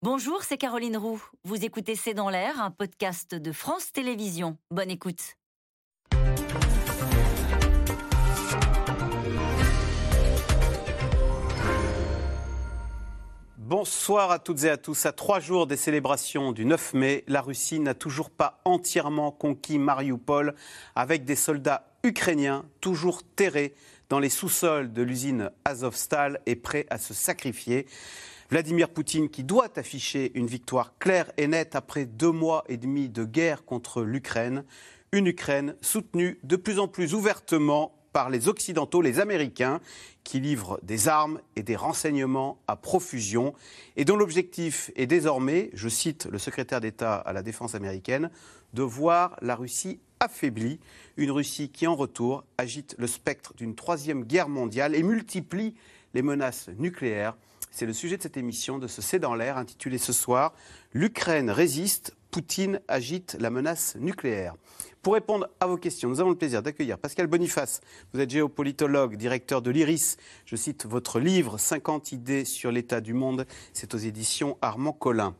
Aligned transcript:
Bonjour, 0.00 0.44
c'est 0.44 0.58
Caroline 0.58 0.96
Roux. 0.96 1.20
Vous 1.42 1.64
écoutez 1.64 1.96
C'est 1.96 2.14
dans 2.14 2.30
l'air, 2.30 2.62
un 2.62 2.70
podcast 2.70 3.34
de 3.34 3.50
France 3.50 3.90
Télévisions. 3.90 4.56
Bonne 4.70 4.92
écoute. 4.92 5.34
Bonsoir 13.56 14.30
à 14.30 14.38
toutes 14.38 14.62
et 14.62 14.70
à 14.70 14.76
tous. 14.76 15.04
À 15.04 15.10
trois 15.10 15.40
jours 15.40 15.66
des 15.66 15.76
célébrations 15.76 16.52
du 16.52 16.64
9 16.64 16.94
mai, 16.94 17.24
la 17.26 17.40
Russie 17.40 17.80
n'a 17.80 17.94
toujours 17.94 18.30
pas 18.30 18.60
entièrement 18.64 19.32
conquis 19.32 19.80
Mariupol 19.80 20.54
avec 20.94 21.24
des 21.24 21.34
soldats 21.34 21.90
ukrainiens 22.04 22.64
toujours 22.80 23.24
terrés 23.34 23.74
dans 24.08 24.20
les 24.20 24.30
sous-sols 24.30 24.92
de 24.92 25.02
l'usine 25.02 25.50
Azovstal 25.64 26.40
et 26.46 26.54
prêts 26.54 26.86
à 26.88 26.98
se 26.98 27.14
sacrifier. 27.14 27.86
Vladimir 28.50 28.88
Poutine 28.88 29.28
qui 29.28 29.44
doit 29.44 29.68
afficher 29.76 30.32
une 30.34 30.46
victoire 30.46 30.96
claire 30.98 31.30
et 31.36 31.46
nette 31.46 31.76
après 31.76 32.06
deux 32.06 32.30
mois 32.30 32.64
et 32.66 32.78
demi 32.78 33.10
de 33.10 33.24
guerre 33.24 33.66
contre 33.66 34.02
l'Ukraine. 34.02 34.64
Une 35.12 35.26
Ukraine 35.26 35.76
soutenue 35.82 36.38
de 36.44 36.56
plus 36.56 36.78
en 36.78 36.88
plus 36.88 37.12
ouvertement 37.12 37.94
par 38.14 38.30
les 38.30 38.48
Occidentaux, 38.48 39.02
les 39.02 39.20
Américains, 39.20 39.80
qui 40.24 40.40
livrent 40.40 40.80
des 40.82 41.08
armes 41.08 41.42
et 41.56 41.62
des 41.62 41.76
renseignements 41.76 42.58
à 42.66 42.76
profusion 42.76 43.52
et 43.96 44.06
dont 44.06 44.16
l'objectif 44.16 44.90
est 44.96 45.06
désormais, 45.06 45.68
je 45.74 45.90
cite 45.90 46.26
le 46.30 46.38
secrétaire 46.38 46.80
d'État 46.80 47.16
à 47.16 47.34
la 47.34 47.42
Défense 47.42 47.74
américaine, 47.74 48.30
de 48.72 48.82
voir 48.82 49.36
la 49.42 49.56
Russie 49.56 50.00
affaiblie, 50.20 50.80
une 51.18 51.32
Russie 51.32 51.68
qui 51.68 51.86
en 51.86 51.94
retour 51.94 52.44
agite 52.56 52.94
le 52.98 53.06
spectre 53.06 53.52
d'une 53.58 53.74
troisième 53.74 54.24
guerre 54.24 54.48
mondiale 54.48 54.94
et 54.94 55.02
multiplie 55.02 55.74
les 56.14 56.22
menaces 56.22 56.70
nucléaires 56.78 57.36
c'est 57.70 57.86
le 57.86 57.92
sujet 57.92 58.16
de 58.16 58.22
cette 58.22 58.36
émission, 58.36 58.78
de 58.78 58.86
ce 58.86 59.02
C'est 59.02 59.18
dans 59.18 59.34
l'air, 59.34 59.56
intitulé 59.56 59.98
ce 59.98 60.12
soir 60.12 60.54
L'Ukraine 60.92 61.50
résiste, 61.50 62.14
Poutine 62.30 62.80
agite 62.88 63.36
la 63.40 63.50
menace 63.50 63.96
nucléaire. 63.96 64.54
Pour 65.02 65.14
répondre 65.14 65.48
à 65.60 65.66
vos 65.66 65.76
questions, 65.76 66.08
nous 66.08 66.20
avons 66.20 66.30
le 66.30 66.36
plaisir 66.36 66.62
d'accueillir 66.62 66.98
Pascal 66.98 67.26
Boniface. 67.26 67.80
Vous 68.12 68.20
êtes 68.20 68.30
géopolitologue, 68.30 69.16
directeur 69.16 69.62
de 69.62 69.70
l'IRIS. 69.70 70.18
Je 70.44 70.56
cite 70.56 70.84
votre 70.84 71.20
livre 71.20 71.56
50 71.56 72.12
idées 72.12 72.44
sur 72.44 72.70
l'état 72.70 73.00
du 73.00 73.14
monde. 73.14 73.46
C'est 73.72 73.94
aux 73.94 73.98
éditions 73.98 74.58
Armand 74.60 74.92
Collin. 74.92 75.34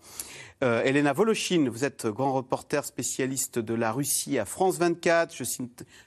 Euh, 0.64 0.82
Elena 0.82 1.12
Voloshin, 1.12 1.68
vous 1.70 1.84
êtes 1.84 2.06
grand 2.06 2.32
reporter 2.32 2.84
spécialiste 2.84 3.58
de 3.58 3.74
la 3.74 3.92
Russie 3.92 4.38
à 4.38 4.44
France 4.44 4.78
24. 4.78 5.34
Je, 5.34 5.44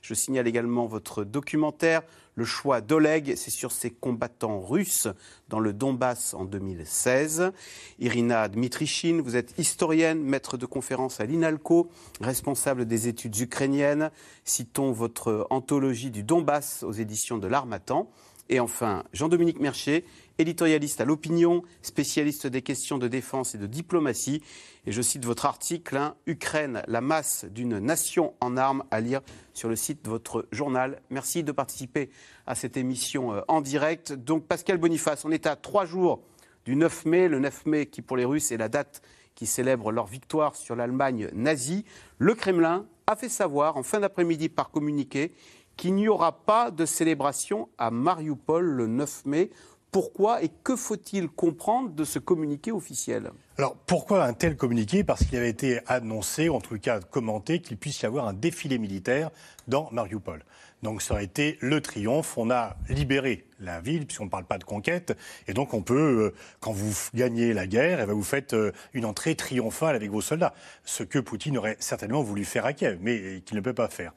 je 0.02 0.14
signale 0.14 0.48
également 0.48 0.88
votre 0.88 1.23
documentaire 1.23 2.02
le 2.36 2.46
choix 2.46 2.82
d'Oleg, 2.82 3.36
c'est 3.36 3.52
sur 3.52 3.72
ces 3.72 3.92
combattants 3.92 4.62
russes 4.62 5.08
dans 5.50 5.60
le 5.60 5.74
Donbass 5.74 6.34
en 6.34 6.46
2016. 6.46 7.52
Irina 8.00 8.48
Dmitrichine, 8.48 9.22
vous 9.22 9.36
êtes 9.36 9.54
historienne, 9.58 10.22
maître 10.23 10.58
de 10.58 10.66
conférence 10.66 11.20
à 11.20 11.26
l'INALCO, 11.26 11.90
responsable 12.22 12.86
des 12.86 13.08
études 13.08 13.38
ukrainiennes. 13.38 14.12
Citons 14.46 14.92
votre 14.92 15.48
anthologie 15.50 16.12
du 16.12 16.23
Donbass 16.23 16.84
aux 16.84 16.94
éditions 16.94 17.38
de 17.38 17.48
l'Armatan. 17.48 18.10
Et 18.50 18.60
enfin, 18.60 19.04
Jean-Dominique 19.14 19.60
Mercier, 19.60 20.04
éditorialiste 20.38 21.00
à 21.00 21.06
l'opinion, 21.06 21.64
spécialiste 21.82 22.48
des 22.48 22.62
questions 22.62 22.98
de 22.98 23.08
défense 23.08 23.56
et 23.56 23.58
de 23.58 23.68
diplomatie. 23.68 24.42
Et 24.88 24.92
je 24.92 25.02
cite 25.04 25.26
votre 25.26 25.46
article, 25.46 25.96
hein, 25.96 26.16
Ukraine, 26.26 26.82
la 26.88 27.02
masse 27.02 27.46
d'une 27.46 27.78
nation 27.78 28.34
en 28.42 28.58
armes, 28.58 28.84
à 28.90 29.00
lire 29.00 29.22
sur 29.54 29.70
le 29.70 29.76
site 29.76 30.04
de 30.04 30.10
votre 30.10 30.48
journal. 30.52 31.02
Merci 31.12 31.44
de 31.44 31.52
participer 31.52 32.10
à 32.48 32.56
cette 32.56 32.78
émission 32.78 33.32
euh, 33.34 33.42
en 33.48 33.62
direct. 33.62 34.12
Donc 34.14 34.48
Pascal 34.48 34.78
Boniface, 34.78 35.23
on 35.23 35.32
est 35.32 35.46
à 35.46 35.56
trois 35.56 35.86
jours 35.86 36.23
du 36.66 36.76
9 36.76 37.06
mai, 37.06 37.28
le 37.28 37.40
9 37.40 37.66
mai 37.68 37.86
qui 37.86 38.02
pour 38.02 38.18
les 38.18 38.26
Russes 38.26 38.52
est 38.52 38.58
la 38.58 38.70
date 38.70 39.04
qui 39.36 39.46
célèbre 39.46 39.92
leur 39.92 40.08
victoire 40.08 40.56
sur 40.56 40.76
l'Allemagne 40.76 41.30
nazie. 41.34 41.86
Le 42.18 42.34
Kremlin 42.34 42.88
a 43.06 43.16
fait 43.16 43.30
savoir 43.30 43.78
en 43.78 43.84
fin 43.84 44.00
d'après-midi 44.00 44.50
par 44.50 44.72
communiqué 44.72 45.32
qu'il 45.78 45.95
n'y 45.95 46.08
aura 46.08 46.44
pas 46.44 46.70
de 46.70 46.86
célébration 46.86 47.70
à 47.78 47.92
Mariupol 47.92 48.66
le 48.66 48.88
9 48.88 49.26
mai. 49.26 49.50
Pourquoi 49.92 50.42
et 50.42 50.50
que 50.64 50.78
faut-il 50.78 51.28
comprendre 51.28 51.90
de 51.90 52.06
ce 52.06 52.18
communiqué 52.18 52.72
officiel? 52.72 53.32
Alors 53.58 53.76
pourquoi 53.76 54.24
un 54.24 54.32
tel 54.32 54.56
communiqué? 54.56 55.04
Parce 55.04 55.26
qu'il 55.26 55.38
avait 55.38 55.50
été 55.50 55.82
annoncé, 55.86 56.48
en 56.48 56.62
tout 56.62 56.80
cas 56.80 57.02
commenté, 57.02 57.60
qu'il 57.60 57.76
puisse 57.76 58.02
y 58.02 58.06
avoir 58.06 58.26
un 58.26 58.34
défilé 58.34 58.78
militaire 58.78 59.32
dans 59.68 59.90
Mariupol. 59.92 60.46
Donc 60.82 61.02
ça 61.02 61.14
aurait 61.14 61.26
été 61.26 61.58
le 61.60 61.82
triomphe. 61.82 62.38
On 62.38 62.50
a 62.50 62.78
libéré 62.88 63.46
la 63.60 63.82
ville, 63.82 64.08
puisqu'on 64.08 64.26
ne 64.26 64.30
parle 64.30 64.46
pas 64.46 64.58
de 64.58 64.64
conquête. 64.64 65.16
Et 65.48 65.54
donc 65.54 65.74
on 65.74 65.82
peut, 65.82 66.34
euh, 66.34 66.34
quand 66.62 66.72
vous 66.72 66.94
gagnez 67.14 67.54
la 67.54 67.68
guerre, 67.68 68.00
eh 68.00 68.06
ben, 68.06 68.14
vous 68.14 68.23
faites 68.23 68.54
euh, 68.54 68.72
une 68.94 69.04
entrée 69.04 69.36
triomphale 69.36 69.96
avec 69.96 70.10
vos 70.10 70.22
soldats. 70.22 70.54
Ce 70.86 71.04
que 71.04 71.20
Poutine 71.20 71.58
aurait 71.58 71.76
certainement 71.80 72.23
voulu 72.23 72.46
faire 72.46 72.66
à 72.66 72.72
Kiev, 72.72 72.98
mais 73.02 73.42
qu'il 73.46 73.58
ne 73.58 73.62
peut 73.62 73.73
pas 73.73 73.90
faire. 73.90 74.14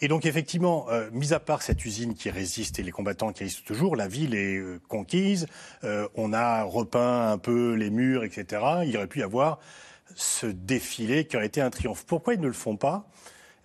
Et 0.00 0.08
donc 0.08 0.26
effectivement, 0.26 0.86
euh, 0.90 1.10
mis 1.12 1.32
à 1.32 1.40
part 1.40 1.62
cette 1.62 1.84
usine 1.84 2.14
qui 2.14 2.30
résiste 2.30 2.78
et 2.78 2.82
les 2.82 2.92
combattants 2.92 3.32
qui 3.32 3.44
résistent 3.44 3.66
toujours, 3.66 3.96
la 3.96 4.08
ville 4.08 4.34
est 4.34 4.62
conquise. 4.86 5.46
on 6.14 6.32
a 6.32 6.62
repeint 6.62 7.32
un 7.32 7.38
peu 7.38 7.74
les 7.74 7.90
murs, 7.90 8.24
etc. 8.24 8.62
Il 8.86 8.96
aurait 8.96 9.06
pu 9.06 9.20
y 9.20 9.22
avoir 9.22 9.58
ce 10.14 10.46
défilé 10.46 11.26
qui 11.26 11.36
aurait 11.36 11.46
été 11.46 11.60
un 11.60 11.70
triomphe. 11.70 12.04
Pourquoi 12.06 12.34
ils 12.34 12.40
ne 12.40 12.46
le 12.46 12.52
font 12.52 12.76
pas? 12.76 13.08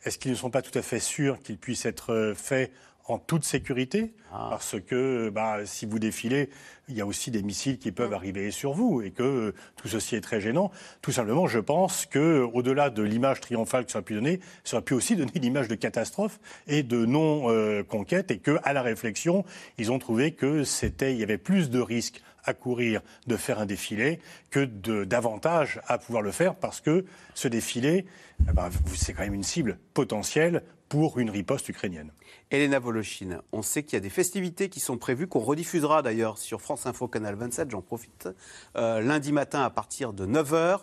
Est-ce 0.05 0.17
qu'ils 0.17 0.31
ne 0.31 0.35
sont 0.35 0.49
pas 0.49 0.61
tout 0.61 0.77
à 0.77 0.81
fait 0.81 0.99
sûrs 0.99 1.39
qu'il 1.41 1.57
puisse 1.57 1.85
être 1.85 2.11
euh, 2.13 2.35
fait 2.35 2.71
en 3.05 3.17
toute 3.17 3.43
sécurité, 3.43 4.13
ah. 4.31 4.47
parce 4.49 4.75
que 4.79 5.29
bah, 5.29 5.65
si 5.65 5.85
vous 5.85 5.99
défilez, 5.99 6.49
il 6.87 6.95
y 6.95 7.01
a 7.01 7.05
aussi 7.05 7.31
des 7.31 7.43
missiles 7.43 7.77
qui 7.77 7.91
peuvent 7.91 8.11
mm. 8.11 8.15
arriver 8.15 8.51
sur 8.51 8.73
vous, 8.73 9.01
et 9.01 9.11
que 9.11 9.23
euh, 9.23 9.55
tout 9.75 9.87
ceci 9.87 10.15
est 10.15 10.21
très 10.21 10.39
gênant. 10.39 10.71
Tout 11.01 11.11
simplement, 11.11 11.47
je 11.47 11.59
pense 11.59 12.05
que 12.05 12.47
au-delà 12.53 12.89
de 12.89 13.03
l'image 13.03 13.41
triomphale 13.41 13.85
que 13.85 13.91
ça 13.91 13.99
aurait 13.99 14.05
pu 14.05 14.13
donner, 14.13 14.39
ça 14.63 14.77
aurait 14.77 14.85
pu 14.85 14.93
aussi 14.93 15.15
donner 15.15 15.31
l'image 15.35 15.67
de 15.67 15.75
catastrophe 15.75 16.39
et 16.67 16.83
de 16.83 17.05
non-conquête, 17.05 18.31
et 18.31 18.37
que 18.37 18.57
à 18.63 18.73
la 18.73 18.81
réflexion, 18.81 19.43
ils 19.77 19.91
ont 19.91 19.99
trouvé 19.99 20.31
que 20.31 20.63
c'était, 20.63 21.13
il 21.13 21.19
y 21.19 21.23
avait 21.23 21.37
plus 21.37 21.69
de 21.69 21.79
risques 21.79 22.21
à 22.45 22.53
courir 22.53 23.01
de 23.27 23.37
faire 23.37 23.59
un 23.59 23.65
défilé 23.65 24.19
que 24.51 24.65
davantage 25.05 25.79
à 25.87 25.97
pouvoir 25.97 26.21
le 26.21 26.31
faire 26.31 26.55
parce 26.55 26.81
que 26.81 27.05
ce 27.33 27.47
défilé, 27.47 28.05
eh 28.41 28.51
ben, 28.51 28.69
c'est 28.95 29.13
quand 29.13 29.23
même 29.23 29.33
une 29.33 29.43
cible 29.43 29.77
potentielle 29.93 30.63
pour 30.93 31.17
une 31.17 31.31
riposte 31.31 31.67
ukrainienne. 31.69 32.11
Elena 32.51 32.77
Voloshin, 32.77 33.41
on 33.51 33.63
sait 33.63 33.81
qu'il 33.81 33.93
y 33.93 33.97
a 33.97 33.99
des 33.99 34.11
festivités 34.11 34.69
qui 34.69 34.79
sont 34.79 34.99
prévues, 34.99 35.25
qu'on 35.25 35.39
rediffusera 35.39 36.03
d'ailleurs 36.03 36.37
sur 36.37 36.61
France 36.61 36.85
Info 36.85 37.07
Canal 37.07 37.33
27, 37.33 37.71
j'en 37.71 37.81
profite, 37.81 38.29
euh, 38.77 39.01
lundi 39.01 39.31
matin 39.31 39.63
à 39.63 39.71
partir 39.71 40.13
de 40.13 40.27
9h. 40.27 40.81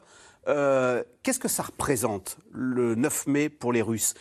Euh, 0.48 1.04
qu'est-ce 1.22 1.38
que 1.38 1.46
ça 1.46 1.62
représente 1.62 2.38
le 2.50 2.96
9 2.96 3.28
mai 3.28 3.48
pour 3.48 3.72
les 3.72 3.82
Russes? 3.82 4.14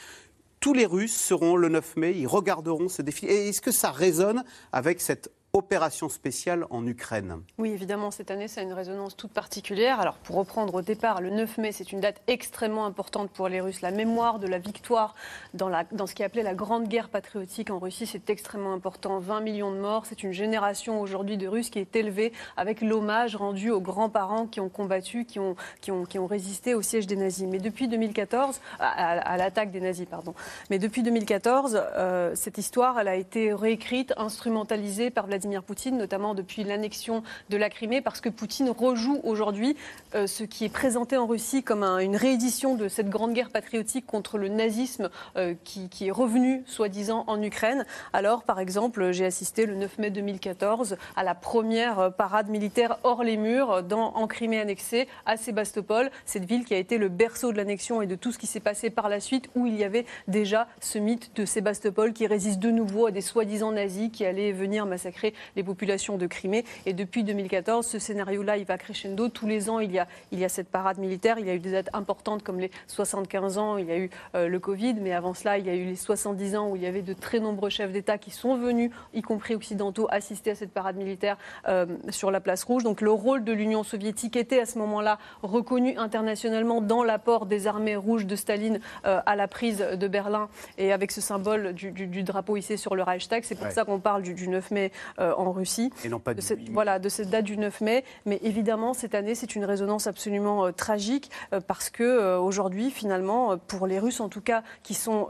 Tous 0.59 0.75
les 0.75 0.85
Russes 0.85 1.19
seront 1.19 1.55
le 1.55 1.69
9 1.69 1.95
mai, 1.95 2.13
ils 2.15 2.27
regarderont 2.27 2.87
ce 2.87 3.01
défilé. 3.01 3.49
Est-ce 3.49 3.61
que 3.61 3.71
ça 3.71 3.89
résonne 3.89 4.43
avec 4.71 5.01
cette 5.01 5.31
opération 5.53 6.09
spéciale 6.09 6.65
en 6.69 6.85
Ukraine. 6.85 7.41
Oui, 7.57 7.71
évidemment, 7.71 8.11
cette 8.11 8.29
année, 8.29 8.47
ça 8.47 8.61
a 8.61 8.63
une 8.63 8.73
résonance 8.73 9.17
toute 9.17 9.31
particulière. 9.31 9.99
Alors, 9.99 10.15
pour 10.17 10.35
reprendre 10.35 10.75
au 10.75 10.81
départ, 10.81 11.21
le 11.21 11.31
9 11.31 11.57
mai, 11.57 11.71
c'est 11.71 11.91
une 11.91 11.99
date 11.99 12.21
extrêmement 12.27 12.85
importante 12.85 13.31
pour 13.31 13.49
les 13.49 13.59
Russes. 13.59 13.81
La 13.81 13.91
mémoire 13.91 14.39
de 14.39 14.47
la 14.47 14.59
victoire 14.59 15.15
dans, 15.55 15.71
ce 16.05 16.13
qui 16.13 16.21
est 16.21 16.25
appelé 16.25 16.43
la 16.43 16.53
Grande 16.53 16.87
Guerre 16.87 17.09
patriotique 17.09 17.71
en 17.71 17.79
Russie, 17.79 18.05
c'est 18.05 18.29
extrêmement 18.29 18.73
important. 18.73 19.19
20 19.19 19.41
millions 19.41 19.71
de 19.71 19.79
morts, 19.79 20.05
c'est 20.05 20.23
une 20.23 20.33
génération 20.33 21.01
aujourd'hui 21.01 21.37
de 21.37 21.47
Russes 21.47 21.69
qui 21.69 21.79
est 21.79 21.95
élevée 21.95 22.31
avec 22.55 22.81
l'hommage 22.81 23.35
rendu 23.35 23.71
aux 23.71 23.81
grands-parents 23.81 24.45
qui 24.45 24.59
ont 24.59 24.69
combattu, 24.69 25.25
qui 25.25 25.39
ont 25.39 26.27
résisté 26.27 26.75
au 26.75 26.81
siège 26.81 27.07
des 27.07 27.15
nazis. 27.15 27.47
Mais 27.47 27.59
depuis 27.59 27.87
2014, 27.87 28.61
à, 28.79 29.37
l'attaque 29.37 29.71
des 29.71 29.81
nazis, 29.81 30.05
pardon. 30.05 30.33
Mais 30.69 30.79
depuis 30.79 31.01
2014, 31.01 31.81
euh, 31.97 32.35
cette 32.35 32.57
histoire, 32.57 32.99
elle 32.99 33.07
a 33.07 33.15
été 33.15 33.53
réécrite, 33.53 34.13
instrumentalisée 34.17 35.09
par 35.09 35.25
Vladimir 35.25 35.39
Poutine, 35.65 35.97
notamment 35.97 36.35
depuis 36.35 36.63
l'annexion 36.63 37.23
de 37.49 37.57
la 37.57 37.69
Crimée, 37.69 38.01
parce 38.01 38.21
que 38.21 38.29
Poutine 38.29 38.69
rejoue 38.69 39.19
aujourd'hui 39.23 39.75
euh, 40.15 40.27
ce 40.27 40.43
qui 40.43 40.65
est 40.65 40.69
présenté 40.69 41.17
en 41.17 41.25
Russie 41.25 41.63
comme 41.63 41.83
une 41.83 42.15
réédition 42.15 42.75
de 42.75 42.87
cette 42.87 43.09
grande 43.09 43.33
guerre 43.33 43.49
patriotique 43.49 44.05
contre 44.05 44.37
le 44.37 44.47
nazisme 44.47 45.09
euh, 45.35 45.53
qui, 45.63 45.89
est 46.07 46.11
revenu, 46.11 46.63
soi-disant, 46.67 47.23
en 47.27 47.41
Ukraine. 47.41 47.85
Alors, 48.13 48.43
par 48.43 48.59
exemple, 48.59 49.11
j'ai 49.11 49.25
assisté 49.25 49.65
le 49.65 49.75
9 49.75 49.97
mai 49.97 50.09
2014 50.11 50.97
à 51.15 51.23
la 51.23 51.35
première 51.35 51.99
euh, 51.99 52.09
parade 52.09 52.49
militaire 52.49 52.99
hors 53.03 53.23
les 53.23 53.37
murs 53.37 53.83
dans, 53.83 54.15
en 54.15 54.27
Crimée 54.27 54.59
annexée 54.59 55.07
à 55.25 55.37
Sébastopol, 55.37 56.11
cette 56.25 56.45
ville 56.45 56.65
qui 56.65 56.73
a 56.73 56.77
été 56.77 56.97
le 56.97 57.09
berceau 57.09 57.51
de 57.51 57.57
l'annexion 57.57 58.01
et 58.01 58.07
de 58.07 58.15
tout 58.15 58.31
ce 58.31 58.37
qui 58.37 58.47
s'est 58.47 58.59
passé 58.59 58.89
par 58.89 59.09
la 59.09 59.19
suite, 59.19 59.49
où 59.55 59.65
il 59.65 59.75
y 59.75 59.83
avait 59.83 60.05
déjà 60.27 60.67
ce 60.79 60.99
mythe 60.99 61.31
de 61.35 61.45
Sébastopol 61.45 62.13
qui 62.13 62.27
résiste 62.27 62.59
de 62.59 62.71
nouveau 62.71 63.07
à 63.07 63.11
des 63.11 63.21
soi-disant 63.21 63.71
nazis 63.71 64.09
qui 64.11 64.25
allaient 64.25 64.51
venir 64.51 64.85
massacrer 64.85 65.28
les 65.55 65.63
populations 65.63 66.17
de 66.17 66.27
Crimée. 66.27 66.65
Et 66.85 66.93
depuis 66.93 67.23
2014, 67.23 67.85
ce 67.85 67.99
scénario-là, 67.99 68.57
il 68.57 68.65
va 68.65 68.77
crescendo. 68.77 69.29
Tous 69.29 69.47
les 69.47 69.69
ans, 69.69 69.79
il 69.79 69.91
y, 69.91 69.99
a, 69.99 70.07
il 70.31 70.39
y 70.39 70.45
a 70.45 70.49
cette 70.49 70.69
parade 70.69 70.97
militaire. 70.97 71.39
Il 71.39 71.47
y 71.47 71.49
a 71.49 71.55
eu 71.55 71.59
des 71.59 71.71
dates 71.71 71.89
importantes 71.93 72.43
comme 72.43 72.59
les 72.59 72.71
75 72.87 73.57
ans, 73.57 73.77
il 73.77 73.85
y 73.85 73.91
a 73.91 73.97
eu 73.97 74.09
euh, 74.35 74.47
le 74.47 74.59
Covid, 74.59 74.95
mais 74.95 75.13
avant 75.13 75.33
cela, 75.33 75.57
il 75.57 75.65
y 75.65 75.69
a 75.69 75.75
eu 75.75 75.85
les 75.85 75.95
70 75.95 76.55
ans 76.55 76.69
où 76.69 76.75
il 76.75 76.81
y 76.81 76.85
avait 76.85 77.01
de 77.01 77.13
très 77.13 77.39
nombreux 77.39 77.69
chefs 77.69 77.91
d'État 77.91 78.17
qui 78.17 78.31
sont 78.31 78.57
venus, 78.57 78.91
y 79.13 79.21
compris 79.21 79.55
occidentaux, 79.55 80.07
assister 80.11 80.51
à 80.51 80.55
cette 80.55 80.71
parade 80.71 80.95
militaire 80.95 81.37
euh, 81.67 81.85
sur 82.09 82.31
la 82.31 82.39
place 82.39 82.63
rouge. 82.63 82.83
Donc 82.83 83.01
le 83.01 83.11
rôle 83.11 83.43
de 83.43 83.53
l'Union 83.53 83.83
soviétique 83.83 84.35
était 84.35 84.59
à 84.59 84.65
ce 84.65 84.77
moment-là 84.79 85.19
reconnu 85.41 85.97
internationalement 85.97 86.81
dans 86.81 87.03
l'apport 87.03 87.45
des 87.45 87.67
armées 87.67 87.95
rouges 87.95 88.25
de 88.25 88.35
Staline 88.35 88.79
euh, 89.05 89.21
à 89.25 89.35
la 89.35 89.47
prise 89.47 89.79
de 89.79 90.07
Berlin 90.07 90.49
et 90.77 90.91
avec 90.91 91.11
ce 91.11 91.21
symbole 91.21 91.73
du, 91.73 92.23
drapeau 92.23 92.57
hissé 92.57 92.77
sur 92.77 92.95
le 92.95 93.03
Reichstag. 93.03 93.43
C'est 93.43 93.55
pour 93.55 93.71
ça 93.71 93.85
qu'on 93.85 93.99
parle 93.99 94.21
du, 94.21 94.47
9 94.47 94.71
mai 94.71 94.91
en 95.19 95.51
Russie. 95.51 95.91
Et 96.03 96.09
non 96.09 96.19
pas 96.19 96.33
de 96.33 96.41
cette, 96.41 96.69
Voilà, 96.69 96.99
de 96.99 97.09
cette 97.09 97.29
date 97.29 97.45
du 97.45 97.57
9 97.57 97.81
mai. 97.81 98.03
Mais 98.25 98.39
évidemment, 98.41 98.93
cette 98.93 99.15
année, 99.15 99.35
c'est 99.35 99.55
une 99.55 99.65
résonance 99.65 100.07
absolument 100.07 100.71
tragique 100.71 101.29
parce 101.67 101.89
que 101.89 102.37
aujourd'hui, 102.37 102.91
finalement, 102.91 103.57
pour 103.57 103.87
les 103.87 103.99
Russes 103.99 104.21
en 104.21 104.29
tout 104.29 104.41
cas, 104.41 104.63
qui 104.83 104.93
sont 104.93 105.29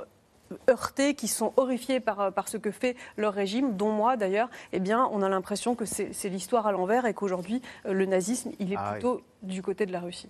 heurtés, 0.70 1.14
qui 1.14 1.28
sont 1.28 1.54
horrifiés 1.58 2.00
par, 2.00 2.34
par 2.34 2.48
ce 2.48 2.58
que 2.58 2.72
fait 2.72 2.96
leur 3.18 3.34
régime, 3.34 3.76
dont 3.76 3.92
moi 3.92 4.18
d'ailleurs, 4.18 4.50
eh 4.72 4.80
bien, 4.80 5.08
on 5.12 5.22
a 5.22 5.30
l'impression 5.30 5.76
que 5.76 5.86
c'est 5.86 6.30
l'histoire 6.30 6.68
à 6.68 6.72
l'envers 6.72 7.06
et 7.06 7.14
qu'aujourd'hui, 7.14 7.62
euh, 7.86 7.94
le 7.94 8.06
nazisme, 8.06 8.52
il 8.60 8.74
est 8.74 8.78
ah 8.78 8.92
plutôt 8.92 9.22
du 9.44 9.62
côté 9.62 9.86
de 9.86 9.92
la 9.92 10.00
Russie. 10.00 10.30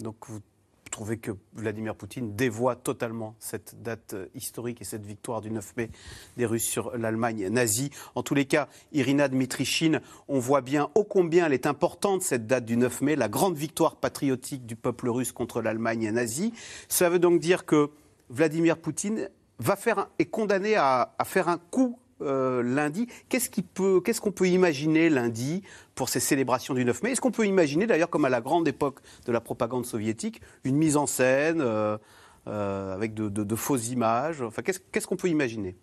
Donc 0.00 0.16
vous 0.28 0.40
trouvez 0.92 1.16
que 1.16 1.32
Vladimir 1.54 1.96
Poutine 1.96 2.36
dévoie 2.36 2.76
totalement 2.76 3.34
cette 3.40 3.82
date 3.82 4.14
euh, 4.14 4.26
historique 4.34 4.80
et 4.80 4.84
cette 4.84 5.04
victoire 5.04 5.40
du 5.40 5.50
9 5.50 5.76
mai 5.76 5.90
des 6.36 6.46
Russes 6.46 6.64
sur 6.64 6.96
l'Allemagne 6.96 7.48
nazie. 7.48 7.90
En 8.14 8.22
tous 8.22 8.34
les 8.34 8.44
cas, 8.44 8.68
Irina 8.92 9.26
Dmitrichine, 9.28 10.00
on 10.28 10.38
voit 10.38 10.60
bien 10.60 10.90
ô 10.94 11.02
combien 11.02 11.46
elle 11.46 11.52
est 11.52 11.66
importante, 11.66 12.22
cette 12.22 12.46
date 12.46 12.64
du 12.64 12.76
9 12.76 13.00
mai, 13.00 13.16
la 13.16 13.28
grande 13.28 13.56
victoire 13.56 13.96
patriotique 13.96 14.66
du 14.66 14.76
peuple 14.76 15.08
russe 15.08 15.32
contre 15.32 15.62
l'Allemagne 15.62 16.10
nazie. 16.10 16.52
Ça 16.88 17.08
veut 17.08 17.18
donc 17.18 17.40
dire 17.40 17.66
que 17.66 17.90
Vladimir 18.28 18.78
Poutine 18.78 19.28
va 19.58 19.76
faire 19.76 20.08
est 20.18 20.26
condamné 20.26 20.76
à, 20.76 21.14
faire 21.24 21.48
un 21.48 21.58
coup 21.58 21.98
euh, 22.24 22.62
lundi. 22.62 23.08
Qu'est-ce 23.28 24.20
qu'on 24.20 24.32
peut, 24.32 24.48
imaginer 24.48 25.08
lundi 25.10 25.62
pour 25.94 26.08
ces 26.08 26.20
célébrations 26.20 26.74
du 26.74 26.84
9 26.84 27.02
mai? 27.02 27.12
Est-ce 27.12 27.20
qu'on 27.20 27.30
peut 27.30 27.46
imaginer, 27.46 27.86
d'ailleurs, 27.86 28.10
comme 28.10 28.24
à 28.24 28.28
la 28.28 28.40
grande 28.40 28.68
époque 28.68 29.00
de 29.26 29.32
la 29.32 29.40
propagande 29.40 29.86
soviétique, 29.86 30.40
une 30.64 30.76
mise 30.76 30.96
en 30.96 31.06
scène 31.06 31.60
euh, 31.60 31.98
euh, 32.48 32.94
avec 32.94 33.14
de, 33.14 33.56
fausses 33.56 33.88
images? 33.88 34.42
Enfin, 34.42 34.62
qu'est-ce 34.62 35.06
qu'on 35.06 35.16
peut 35.16 35.28
imaginer? 35.28 35.76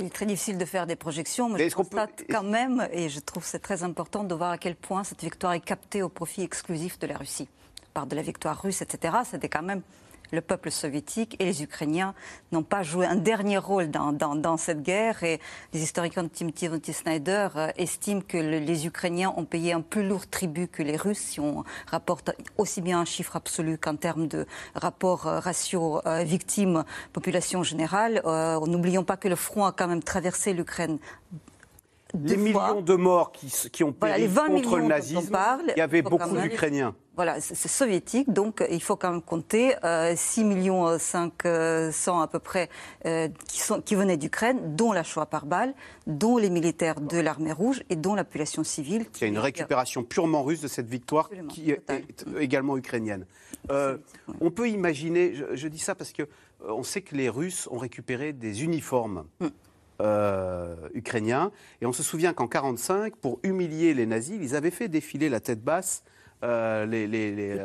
Il 0.00 0.06
est 0.06 0.10
très 0.10 0.24
difficile 0.24 0.56
de 0.56 0.64
faire 0.64 0.86
des 0.86 0.96
projections, 0.96 1.50
mais, 1.50 1.68
je 1.68 1.74
constate 1.74 2.24
quand 2.30 2.42
même, 2.42 2.88
et 2.90 3.10
je 3.10 3.20
trouve 3.20 3.44
c'est 3.44 3.58
très 3.58 3.82
important 3.82 4.24
de 4.24 4.34
voir 4.34 4.52
à 4.52 4.56
quel 4.56 4.74
point 4.74 5.04
cette 5.04 5.20
victoire 5.20 5.52
est 5.52 5.60
captée 5.60 6.00
au 6.02 6.08
profit 6.08 6.42
exclusif 6.42 6.98
de 6.98 7.06
la 7.06 7.18
Russie. 7.18 7.48
Par 7.92 8.06
de 8.06 8.16
la 8.16 8.22
victoire 8.22 8.62
russe, 8.62 8.80
etc., 8.80 9.14
c'était 9.30 9.50
quand 9.50 9.62
même 9.62 9.82
le 10.32 10.40
peuple 10.40 10.70
soviétique 10.70 11.36
et 11.38 11.44
les 11.44 11.62
Ukrainiens 11.62 12.14
n'ont 12.52 12.62
pas 12.62 12.82
joué 12.82 13.06
un 13.06 13.16
dernier 13.16 13.58
rôle 13.58 13.90
dans, 13.90 14.56
cette 14.56 14.82
guerre. 14.82 15.22
Et 15.22 15.40
les 15.72 15.82
historiens 15.82 16.28
Timothy 16.28 16.92
Snyder 16.92 17.48
euh, 17.56 17.68
estiment 17.76 18.20
que 18.20 18.36
les 18.36 18.86
Ukrainiens 18.86 19.32
ont 19.36 19.44
payé 19.44 19.72
un 19.72 19.80
plus 19.80 20.06
lourd 20.06 20.26
tribut 20.28 20.68
que 20.68 20.82
les 20.82 20.96
Russes, 20.96 21.18
si 21.18 21.40
on 21.40 21.64
rapporte 21.86 22.30
aussi 22.58 22.80
bien 22.80 23.00
un 23.00 23.04
chiffre 23.04 23.36
absolu 23.36 23.78
qu'en 23.78 23.96
termes 23.96 24.28
de 24.28 24.46
rapport 24.74 25.26
euh, 25.26 25.40
ratio 25.40 26.00
euh, 26.06 26.22
victime-population 26.22 27.62
générale. 27.62 28.22
N'oublions 28.66 29.04
pas 29.04 29.16
que 29.16 29.28
le 29.28 29.36
front 29.36 29.64
a 29.64 29.72
quand 29.72 29.88
même 29.88 30.02
traversé 30.02 30.52
l'Ukraine 30.52 30.98
les 32.18 32.36
millions 32.36 32.80
de 32.80 32.94
morts 32.94 33.32
qui, 33.32 33.52
qui 33.70 33.84
ont 33.84 33.92
péri 33.92 34.28
contre 34.28 34.78
le 34.78 34.84
nazisme, 34.84 35.36
il 35.68 35.78
y 35.78 35.80
avait 35.80 36.02
beaucoup 36.02 36.36
d'Ukrainiens. 36.36 36.94
Voilà, 37.16 37.40
c'est 37.40 37.68
soviétique, 37.68 38.32
donc 38.32 38.64
il 38.70 38.80
faut 38.80 38.96
quand 38.96 39.10
même 39.10 39.20
compter 39.20 39.74
euh, 39.84 40.14
6 40.16 40.44
millions 40.44 40.98
500 40.98 42.20
à 42.20 42.26
peu 42.28 42.38
près 42.38 42.70
euh, 43.04 43.28
qui, 43.46 43.60
sont, 43.60 43.82
qui 43.82 43.94
venaient 43.94 44.16
d'Ukraine, 44.16 44.74
dont 44.74 44.92
la 44.92 45.02
Shoah 45.02 45.26
par 45.26 45.44
balle, 45.44 45.74
dont 46.06 46.38
les 46.38 46.48
militaires 46.48 46.98
de 46.98 47.18
l'armée 47.18 47.52
rouge 47.52 47.82
et 47.90 47.96
dont 47.96 48.14
la 48.14 48.24
population 48.24 48.64
civile. 48.64 49.04
Il 49.16 49.20
y 49.20 49.24
a 49.24 49.26
une 49.26 49.38
récupération 49.38 50.02
purement 50.02 50.42
russe 50.42 50.62
de 50.62 50.68
cette 50.68 50.88
victoire 50.88 51.28
qui 51.50 51.72
est, 51.72 51.82
également 52.38 52.78
ukrainienne. 52.78 53.26
Euh, 53.70 53.98
on 54.40 54.50
peut 54.50 54.68
imaginer, 54.68 55.34
je, 55.52 55.68
dis 55.68 55.78
ça 55.78 55.94
parce 55.94 56.12
que 56.12 56.22
euh, 56.22 56.26
on 56.68 56.82
sait 56.82 57.02
que 57.02 57.14
les 57.14 57.28
Russes 57.28 57.68
ont 57.70 57.78
récupéré 57.78 58.32
des 58.32 58.64
uniformes. 58.64 59.24
Mm. 59.40 59.46
Euh, 60.00 60.74
ukrainiens. 60.94 61.50
Et 61.82 61.86
on 61.86 61.92
se 61.92 62.02
souvient 62.02 62.32
qu'en 62.32 62.44
1945, 62.44 63.16
pour 63.16 63.38
humilier 63.42 63.92
les 63.92 64.06
nazis, 64.06 64.38
ils 64.40 64.56
avaient 64.56 64.70
fait 64.70 64.88
défiler 64.88 65.28
la 65.28 65.40
tête 65.40 65.62
basse 65.62 66.04
euh, 66.42 66.86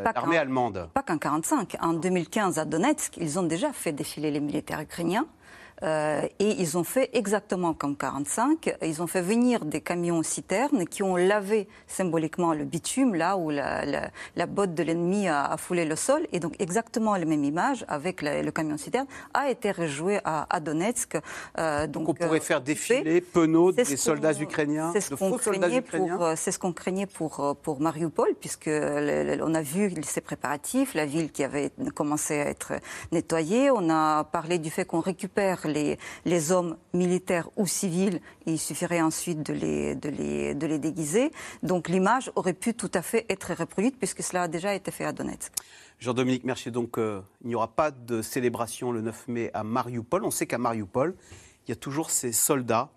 l'armée 0.03 0.37
allemande. 0.37 0.89
Pas 0.93 1.01
qu'en 1.01 1.13
1945. 1.13 1.77
En 1.81 1.93
2015, 1.93 2.59
à 2.59 2.65
Donetsk, 2.65 3.17
ils 3.17 3.39
ont 3.39 3.43
déjà 3.43 3.71
fait 3.71 3.93
défiler 3.93 4.31
les 4.31 4.41
militaires 4.41 4.81
ukrainiens. 4.81 5.27
Euh, 5.83 6.21
et 6.39 6.51
ils 6.61 6.77
ont 6.77 6.83
fait 6.83 7.09
exactement 7.13 7.73
comme 7.73 7.97
45. 7.97 8.75
Ils 8.81 9.01
ont 9.01 9.07
fait 9.07 9.21
venir 9.21 9.65
des 9.65 9.81
camions 9.81 10.23
citernes 10.23 10.85
qui 10.85 11.03
ont 11.03 11.15
lavé 11.15 11.67
symboliquement 11.87 12.53
le 12.53 12.63
bitume, 12.63 13.15
là 13.15 13.37
où 13.37 13.49
la, 13.49 13.83
la, 14.35 14.45
botte 14.45 14.73
de 14.73 14.83
l'ennemi 14.83 15.27
a, 15.27 15.55
foulé 15.57 15.85
le 15.85 15.95
sol. 15.95 16.25
Et 16.31 16.39
donc 16.39 16.55
exactement 16.59 17.15
la 17.17 17.25
même 17.25 17.43
image 17.43 17.85
avec 17.87 18.21
le 18.21 18.49
camion 18.51 18.77
citerne 18.77 19.07
a 19.33 19.49
été 19.49 19.71
rejoué 19.71 20.19
à, 20.23 20.47
à 20.49 20.59
Donetsk. 20.59 21.17
Euh, 21.57 21.87
donc, 21.87 22.09
on 22.09 22.13
pourrait 22.13 22.39
faire 22.39 22.57
euh, 22.57 22.61
défiler 22.61 23.21
Penaud 23.21 23.71
des 23.71 23.83
soldats 23.97 24.33
ukrainiens, 24.33 24.91
C'est 24.93 25.01
ce 25.01 25.15
qu'on 25.15 25.37
craignait, 25.37 25.81
pour, 25.81 26.09
c'est 26.35 26.51
ce 26.51 26.59
qu'on 26.59 26.73
craignait 26.73 27.05
pour, 27.05 27.57
pour 27.61 27.81
Mariupol, 27.81 28.29
puisque 28.39 28.69
on 28.69 29.53
a 29.55 29.61
vu 29.61 29.93
ces 30.03 30.21
préparatifs, 30.21 30.93
la 30.93 31.05
ville 31.05 31.31
qui 31.31 31.43
avait 31.43 31.71
commencé 31.93 32.39
à 32.39 32.47
être 32.47 32.73
nettoyée. 33.11 33.71
On 33.71 33.89
a 33.89 34.23
parlé 34.23 34.57
du 34.57 34.69
fait 34.69 34.85
qu'on 34.85 34.99
récupère 34.99 35.64
les, 35.67 36.51
hommes 36.51 36.77
militaires 36.93 37.49
ou 37.55 37.67
civils, 37.67 38.21
il 38.45 38.59
suffirait 38.59 39.01
ensuite 39.01 39.43
de 39.43 39.53
les, 39.53 40.55
déguiser. 40.55 41.31
Donc 41.63 41.87
l'image 41.89 42.31
aurait 42.35 42.53
pu 42.53 42.73
tout 42.73 42.91
à 42.93 43.01
fait 43.01 43.25
être 43.29 43.53
reproduite 43.53 43.97
puisque 43.97 44.21
cela 44.23 44.43
a 44.43 44.47
déjà 44.47 44.73
été 44.73 44.91
fait 44.91 45.05
à 45.05 45.11
Donetsk. 45.11 45.51
Jean-Dominique 45.99 46.43
Mercier, 46.43 46.71
donc 46.71 46.97
euh, 46.97 47.21
il 47.41 47.47
n'y 47.47 47.55
aura 47.55 47.69
pas 47.69 47.91
de 47.91 48.21
célébration 48.21 48.91
le 48.91 49.01
9 49.01 49.27
mai 49.29 49.51
à 49.53 49.63
Mariupol. 49.63 50.25
On 50.25 50.31
sait 50.31 50.45
qu'à 50.45 50.57
Mariupol, 50.57 51.15
il 51.65 51.71
y 51.71 51.73
a 51.73 51.77
toujours 51.77 52.11
ces 52.11 52.31
soldats 52.31 52.91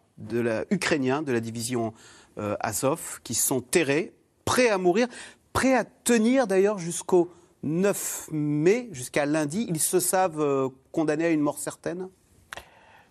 ukrainiens 0.71 1.23
de 1.23 1.32
la 1.32 1.41
division 1.41 1.94
euh, 2.38 2.56
Azov 2.61 3.21
qui 3.23 3.35
sont 3.35 3.61
terrés, 3.61 4.12
prêts 4.44 4.69
à 4.69 4.79
mourir, 4.79 5.06
prêts 5.53 5.75
à 5.75 5.85
tenir 5.85 6.47
d'ailleurs 6.47 6.79
jusqu'au 6.79 7.31
9 7.62 8.29
mai, 8.32 8.88
jusqu'à 8.93 9.26
lundi. 9.26 9.67
Ils 9.69 9.81
se 9.81 10.00
savent 10.00 10.41
euh, 10.41 10.69
condamnés 10.93 11.26
à 11.26 11.31
une 11.31 11.41
mort 11.41 11.59
certaine? 11.59 12.09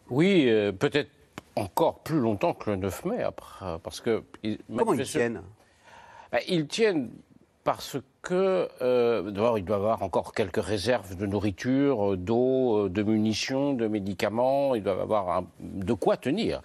Oui, 0.10 0.46
euh, 0.48 0.72
peut-être 0.72 1.10
encore 1.56 2.00
plus 2.04 2.20
longtemps 2.20 2.54
que 2.54 2.70
le 2.70 2.76
9 2.78 3.06
mai, 3.06 3.24
après, 3.24 3.80
parce 3.84 4.00
que... 4.02 4.24
Comment 4.76 4.94
ils 4.94 5.06
tiennent? 5.06 5.42
Ben, 6.32 6.42
Ils 6.48 6.68
tiennent 6.68 7.12
parce 7.68 7.98
que, 8.22 8.70
euh, 8.82 9.30
d'abord, 9.30 9.58
il 9.58 9.66
doit 9.66 9.76
avoir 9.76 10.02
encore 10.02 10.34
quelques 10.34 10.64
réserves 10.64 11.18
de 11.18 11.26
nourriture, 11.26 12.14
euh, 12.14 12.16
d'eau, 12.16 12.86
euh, 12.86 12.90
de 12.90 13.04
munitions, 13.04 13.74
de 13.74 13.88
médicaments. 13.88 14.74
Ils 14.74 14.84
doivent 14.84 15.02
avoir 15.02 15.44
de 15.60 15.92
quoi 15.92 16.16
tenir. 16.16 16.62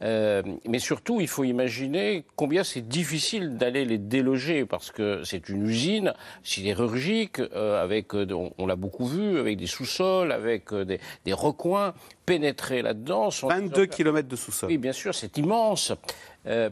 mais 0.00 0.78
surtout, 0.78 1.20
il 1.20 1.26
faut 1.26 1.42
imaginer 1.42 2.24
combien 2.36 2.62
c'est 2.62 2.86
difficile 2.86 3.56
d'aller 3.56 3.84
les 3.84 3.98
déloger 3.98 4.64
parce 4.64 4.92
que 4.92 5.24
c'est 5.24 5.48
une 5.48 5.66
usine 5.66 6.14
sidérurgique 6.44 7.40
avec, 7.40 8.14
on, 8.14 8.66
l'a 8.66 8.76
beaucoup 8.76 9.06
vu, 9.06 9.40
avec 9.40 9.56
des 9.56 9.66
sous-sols, 9.66 10.30
avec 10.30 10.72
des, 10.72 11.00
des 11.24 11.32
recoins 11.32 11.94
pénétrer 12.26 12.82
là-dedans. 12.82 13.30
22 13.42 13.86
km 13.86 14.28
de 14.28 14.36
sous-sol. 14.36 14.68
Oui, 14.68 14.78
bien 14.78 14.92
sûr, 14.92 15.14
c'est 15.14 15.36
immense. 15.36 15.92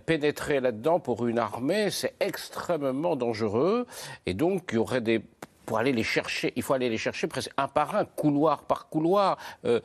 Pénétrer 0.04 0.60
là-dedans 0.60 1.00
pour 1.00 1.26
une 1.26 1.38
armée, 1.38 1.90
c'est 1.90 2.14
extrêmement 2.20 3.16
dangereux. 3.16 3.86
Et 4.26 4.34
donc, 4.34 4.68
il 4.70 4.74
y 4.74 4.78
aurait 4.78 5.00
des 5.00 5.22
pour 5.66 5.78
aller 5.78 5.92
les 5.92 6.02
chercher, 6.02 6.52
il 6.56 6.62
faut 6.62 6.74
aller 6.74 6.88
les 6.88 6.98
chercher 6.98 7.26
presque 7.26 7.50
un 7.56 7.68
par 7.68 7.94
un, 7.96 8.04
couloir 8.04 8.64
par 8.64 8.88
couloir, 8.88 9.38
euh, 9.64 9.80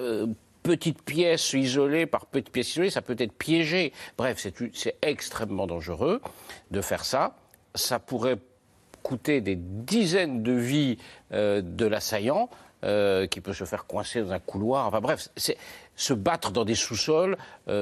euh, 0.00 0.26
petites 0.62 1.02
pièces 1.02 1.52
isolées 1.52 2.06
par 2.06 2.26
petites 2.26 2.50
pièces 2.50 2.72
isolées, 2.72 2.90
ça 2.90 3.02
peut 3.02 3.16
être 3.18 3.32
piégé. 3.32 3.92
Bref, 4.18 4.46
c'est 4.74 4.96
extrêmement 5.02 5.66
dangereux 5.66 6.20
de 6.70 6.80
faire 6.80 7.04
ça. 7.04 7.36
Ça 7.74 7.98
pourrait 7.98 8.38
coûter 9.02 9.40
des 9.40 9.56
dizaines 9.56 10.42
de 10.42 10.52
vies 10.52 10.98
euh, 11.32 11.62
de 11.62 11.86
l'assaillant. 11.86 12.50
qui 13.30 13.40
peut 13.42 13.52
se 13.52 13.64
faire 13.64 13.86
coincer 13.86 14.22
dans 14.22 14.32
un 14.32 14.38
couloir. 14.38 14.86
Enfin 14.86 15.00
bref, 15.00 15.28
se 16.00 16.14
battre 16.14 16.50
dans 16.50 16.64
des 16.64 16.74
sous-sols, 16.74 17.36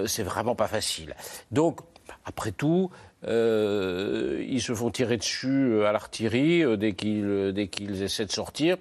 c'est 0.07 0.23
vraiment 0.23 0.55
pas 0.55 0.67
facile. 0.67 1.15
Donc, 1.51 1.81
après 2.25 2.53
tout, 2.53 2.91
euh, 3.27 4.45
ils 4.49 4.63
se 4.63 4.75
font 4.75 4.91
tirer 4.91 5.17
dessus 5.17 5.73
euh, 5.73 5.87
à 5.87 5.93
l'artillerie 5.93 6.63
euh, 6.63 6.77
dès 6.77 6.93
qu'ils 6.93 8.03
essaient 8.03 8.27
de 8.27 8.33
sortir. 8.33 8.77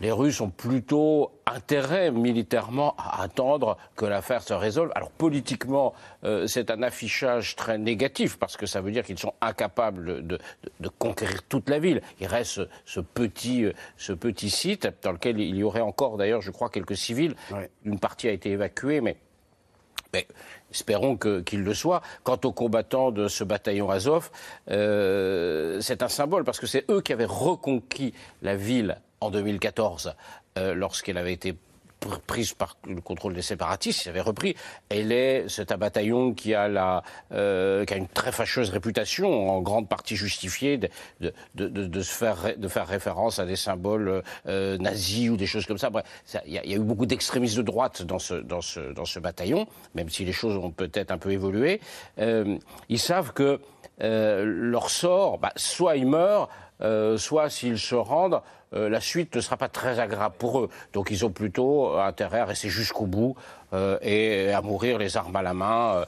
Les 0.00 0.12
Russes 0.12 0.40
ont 0.40 0.50
plutôt 0.50 1.30
intérêt 1.46 2.10
militairement 2.10 2.94
à 2.98 3.22
attendre 3.22 3.76
que 3.96 4.04
l'affaire 4.04 4.42
se 4.42 4.54
résolve. 4.54 4.90
Alors 4.94 5.10
politiquement, 5.10 5.94
euh, 6.24 6.46
c'est 6.46 6.70
un 6.70 6.82
affichage 6.82 7.56
très 7.56 7.78
négatif 7.78 8.38
parce 8.38 8.56
que 8.56 8.66
ça 8.66 8.80
veut 8.80 8.90
dire 8.90 9.04
qu'ils 9.04 9.18
sont 9.18 9.34
incapables 9.40 10.26
de, 10.26 10.38
conquérir 10.98 11.42
toute 11.44 11.68
la 11.68 11.78
ville. 11.78 12.02
Il 12.20 12.26
reste 12.26 12.60
ce, 12.84 13.00
petit, 13.00 13.64
euh, 13.64 13.72
ce 13.96 14.12
petit 14.12 14.50
site 14.50 14.88
dans 15.02 15.12
lequel 15.12 15.38
il 15.40 15.56
y 15.56 15.62
aurait 15.62 15.80
encore 15.80 16.16
d'ailleurs, 16.16 16.40
je 16.40 16.50
crois, 16.50 16.70
quelques 16.70 16.96
civils. 16.96 17.34
Une 17.84 17.98
partie 17.98 18.28
a 18.28 18.32
été 18.32 18.50
évacuée, 18.50 19.00
mais 19.00 19.16
mais 20.12 20.28
espérons 20.70 21.16
qu'il 21.16 21.64
le 21.64 21.74
soit. 21.74 22.00
Quant 22.22 22.38
aux 22.44 22.52
combattants 22.52 23.10
de 23.10 23.26
ce 23.26 23.42
bataillon 23.42 23.90
Azov, 23.90 24.30
euh, 24.70 25.80
c'est 25.80 26.02
un 26.02 26.08
symbole 26.08 26.44
parce 26.44 26.60
que 26.60 26.68
c'est 26.68 26.88
eux 26.88 27.00
qui 27.00 27.12
avaient 27.12 27.24
reconquis 27.24 28.14
la 28.40 28.54
ville 28.54 28.96
en 29.24 29.30
2014 29.30 30.14
euh, 30.58 30.74
lorsqu'elle 30.74 31.18
avait 31.18 31.32
été 31.32 31.54
prise 32.26 32.52
par 32.52 32.76
le 32.86 33.00
contrôle 33.00 33.32
des 33.32 33.40
séparatistes, 33.40 34.04
il 34.04 34.10
avait 34.10 34.20
repris. 34.20 34.54
Elle 34.90 35.10
est, 35.10 35.46
la, 36.68 37.02
euh, 37.32 37.84
qui 37.86 37.94
a 37.94 37.96
une 37.96 38.08
très 38.08 38.30
fâcheuse 38.30 38.68
réputation, 38.68 39.48
en 39.48 39.62
grande 39.62 39.88
partie 39.88 40.14
justifiée, 40.14 40.78
de, 40.78 42.02
faire, 42.02 42.86
référence 42.86 43.38
à 43.38 43.46
des 43.46 43.56
symboles 43.56 44.22
euh, 44.46 44.76
nazis 44.76 45.30
ou 45.30 45.38
des 45.38 45.46
choses 45.46 45.64
comme 45.64 45.78
ça. 45.78 45.90
Il 46.44 46.52
y, 46.52 46.58
a 46.58 46.76
eu 46.76 46.80
beaucoup 46.80 47.06
d'extrémistes 47.06 47.56
de 47.56 47.62
droite 47.62 48.02
dans 48.02 48.18
ce, 48.18 49.18
bataillon, 49.18 49.66
même 49.94 50.10
si 50.10 50.26
les 50.26 50.32
choses 50.32 50.58
ont 50.58 50.72
peut-être 50.72 51.10
un 51.10 51.18
peu 51.18 51.32
évolué. 51.32 51.80
Ils 52.18 52.98
savent 52.98 53.32
que 53.32 53.60
leur 53.98 54.90
sort, 54.90 55.38
bah, 55.38 55.52
soit 55.56 55.96
ils 55.96 56.06
meurent, 56.06 56.50
soit 57.16 57.48
s'ils 57.48 57.78
se 57.78 57.94
rendent, 57.94 58.42
euh, 58.74 58.88
la 58.88 59.00
suite 59.00 59.34
ne 59.36 59.40
sera 59.40 59.56
pas 59.56 59.68
très 59.68 59.98
agréable 59.98 60.34
pour 60.38 60.60
eux. 60.60 60.70
Donc 60.92 61.10
ils 61.10 61.24
ont 61.24 61.30
plutôt 61.30 61.96
intérêt 61.96 62.40
à 62.40 62.44
rester 62.44 62.68
jusqu'au 62.68 63.06
bout 63.06 63.36
euh, 63.72 63.98
et 64.02 64.52
à 64.52 64.62
mourir 64.62 64.98
les 64.98 65.16
armes 65.16 65.36
à 65.36 65.42
la 65.42 65.54
main 65.54 66.04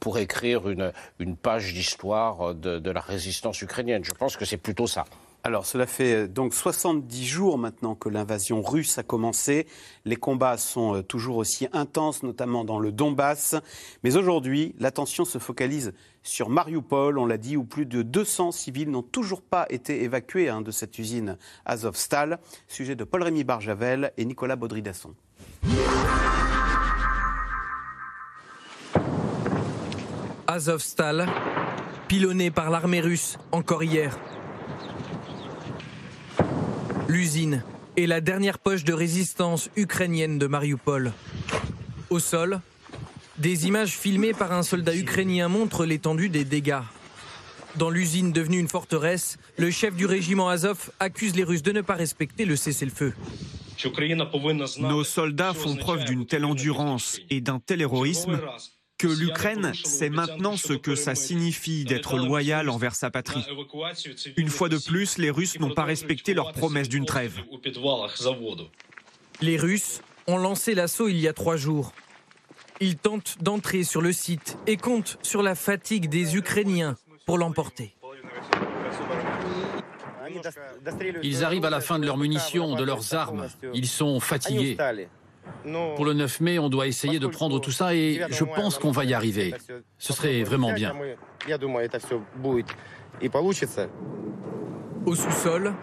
pour 0.00 0.18
écrire 0.18 0.68
une, 0.68 0.92
page 1.36 1.72
d'histoire 1.72 2.54
de 2.54 2.90
la 2.90 3.00
résistance 3.00 3.60
ukrainienne. 3.62 4.04
Je 4.04 4.12
pense 4.12 4.36
que 4.36 4.44
c'est 4.44 4.56
plutôt 4.56 4.86
ça. 4.86 5.04
Alors, 5.46 5.66
cela 5.66 5.86
fait 5.86 6.14
euh, 6.14 6.26
donc 6.26 6.54
70 6.54 7.26
jours 7.26 7.58
maintenant 7.58 7.94
que 7.94 8.08
l'invasion 8.08 8.62
russe 8.62 8.96
a 8.96 9.02
commencé. 9.02 9.66
Les 10.06 10.16
combats 10.16 10.56
sont 10.56 10.96
euh, 10.96 11.02
toujours 11.02 11.36
aussi 11.36 11.68
intenses, 11.74 12.22
notamment 12.22 12.64
dans 12.64 12.78
le 12.78 12.92
Donbass. 12.92 13.54
Mais 14.02 14.16
aujourd'hui, 14.16 14.74
l'attention 14.78 15.26
se 15.26 15.36
focalise 15.36 15.92
sur 16.22 16.48
Mariupol, 16.48 17.18
on 17.18 17.26
l'a 17.26 17.36
dit, 17.36 17.58
où 17.58 17.64
plus 17.64 17.84
de 17.84 18.00
200 18.00 18.52
civils 18.52 18.90
n'ont 18.90 19.02
toujours 19.02 19.42
pas 19.42 19.66
été 19.68 20.02
évacués 20.02 20.48
hein, 20.48 20.62
de 20.62 20.70
cette 20.70 20.98
usine 20.98 21.36
Azovstal. 21.66 22.38
Sujet 22.66 22.96
de 22.96 23.04
Paul-Rémy 23.04 23.44
Barjavel 23.44 24.12
et 24.16 24.24
Nicolas 24.24 24.56
Baudry-Dasson. 24.56 25.14
Azovstal, 30.46 31.26
pilonné 32.08 32.50
par 32.50 32.70
l'armée 32.70 33.02
russe 33.02 33.36
encore 33.52 33.82
hier. 33.82 34.18
L'usine 37.08 37.62
est 37.96 38.06
la 38.06 38.20
dernière 38.20 38.58
poche 38.58 38.84
de 38.84 38.92
résistance 38.92 39.68
ukrainienne 39.76 40.38
de 40.38 40.46
Mariupol. 40.46 41.12
Au 42.10 42.18
sol, 42.18 42.60
des 43.38 43.66
images 43.66 43.92
filmées 43.92 44.32
par 44.32 44.52
un 44.52 44.62
soldat 44.62 44.94
ukrainien 44.94 45.48
montrent 45.48 45.84
l'étendue 45.84 46.30
des 46.30 46.44
dégâts. 46.44 46.80
Dans 47.76 47.90
l'usine 47.90 48.32
devenue 48.32 48.58
une 48.58 48.68
forteresse, 48.68 49.38
le 49.58 49.70
chef 49.70 49.94
du 49.94 50.06
régiment 50.06 50.48
Azov 50.48 50.90
accuse 51.00 51.34
les 51.36 51.44
Russes 51.44 51.62
de 51.62 51.72
ne 51.72 51.80
pas 51.82 51.94
respecter 51.94 52.44
le 52.44 52.56
cessez-le-feu. 52.56 53.12
Nos 54.78 55.04
soldats 55.04 55.52
font 55.52 55.76
preuve 55.76 56.04
d'une 56.04 56.26
telle 56.26 56.44
endurance 56.44 57.20
et 57.28 57.40
d'un 57.40 57.58
tel 57.58 57.82
héroïsme 57.82 58.40
que 58.98 59.06
l'Ukraine 59.06 59.72
sait 59.74 60.10
maintenant 60.10 60.56
ce 60.56 60.72
que 60.72 60.94
ça 60.94 61.14
signifie 61.14 61.84
d'être 61.84 62.16
loyal 62.16 62.68
envers 62.68 62.94
sa 62.94 63.10
patrie. 63.10 63.44
Une 64.36 64.48
fois 64.48 64.68
de 64.68 64.78
plus, 64.78 65.18
les 65.18 65.30
Russes 65.30 65.58
n'ont 65.58 65.74
pas 65.74 65.84
respecté 65.84 66.34
leur 66.34 66.52
promesse 66.52 66.88
d'une 66.88 67.04
trêve. 67.04 67.42
Les 69.40 69.56
Russes 69.56 70.00
ont 70.26 70.38
lancé 70.38 70.74
l'assaut 70.74 71.08
il 71.08 71.18
y 71.18 71.28
a 71.28 71.32
trois 71.32 71.56
jours. 71.56 71.92
Ils 72.80 72.96
tentent 72.96 73.36
d'entrer 73.40 73.84
sur 73.84 74.00
le 74.00 74.12
site 74.12 74.58
et 74.66 74.76
comptent 74.76 75.18
sur 75.22 75.42
la 75.42 75.54
fatigue 75.54 76.08
des 76.08 76.36
Ukrainiens 76.36 76.96
pour 77.26 77.38
l'emporter. 77.38 77.94
Ils 81.22 81.44
arrivent 81.44 81.64
à 81.64 81.70
la 81.70 81.80
fin 81.80 81.98
de 81.98 82.06
leurs 82.06 82.16
munitions, 82.16 82.74
de 82.74 82.84
leurs 82.84 83.14
armes. 83.14 83.48
Ils 83.74 83.86
sont 83.86 84.20
fatigués. 84.20 84.76
Pour 85.96 86.04
le 86.04 86.12
9 86.12 86.40
mai, 86.40 86.58
on 86.58 86.68
doit 86.68 86.86
essayer 86.86 87.18
de 87.18 87.26
prendre 87.26 87.60
tout 87.60 87.70
ça 87.70 87.94
et 87.94 88.20
je 88.30 88.44
pense 88.44 88.78
qu'on 88.78 88.90
va 88.90 89.04
y 89.04 89.14
arriver. 89.14 89.54
Ce 89.98 90.12
serait 90.12 90.42
vraiment 90.42 90.72
bien. 90.72 90.94
Au 95.06 95.14
sous-sol, 95.14 95.74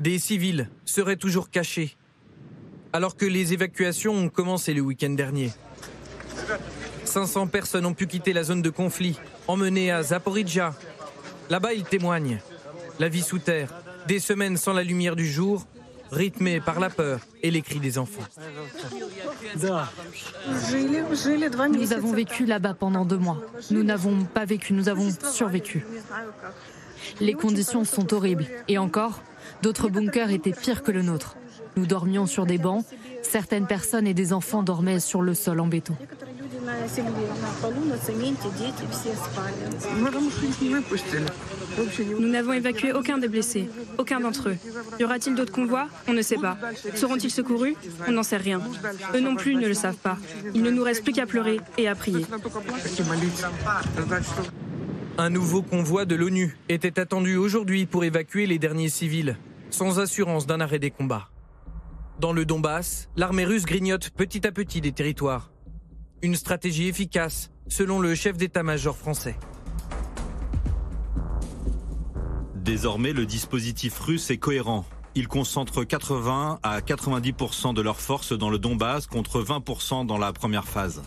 des 0.00 0.18
civils 0.18 0.68
seraient 0.84 1.16
toujours 1.16 1.50
cachés, 1.50 1.96
alors 2.92 3.16
que 3.16 3.26
les 3.26 3.52
évacuations 3.52 4.14
ont 4.14 4.28
commencé 4.28 4.74
le 4.74 4.80
week-end 4.80 5.10
dernier. 5.10 5.50
500 7.04 7.48
personnes 7.48 7.86
ont 7.86 7.94
pu 7.94 8.06
quitter 8.06 8.32
la 8.32 8.42
zone 8.42 8.62
de 8.62 8.70
conflit, 8.70 9.18
emmenées 9.46 9.90
à 9.90 10.02
Zaporizhia. 10.02 10.74
Là-bas, 11.50 11.74
ils 11.74 11.84
témoignent. 11.84 12.38
La 12.98 13.08
vie 13.08 13.22
sous 13.22 13.38
terre, 13.38 13.68
des 14.06 14.18
semaines 14.18 14.56
sans 14.56 14.72
la 14.72 14.82
lumière 14.82 15.16
du 15.16 15.26
jour, 15.26 15.66
rythmé 16.12 16.60
par 16.60 16.78
la 16.78 16.90
peur 16.90 17.20
et 17.42 17.50
les 17.50 17.62
cris 17.62 17.80
des 17.80 17.98
enfants. 17.98 18.22
Nous 21.70 21.92
avons 21.92 22.12
vécu 22.12 22.44
là-bas 22.44 22.74
pendant 22.74 23.04
deux 23.04 23.18
mois. 23.18 23.40
Nous 23.70 23.82
n'avons 23.82 24.24
pas 24.24 24.44
vécu, 24.44 24.74
nous 24.74 24.88
avons 24.88 25.08
survécu. 25.32 25.84
Les 27.20 27.32
conditions 27.32 27.84
sont 27.84 28.14
horribles. 28.14 28.46
Et 28.68 28.78
encore, 28.78 29.22
d'autres 29.62 29.88
bunkers 29.88 30.30
étaient 30.30 30.52
pires 30.52 30.82
que 30.82 30.92
le 30.92 31.02
nôtre. 31.02 31.36
Nous 31.76 31.86
dormions 31.86 32.26
sur 32.26 32.46
des 32.46 32.58
bancs. 32.58 32.84
Certaines 33.22 33.66
personnes 33.66 34.06
et 34.06 34.14
des 34.14 34.32
enfants 34.32 34.62
dormaient 34.62 35.00
sur 35.00 35.22
le 35.22 35.34
sol 35.34 35.60
en 35.60 35.66
béton. 35.66 35.96
Nous 42.18 42.28
n'avons 42.28 42.52
évacué 42.52 42.92
aucun 42.92 43.18
des 43.18 43.28
blessés, 43.28 43.68
aucun 43.98 44.20
d'entre 44.20 44.50
eux. 44.50 44.56
Y 44.98 45.04
aura-t-il 45.04 45.34
d'autres 45.34 45.52
convois? 45.52 45.88
On 46.08 46.12
ne 46.12 46.22
sait 46.22 46.36
pas. 46.36 46.58
Seront-ils 46.94 47.30
secourus? 47.30 47.76
On 48.06 48.12
n'en 48.12 48.22
sait 48.22 48.36
rien. 48.36 48.60
Eux 49.14 49.20
non 49.20 49.36
plus 49.36 49.54
ne 49.54 49.66
le 49.66 49.74
savent 49.74 49.96
pas. 49.96 50.16
Il 50.54 50.62
ne 50.62 50.70
nous 50.70 50.82
reste 50.82 51.04
plus 51.04 51.12
qu'à 51.12 51.26
pleurer 51.26 51.60
et 51.78 51.88
à 51.88 51.94
prier. 51.94 52.26
Un 55.18 55.30
nouveau 55.30 55.62
convoi 55.62 56.04
de 56.04 56.14
l'ONU 56.14 56.56
était 56.68 56.98
attendu 56.98 57.36
aujourd'hui 57.36 57.86
pour 57.86 58.04
évacuer 58.04 58.46
les 58.46 58.58
derniers 58.58 58.88
civils, 58.88 59.36
sans 59.70 59.98
assurance 59.98 60.46
d'un 60.46 60.60
arrêt 60.60 60.78
des 60.78 60.90
combats. 60.90 61.28
Dans 62.18 62.32
le 62.32 62.44
Donbass, 62.44 63.08
l'armée 63.16 63.44
russe 63.44 63.64
grignote 63.64 64.10
petit 64.10 64.46
à 64.46 64.52
petit 64.52 64.80
des 64.80 64.92
territoires. 64.92 65.50
Une 66.22 66.34
stratégie 66.34 66.88
efficace, 66.88 67.50
selon 67.68 67.98
le 67.98 68.14
chef 68.14 68.36
d'état-major 68.36 68.96
français. 68.96 69.36
Désormais, 72.62 73.12
le 73.12 73.26
dispositif 73.26 73.98
russe 73.98 74.30
est 74.30 74.36
cohérent. 74.36 74.84
Il 75.16 75.26
concentre 75.26 75.82
80 75.82 76.60
à 76.62 76.80
90% 76.80 77.74
de 77.74 77.82
leurs 77.82 78.00
forces 78.00 78.32
dans 78.32 78.50
le 78.50 78.58
Donbass 78.60 79.08
contre 79.08 79.42
20% 79.42 80.06
dans 80.06 80.16
la 80.16 80.32
première 80.32 80.68
phase. 80.68 81.02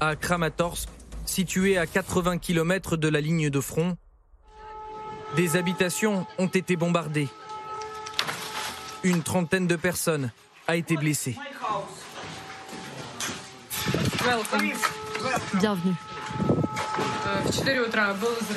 À 0.00 0.16
Kramatorsk, 0.16 0.88
situé 1.26 1.76
à 1.76 1.86
80 1.86 2.38
km 2.38 2.96
de 2.96 3.06
la 3.06 3.20
ligne 3.20 3.50
de 3.50 3.60
front, 3.60 3.98
des 5.36 5.56
habitations 5.56 6.26
ont 6.38 6.46
été 6.46 6.76
bombardées. 6.76 7.28
Une 9.04 9.22
trentaine 9.22 9.66
de 9.66 9.76
personnes 9.76 10.30
a 10.66 10.76
été 10.76 10.96
blessée. 10.96 11.36
Bienvenue. 15.60 15.94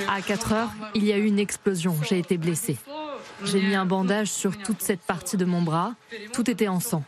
À 0.08 0.22
4 0.22 0.54
heures, 0.54 0.70
il 0.94 1.06
y 1.06 1.13
a 1.13 1.18
eu 1.18 1.25
une 1.25 1.40
explosion. 1.40 1.96
J'ai 2.08 2.20
été 2.20 2.38
blessée. 2.38 2.78
J'ai 3.44 3.62
mis 3.62 3.75
un 3.75 3.86
bandage 3.86 4.28
sur 4.28 4.58
toute 4.58 4.82
cette 4.82 5.01
partie 5.01 5.38
de 5.38 5.46
mon 5.46 5.62
bras. 5.62 5.96
Tout 6.34 6.50
était 6.50 6.68
en 6.68 6.80
sang. 6.80 7.04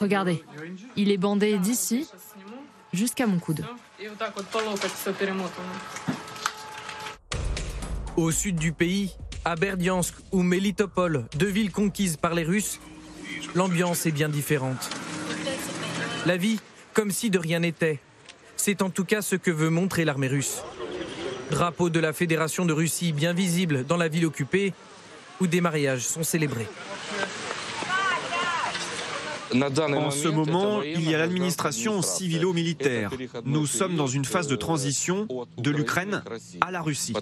Regardez, 0.00 0.44
il 0.96 1.10
est 1.10 1.16
bandé 1.16 1.58
d'ici 1.58 2.08
jusqu'à 2.92 3.26
mon 3.26 3.38
coude. 3.38 3.64
Au 8.16 8.30
sud 8.30 8.56
du 8.56 8.72
pays, 8.72 9.14
à 9.44 9.54
Berdiansk 9.54 10.14
ou 10.32 10.42
Melitopol, 10.42 11.26
deux 11.36 11.46
villes 11.46 11.70
conquises 11.70 12.16
par 12.16 12.34
les 12.34 12.44
Russes, 12.44 12.80
l'ambiance 13.54 14.06
est 14.06 14.10
bien 14.10 14.28
différente. 14.28 14.90
La 16.26 16.36
vie, 16.36 16.58
comme 16.92 17.10
si 17.10 17.30
de 17.30 17.38
rien 17.38 17.60
n'était. 17.60 18.00
C'est 18.58 18.82
en 18.82 18.90
tout 18.90 19.04
cas 19.04 19.22
ce 19.22 19.36
que 19.36 19.50
veut 19.50 19.70
montrer 19.70 20.04
l'armée 20.04 20.28
russe. 20.28 20.62
Drapeau 21.50 21.88
de 21.88 22.00
la 22.00 22.12
Fédération 22.12 22.66
de 22.66 22.72
Russie 22.74 23.12
bien 23.12 23.32
visible 23.32 23.86
dans 23.86 23.96
la 23.96 24.08
ville 24.08 24.26
occupée, 24.26 24.74
où 25.40 25.46
des 25.46 25.62
mariages 25.62 26.02
sont 26.02 26.22
célébrés. 26.24 26.68
En 29.54 30.10
ce 30.10 30.28
moment, 30.28 30.82
il 30.82 31.08
y 31.08 31.14
a 31.14 31.18
l'administration 31.18 32.02
civilo-militaire. 32.02 33.10
Nous 33.44 33.66
sommes 33.66 33.96
dans 33.96 34.06
une 34.06 34.26
phase 34.26 34.48
de 34.48 34.56
transition 34.56 35.26
de 35.56 35.70
l'Ukraine 35.70 36.22
à 36.60 36.70
la 36.70 36.82
Russie. 36.82 37.14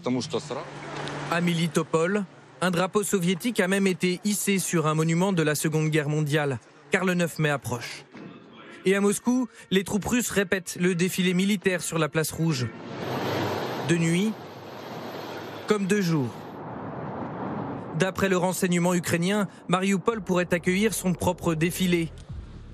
À 1.31 1.41
Militopol, 1.41 2.25
un 2.63 2.71
drapeau 2.71 3.05
soviétique 3.05 3.61
a 3.61 3.69
même 3.69 3.87
été 3.87 4.21
hissé 4.25 4.59
sur 4.59 4.87
un 4.87 4.95
monument 4.95 5.33
de 5.33 5.43
la 5.43 5.55
Seconde 5.55 5.91
Guerre 5.91 6.09
mondiale, 6.09 6.59
car 6.91 7.05
le 7.05 7.15
9 7.15 7.39
mai 7.39 7.51
approche. 7.51 8.05
Et 8.87 8.95
à 8.95 9.01
Moscou, 9.01 9.49
les 9.73 9.83
troupes 9.83 10.05
russes 10.05 10.31
répètent 10.31 10.79
le 10.81 10.95
défilé 10.95 11.35
militaire 11.35 11.83
sur 11.83 11.99
la 11.99 12.09
place 12.09 12.31
rouge. 12.31 12.69
De 13.89 13.97
nuit, 13.97 14.33
comme 15.67 15.87
de 15.87 16.01
jour. 16.01 16.29
D'après 17.99 18.29
le 18.29 18.37
renseignement 18.37 18.95
ukrainien, 18.95 19.49
Mariupol 19.67 20.23
pourrait 20.23 20.55
accueillir 20.55 20.95
son 20.95 21.15
propre 21.15 21.55
défilé. 21.55 22.13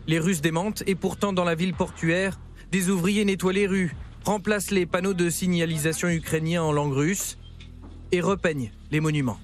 Les 0.07 0.19
Russes 0.19 0.43
démentent 0.43 0.83
et 0.87 0.97
pourtant 0.97 1.33
dans 1.33 1.45
la 1.45 1.55
ville 1.55 1.75
portuaire, 1.75 2.39
des 2.71 2.91
ouvriers 2.91 3.25
nettoient 3.25 3.53
les 3.55 3.67
rues, 3.67 3.97
remplacent 4.25 4.71
les 4.71 4.85
panneaux 4.85 5.15
de 5.15 5.31
signalisation 5.31 6.09
ukrainiens 6.09 6.63
en 6.63 6.73
langue 6.73 6.93
russe 6.93 7.39
et 8.11 8.21
repeignent 8.21 8.71
les 8.91 9.01
monuments. 9.01 9.39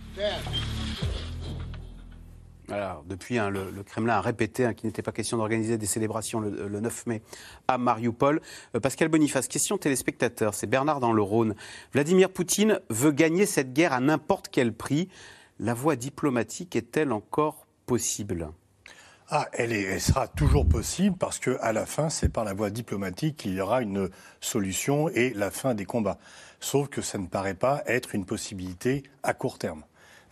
Alors, 2.71 3.03
depuis, 3.07 3.39
hein, 3.39 3.49
le, 3.49 3.83
Kremlin 3.83 4.17
a 4.17 4.21
répété 4.21 4.67
hein, 4.67 4.75
qu'il 4.75 4.89
n'était 4.89 5.03
pas 5.03 5.13
question 5.13 5.39
d'organiser 5.39 5.79
des 5.79 5.87
célébrations 5.87 6.41
le, 6.41 6.81
9 6.81 7.07
mai 7.07 7.23
à 7.67 7.79
Mariupol. 7.79 8.43
Euh, 8.75 8.81
Pascal 8.81 9.09
Boniface, 9.09 9.49
question 9.49 9.79
téléspectateur, 9.79 10.53
c'est 10.53 10.67
Bernard 10.67 11.01
dans 11.01 11.13
le 11.13 11.23
Rhône. 11.23 11.55
Vladimir 11.93 12.31
Poutine 12.31 12.81
veut 12.91 13.13
gagner 13.13 13.47
cette 13.47 13.73
guerre 13.73 13.95
à 13.95 14.01
n'importe 14.01 14.49
quel 14.49 14.75
prix 14.75 15.09
la 15.59 15.73
voie 15.73 15.97
diplomatique 15.97 16.77
est-elle 16.77 17.13
encore 17.13 17.67
possible? 17.87 18.51
Ah, 19.31 19.49
elle, 19.53 19.73
elle, 19.73 20.01
sera 20.01 20.29
toujours 20.29 20.67
possible 20.67 21.17
parce 21.17 21.39
qu'à 21.39 21.73
la 21.73 21.87
fin, 21.87 22.11
c'est 22.11 22.29
par 22.29 22.45
la 22.45 22.55
voie 22.55 22.71
diplomatique 22.71 23.37
qu'il 23.39 23.55
y 23.55 23.61
aura 23.61 23.83
une 23.83 24.11
solution 24.41 25.09
et 25.09 25.31
la 25.35 25.51
fin 25.51 25.75
des 25.75 25.85
combats. 25.85 26.19
Sauf 26.61 26.89
que 26.89 27.01
ça 27.01 27.19
ne 27.19 27.27
paraît 27.27 27.55
pas 27.55 27.83
être 27.87 28.15
une 28.15 28.25
possibilité 28.25 29.03
à 29.23 29.33
court 29.33 29.59
terme 29.59 29.85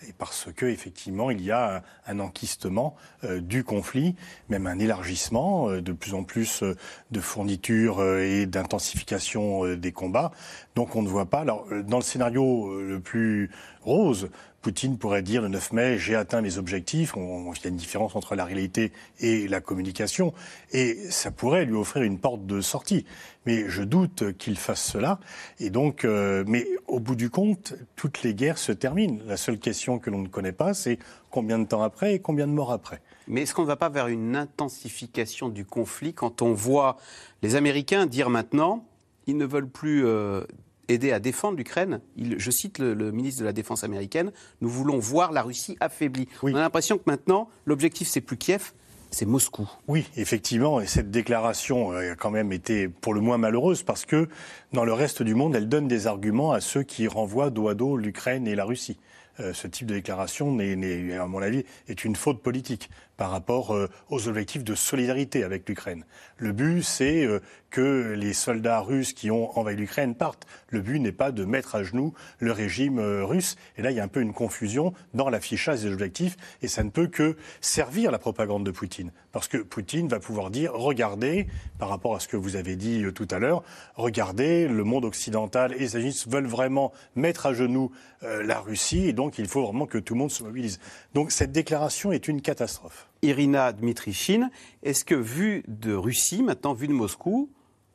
et 0.06 0.12
parce 0.12 0.48
que 0.54 0.66
effectivement 0.66 1.30
il 1.30 1.42
y 1.42 1.50
a 1.50 1.82
un, 2.06 2.20
enquistement 2.20 2.96
euh, 3.24 3.40
du 3.40 3.64
conflit, 3.64 4.14
même 4.48 4.66
un 4.66 4.78
élargissement, 4.78 5.70
euh, 5.70 5.80
de 5.80 5.92
plus 5.92 6.14
en 6.14 6.24
plus 6.24 6.62
euh, 6.62 6.76
de 7.10 7.20
fournitures 7.20 8.02
et 8.04 8.46
d'intensification 8.46 9.74
des 9.76 9.92
combats. 9.92 10.32
Donc 10.74 10.96
on 10.96 11.02
ne 11.02 11.08
voit 11.08 11.26
pas. 11.26 11.40
Alors 11.40 11.66
dans 11.86 11.98
le 11.98 12.02
scénario 12.02 12.80
le 12.80 13.00
plus 13.00 13.50
rose, 13.82 14.28
Poutine 14.66 14.98
pourrait 14.98 15.22
dire 15.22 15.42
le 15.42 15.48
9 15.48 15.72
mai, 15.74 15.96
j'ai 15.96 16.16
atteint 16.16 16.40
mes 16.40 16.58
objectifs. 16.58 17.12
il 17.14 17.20
y 17.20 17.66
a 17.66 17.68
une 17.68 17.76
différence 17.76 18.16
entre 18.16 18.34
la 18.34 18.44
réalité 18.44 18.90
et 19.20 19.46
la 19.46 19.60
communication. 19.60 20.34
Et 20.72 20.96
ça 21.08 21.30
pourrait 21.30 21.64
lui 21.64 21.76
offrir 21.76 22.02
une 22.02 22.18
porte 22.18 22.46
de 22.46 22.60
sortie. 22.60 23.06
Mais 23.46 23.68
je 23.68 23.82
doute 23.82 24.36
qu'il 24.38 24.58
fasse 24.58 24.82
cela. 24.82 25.20
Et 25.60 25.70
donc, 25.70 26.04
euh, 26.04 26.44
mais 26.46 26.66
au 26.86 27.00
bout 27.00 27.14
du 27.14 27.30
compte, 27.30 27.74
toutes 27.94 28.22
les 28.22 28.34
guerres 28.34 28.58
se 28.58 28.72
terminent. 28.72 29.20
La 29.26 29.36
seule 29.36 29.58
question 29.58 29.98
que 29.98 30.10
l'on 30.10 30.18
ne 30.18 30.28
connaît 30.28 30.52
pas, 30.52 30.74
c'est 30.74 30.98
combien 31.30 31.58
de 31.58 31.64
temps 31.64 31.82
après 31.82 32.14
et 32.14 32.18
combien 32.18 32.46
de 32.46 32.52
morts 32.52 32.72
après. 32.72 33.00
Mais 33.28 33.42
est-ce 33.42 33.54
qu'on 33.54 33.62
ne 33.62 33.66
va 33.66 33.76
pas 33.76 33.88
vers 33.88 34.08
une 34.08 34.36
intensification 34.36 35.48
du 35.48 35.64
conflit 35.64 36.12
quand 36.12 36.42
on 36.42 36.52
voit 36.52 36.96
les 37.42 37.54
Américains 37.56 38.06
dire 38.06 38.30
maintenant, 38.30 38.84
ils 39.26 39.36
ne 39.36 39.44
veulent 39.44 39.68
plus 39.68 40.04
euh, 40.06 40.42
aider 40.88 41.12
à 41.12 41.20
défendre 41.20 41.56
l'Ukraine. 41.56 42.00
Je 42.16 42.50
cite 42.50 42.78
le, 42.78 43.10
ministre 43.12 43.40
de 43.40 43.46
la 43.46 43.52
Défense 43.52 43.84
américaine, 43.84 44.32
nous 44.60 44.68
voulons 44.68 44.98
voir 44.98 45.32
la 45.32 45.42
Russie 45.42 45.76
affaiblie. 45.80 46.28
On 46.42 46.54
a 46.54 46.60
l'impression 46.60 46.98
que 46.98 47.04
maintenant, 47.06 47.48
l'objectif, 47.64 48.08
c'est 48.08 48.20
plus 48.20 48.36
Kiev, 48.36 48.72
c'est 49.10 49.26
Moscou. 49.26 49.68
Oui, 49.88 50.06
effectivement, 50.16 50.80
et 50.80 50.86
cette 50.86 51.10
déclaration 51.10 51.92
euh, 51.92 52.12
a 52.12 52.16
quand 52.16 52.30
même 52.30 52.52
été 52.52 52.88
pour 52.88 53.14
le 53.14 53.20
moins 53.20 53.38
malheureuse 53.38 53.82
parce 53.82 54.04
que 54.04 54.28
dans 54.72 54.84
le 54.84 54.92
reste 54.92 55.22
du 55.22 55.34
monde, 55.34 55.54
elle 55.56 55.68
donne 55.68 55.88
des 55.88 56.06
arguments 56.06 56.52
à 56.52 56.60
ceux 56.60 56.82
qui 56.82 57.08
renvoient 57.08 57.50
dos 57.50 57.68
à 57.68 57.74
dos 57.74 57.96
l'Ukraine 57.96 58.46
et 58.46 58.54
la 58.54 58.64
Russie. 58.64 58.98
Euh, 59.40 59.52
ce 59.52 59.66
type 59.66 59.86
de 59.86 59.94
déclaration, 59.94 60.58
à 60.58 61.26
mon 61.26 61.42
avis, 61.42 61.64
est 61.88 62.04
une 62.04 62.16
faute 62.16 62.42
politique 62.42 62.90
par 63.16 63.30
rapport 63.30 63.74
euh, 63.74 63.88
aux 64.10 64.28
objectifs 64.28 64.64
de 64.64 64.74
solidarité 64.74 65.44
avec 65.44 65.68
l'Ukraine. 65.68 66.04
Le 66.36 66.52
but, 66.52 66.82
c'est 66.82 67.24
euh, 67.24 67.40
que 67.70 68.14
les 68.16 68.32
soldats 68.32 68.80
russes 68.80 69.12
qui 69.12 69.30
ont 69.30 69.56
envahi 69.58 69.76
l'Ukraine 69.76 70.14
partent. 70.14 70.46
Le 70.68 70.80
but 70.80 70.98
n'est 70.98 71.12
pas 71.12 71.32
de 71.32 71.44
mettre 71.44 71.74
à 71.74 71.82
genoux 71.82 72.14
le 72.38 72.52
régime 72.52 72.98
russe. 72.98 73.56
Et 73.76 73.82
là, 73.82 73.90
il 73.90 73.96
y 73.96 74.00
a 74.00 74.04
un 74.04 74.08
peu 74.08 74.20
une 74.20 74.32
confusion 74.32 74.92
dans 75.14 75.28
l'affichage 75.28 75.82
des 75.82 75.92
objectifs, 75.92 76.36
et 76.62 76.68
ça 76.68 76.82
ne 76.84 76.90
peut 76.90 77.06
que 77.06 77.36
servir 77.60 78.10
la 78.10 78.18
propagande 78.18 78.64
de 78.64 78.70
Poutine. 78.70 79.12
Parce 79.32 79.48
que 79.48 79.58
Poutine 79.58 80.08
va 80.08 80.20
pouvoir 80.20 80.50
dire, 80.50 80.72
regardez, 80.72 81.48
par 81.78 81.88
rapport 81.88 82.14
à 82.14 82.20
ce 82.20 82.28
que 82.28 82.36
vous 82.36 82.56
avez 82.56 82.76
dit 82.76 83.04
tout 83.14 83.28
à 83.30 83.38
l'heure, 83.38 83.62
regardez, 83.94 84.68
le 84.68 84.84
monde 84.84 85.04
occidental 85.04 85.72
et 85.74 85.80
les 85.80 85.90
États-Unis 85.90 86.24
veulent 86.28 86.46
vraiment 86.46 86.92
mettre 87.14 87.46
à 87.46 87.52
genoux 87.52 87.90
la 88.22 88.60
Russie, 88.60 89.08
et 89.08 89.12
donc 89.12 89.38
il 89.38 89.46
faut 89.46 89.64
vraiment 89.64 89.86
que 89.86 89.98
tout 89.98 90.14
le 90.14 90.20
monde 90.20 90.30
se 90.30 90.42
mobilise. 90.42 90.80
Donc 91.14 91.30
cette 91.30 91.52
déclaration 91.52 92.12
est 92.12 92.28
une 92.28 92.40
catastrophe. 92.40 93.05
Irina 93.22 93.72
Dmitrichine, 93.72 94.50
est-ce 94.82 95.04
que 95.04 95.14
vu 95.14 95.64
de 95.68 95.94
Russie, 95.94 96.42
maintenant 96.42 96.74
vu 96.74 96.88
de 96.88 96.92
Moscou, 96.92 97.50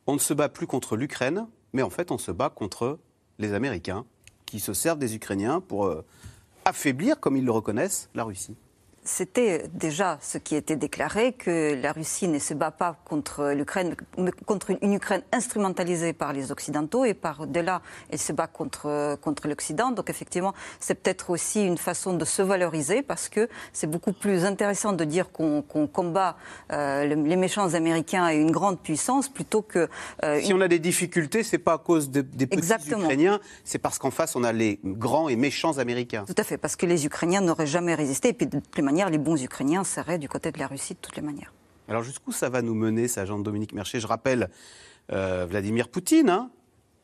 on 0.06 0.14
ne 0.14 0.18
se 0.18 0.34
bat 0.34 0.48
plus 0.48 0.66
contre 0.66 0.96
l'Ukraine, 0.96 1.46
mais 1.72 1.82
en 1.82 1.90
fait 1.90 2.10
on 2.10 2.18
se 2.18 2.30
bat 2.30 2.50
contre 2.50 2.98
les 3.38 3.52
Américains 3.52 4.04
qui 4.46 4.60
se 4.60 4.74
servent 4.74 4.98
des 4.98 5.14
Ukrainiens 5.14 5.60
pour 5.60 5.86
euh, 5.86 6.04
affaiblir, 6.64 7.18
comme 7.20 7.36
ils 7.36 7.44
le 7.44 7.52
reconnaissent, 7.52 8.10
la 8.14 8.24
Russie? 8.24 8.56
C'était 9.04 9.64
déjà 9.72 10.18
ce 10.20 10.38
qui 10.38 10.54
était 10.54 10.76
déclaré, 10.76 11.32
que 11.32 11.74
la 11.80 11.92
Russie 11.92 12.28
ne 12.28 12.38
se 12.38 12.54
bat 12.54 12.70
pas 12.70 12.96
contre 13.04 13.52
l'Ukraine, 13.52 13.96
mais 14.16 14.30
contre 14.46 14.70
une 14.80 14.92
Ukraine 14.94 15.22
instrumentalisée 15.32 16.12
par 16.12 16.32
les 16.32 16.52
Occidentaux, 16.52 17.04
et 17.04 17.14
par-delà, 17.14 17.82
elle 18.10 18.18
se 18.18 18.32
bat 18.32 18.46
contre, 18.46 19.16
contre 19.20 19.48
l'Occident. 19.48 19.90
Donc 19.90 20.10
effectivement, 20.10 20.54
c'est 20.80 20.94
peut-être 20.94 21.30
aussi 21.30 21.66
une 21.66 21.78
façon 21.78 22.14
de 22.14 22.24
se 22.24 22.42
valoriser, 22.42 23.02
parce 23.02 23.28
que 23.28 23.48
c'est 23.72 23.88
beaucoup 23.88 24.12
plus 24.12 24.44
intéressant 24.44 24.92
de 24.92 25.04
dire 25.04 25.32
qu'on 25.32 25.62
combat 25.62 26.36
euh, 26.70 27.04
les 27.04 27.36
méchants 27.36 27.74
américains 27.74 28.28
et 28.28 28.36
une 28.36 28.50
grande 28.50 28.80
puissance, 28.80 29.28
plutôt 29.28 29.62
que... 29.62 29.88
Euh, 30.24 30.40
si 30.40 30.54
on 30.54 30.60
a 30.60 30.68
des 30.68 30.78
difficultés, 30.78 31.42
c'est 31.42 31.58
pas 31.58 31.74
à 31.74 31.78
cause 31.78 32.10
des 32.10 32.22
petits 32.22 32.90
Ukrainiens, 32.90 33.40
c'est 33.64 33.78
parce 33.78 33.98
qu'en 33.98 34.10
face, 34.10 34.36
on 34.36 34.44
a 34.44 34.52
les 34.52 34.78
grands 34.84 35.28
et 35.28 35.36
méchants 35.36 35.78
Américains. 35.78 36.24
Tout 36.26 36.34
à 36.36 36.44
fait, 36.44 36.58
parce 36.58 36.76
que 36.76 36.86
les 36.86 37.06
Ukrainiens 37.06 37.40
n'auraient 37.40 37.66
jamais 37.66 37.94
résisté, 37.94 38.28
et 38.28 38.32
puis 38.32 38.46
de 38.46 38.60
les 38.94 39.18
bons 39.18 39.42
Ukrainiens 39.42 39.84
seraient 39.84 40.18
du 40.18 40.28
côté 40.28 40.52
de 40.52 40.58
la 40.58 40.66
Russie 40.66 40.94
de 40.94 40.98
toutes 41.00 41.16
les 41.16 41.22
manières. 41.22 41.52
Alors 41.88 42.02
jusqu'où 42.02 42.32
ça 42.32 42.48
va 42.48 42.62
nous 42.62 42.74
mener, 42.74 43.08
ça, 43.08 43.24
Jean-Dominique 43.24 43.72
Mercher 43.72 44.00
Je 44.00 44.06
rappelle 44.06 44.50
euh, 45.10 45.46
Vladimir 45.48 45.88
Poutine, 45.88 46.48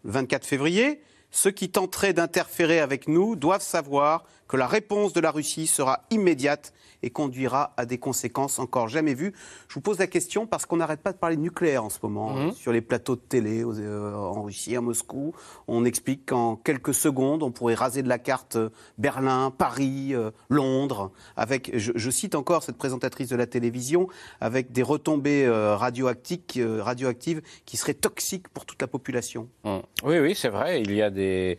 24 0.05 0.43
hein, 0.43 0.47
février. 0.47 1.01
Ceux 1.31 1.51
qui 1.51 1.71
tenteraient 1.71 2.13
d'interférer 2.15 2.81
avec 2.81 3.07
nous 3.09 3.37
doivent 3.37 3.63
savoir 3.63 4.25
que 4.49 4.57
la 4.57 4.67
réponse 4.67 5.13
de 5.13 5.21
la 5.21 5.31
Russie 5.31 5.67
sera 5.67 6.01
immédiate 6.11 6.73
et 7.03 7.11
conduira 7.11 7.75
à 7.77 7.87
des 7.87 7.99
conséquences 7.99 8.59
encore 8.59 8.89
jamais 8.89 9.15
vues. 9.15 9.33
Je 9.69 9.75
vous 9.75 9.81
pose 9.81 9.99
la 9.99 10.07
question 10.07 10.47
parce 10.47 10.67
qu'on 10.67 10.79
n'arrête 10.79 11.01
pas 11.01 11.13
de 11.13 11.19
parler 11.19 11.37
de 11.37 11.43
nucléaire 11.43 11.85
en 11.85 11.91
ce 11.91 11.99
moment 12.03 12.33
mhm. 12.33 12.53
sur 12.53 12.73
les 12.73 12.81
plateaux 12.81 13.15
de 13.15 13.21
télé 13.21 13.63
euh, 13.63 14.15
en 14.15 14.43
Russie, 14.43 14.75
à 14.75 14.81
Moscou. 14.81 15.35
On 15.69 15.85
explique 15.85 16.27
qu'en 16.27 16.57
quelques 16.57 16.95
secondes, 16.95 17.43
on 17.43 17.53
pourrait 17.53 17.75
raser 17.75 18.03
de 18.03 18.09
la 18.09 18.19
carte 18.19 18.57
euh, 18.57 18.71
Berlin, 18.97 19.53
Paris, 19.57 20.15
euh, 20.15 20.31
Londres, 20.49 21.13
avec, 21.37 21.71
je, 21.77 22.11
cite 22.11 22.35
encore 22.35 22.63
cette 22.63 22.79
présentatrice 22.79 23.29
de 23.29 23.37
la 23.37 23.47
télévision, 23.47 24.09
avec 24.41 24.73
des 24.73 24.83
retombées 24.83 25.49
radioactives, 25.49 26.81
radioactives 26.81 27.43
qui 27.65 27.77
seraient 27.77 27.95
toxiques 27.95 28.49
pour 28.49 28.65
toute 28.65 28.81
la 28.81 28.89
population. 28.89 29.49
Mmh. 29.65 29.77
Oui, 30.05 30.19
oui, 30.19 30.35
c'est 30.35 30.49
vrai. 30.49 30.81
Il 30.81 30.93
y 30.93 31.03
a 31.03 31.11
des 31.11 31.59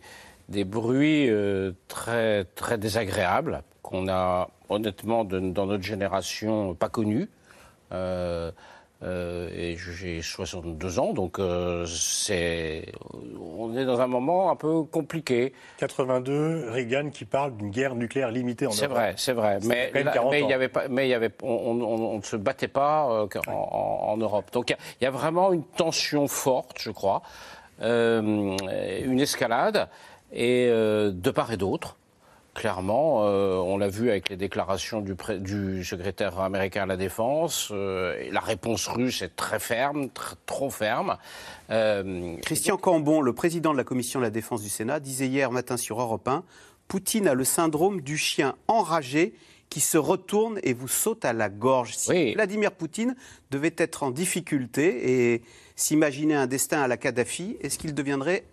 des 0.50 0.64
bruits 0.64 1.30
très, 1.88 2.44
très 2.44 2.76
désagréables 2.76 3.62
qu'on 3.82 4.08
a 4.08 4.48
honnêtement 4.68 5.24
dans 5.24 5.66
notre 5.66 5.82
génération 5.82 6.74
pas 6.74 6.88
connus. 6.88 7.28
Euh, 7.92 8.50
euh, 9.02 9.48
et 9.54 9.78
j'ai 9.78 10.20
62 10.20 10.98
ans, 10.98 11.14
donc 11.14 11.38
euh, 11.38 11.86
c'est, 11.86 12.84
on 13.40 13.74
est 13.74 13.86
dans 13.86 13.98
un 14.02 14.06
moment 14.06 14.50
un 14.50 14.56
peu 14.56 14.82
compliqué. 14.82 15.54
82, 15.78 16.68
Reagan 16.68 17.08
qui 17.08 17.24
parle 17.24 17.56
d'une 17.56 17.70
guerre 17.70 17.94
nucléaire 17.94 18.30
limitée 18.30 18.66
en 18.66 18.68
Europe. 18.68 18.78
C'est 18.78 18.86
vrai, 18.88 19.14
c'est 19.16 19.32
vrai. 19.32 19.58
Mais, 19.64 19.90
mais, 19.94 20.40
il 20.42 20.48
y 20.48 20.52
avait 20.52 20.68
pas, 20.68 20.86
mais 20.88 21.08
y 21.08 21.14
avait, 21.14 21.32
on, 21.42 22.18
ne 22.18 22.22
se 22.22 22.36
battait 22.36 22.68
pas 22.68 23.26
en, 23.48 24.16
Europe. 24.18 24.50
Donc 24.52 24.68
il 25.00 25.04
y, 25.04 25.06
a 25.06 25.10
vraiment 25.10 25.54
une 25.54 25.64
tension 25.64 26.28
forte, 26.28 26.76
je 26.78 26.90
crois, 26.90 27.22
une 27.80 29.18
escalade, 29.18 29.88
et 30.32 30.68
de 30.68 31.30
part 31.30 31.52
et 31.52 31.56
d'autre 31.56 31.96
clairement. 32.54 33.24
Euh, 33.24 33.56
on 33.56 33.78
l'a 33.78 33.88
vu 33.88 34.10
avec 34.10 34.28
les 34.28 34.36
déclarations 34.36 35.00
du, 35.00 35.14
du, 35.40 35.84
secrétaire 35.84 36.38
américain 36.40 36.82
à 36.82 36.86
la 36.86 36.96
Défense. 36.96 37.68
Euh, 37.70 38.28
la 38.30 38.40
réponse 38.40 38.86
russe 38.88 39.22
est 39.22 39.36
très 39.36 39.58
ferme, 39.58 40.08
trop 40.46 40.70
ferme. 40.70 41.16
Euh, 41.70 42.36
Christian 42.42 42.76
Cambon, 42.76 43.20
le 43.20 43.32
président 43.32 43.72
de 43.72 43.78
la 43.78 43.84
commission 43.84 44.20
de 44.20 44.24
la 44.24 44.30
Défense 44.30 44.62
du 44.62 44.68
Sénat, 44.68 45.00
disait 45.00 45.26
hier 45.26 45.50
matin 45.50 45.76
sur 45.76 46.00
Europe 46.00 46.26
1 46.28 46.44
Poutine 46.88 47.28
a 47.28 47.34
le 47.34 47.44
syndrome 47.44 48.00
du 48.00 48.18
chien 48.18 48.56
enragé 48.66 49.34
qui 49.68 49.78
se 49.78 49.96
retourne 49.96 50.58
et 50.64 50.72
vous 50.72 50.88
saute 50.88 51.24
à 51.24 51.32
la 51.32 51.48
gorge. 51.48 51.94
Si 51.96 52.34
Vladimir 52.34 52.72
Poutine 52.72 53.14
devait 53.52 53.74
être 53.78 54.02
en 54.02 54.10
difficulté 54.10 55.32
et 55.32 55.42
s'imaginer 55.76 56.34
un 56.34 56.48
destin 56.48 56.82
à 56.82 56.88
la 56.88 56.96
Kadhafi, 56.96 57.56
est-ce 57.60 57.78
qu'il 57.78 57.94
deviendrait 57.94 58.44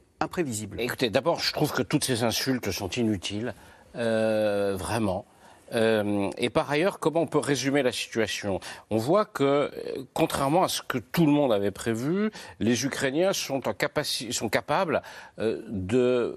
Écoutez, 0.82 1.12
d'abord, 1.12 1.40
je 1.40 1.54
trouve 1.54 1.72
que 1.72 1.84
toutes 1.84 2.04
ces 2.04 2.24
insultes 2.24 2.72
sont 2.72 2.90
inutiles, 2.90 3.54
euh, 3.96 4.76
vraiment. 4.76 5.26
Euh, 5.74 6.30
et 6.38 6.50
par 6.50 6.72
ailleurs, 6.72 6.98
comment 6.98 7.22
on 7.22 7.28
peut 7.28 7.38
résumer 7.38 7.84
la 7.84 7.92
situation? 7.92 8.60
On 8.90 8.98
voit 8.98 9.26
que, 9.26 9.44
euh, 9.44 9.70
contrairement 10.14 10.64
à 10.64 10.70
ce 10.70 10.82
que 10.82 10.98
tout 10.98 11.26
le 11.26 11.32
monde 11.32 11.54
avait 11.54 11.72
prévu, 11.72 12.32
les 12.60 12.86
Ukrainiens 12.86 13.34
sont, 13.34 13.62
en 13.68 13.74
sont 14.32 14.50
capables 14.50 15.02
d'avoir 15.38 16.34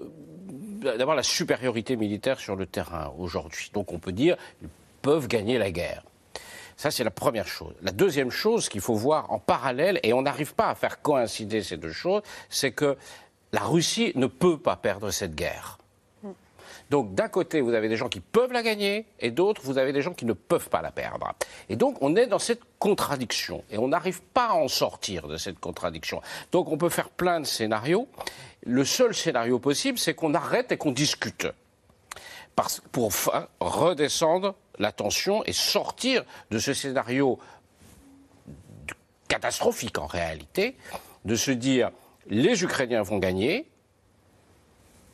la 1.16 1.23
supériorité 1.23 1.97
militaire 1.97 2.38
sur 2.38 2.57
le 2.57 2.66
terrain 2.66 3.14
aujourd'hui. 3.19 3.71
Donc 3.73 3.93
on 3.93 3.99
peut 3.99 4.12
dire 4.12 4.37
qu'ils 4.59 4.69
peuvent 5.01 5.29
gagner 5.29 5.59
la 5.59 5.71
guerre. 5.71 6.03
Ça, 6.77 6.90
c'est 6.90 7.05
la 7.05 7.11
première 7.11 7.47
chose. 7.47 7.75
La 7.83 7.93
deuxième 7.93 8.31
chose 8.31 8.69
qu'il 8.69 8.81
faut 8.81 8.95
voir 8.95 9.31
en 9.31 9.38
parallèle, 9.38 10.01
et 10.03 10.14
on 10.14 10.23
n'arrive 10.23 10.55
pas 10.55 10.71
à 10.71 10.75
faire 10.75 11.03
coïncider 11.03 11.62
ces 11.62 11.77
deux 11.77 11.93
choses, 11.93 12.23
c'est 12.49 12.73
que 12.73 12.97
la 13.52 13.62
Russie 13.62 14.12
ne 14.14 14.26
peut 14.26 14.58
pas 14.58 14.76
perdre 14.76 15.10
cette 15.10 15.34
guerre. 15.34 15.78
Donc 16.90 17.14
d'un 17.14 17.28
côté, 17.28 17.60
vous 17.60 17.72
avez 17.72 17.88
des 17.88 17.96
gens 17.96 18.08
qui 18.08 18.18
peuvent 18.18 18.52
la 18.52 18.62
gagner, 18.64 19.06
et 19.20 19.30
d'autres, 19.30 19.62
vous 19.62 19.78
avez 19.78 19.92
des 19.92 20.02
gens 20.02 20.12
qui 20.12 20.24
ne 20.24 20.32
peuvent 20.32 20.68
pas 20.68 20.82
la 20.82 20.90
perdre. 20.90 21.32
Et 21.68 21.76
donc 21.76 21.96
on 22.00 22.16
est 22.16 22.26
dans 22.26 22.40
cette 22.40 22.62
contradiction, 22.80 23.62
et 23.70 23.78
on 23.78 23.88
n'arrive 23.88 24.20
pas 24.20 24.48
à 24.48 24.54
en 24.54 24.66
sortir 24.66 25.28
de 25.28 25.36
cette 25.36 25.60
contradiction. 25.60 26.20
Donc 26.50 26.68
on 26.68 26.76
peut 26.76 26.88
faire 26.88 27.08
plein 27.08 27.38
de 27.38 27.46
scénarios. 27.46 28.08
Le 28.66 28.84
seul 28.84 29.14
scénario 29.14 29.60
possible, 29.60 29.98
c'est 29.98 30.14
qu'on 30.14 30.34
arrête 30.34 30.72
et 30.72 30.76
qu'on 30.76 30.90
discute. 30.90 31.46
pour 32.90 33.12
redescendre 33.60 34.54
la 34.78 34.90
tension 34.90 35.44
et 35.44 35.52
sortir 35.52 36.24
de 36.50 36.58
ce 36.58 36.74
scénario 36.74 37.38
catastrophique 39.28 39.98
en 39.98 40.06
réalité, 40.06 40.76
de 41.24 41.36
se 41.36 41.52
dire 41.52 41.92
les 42.31 42.62
Ukrainiens 42.62 43.03
vont 43.03 43.19
gagner, 43.19 43.71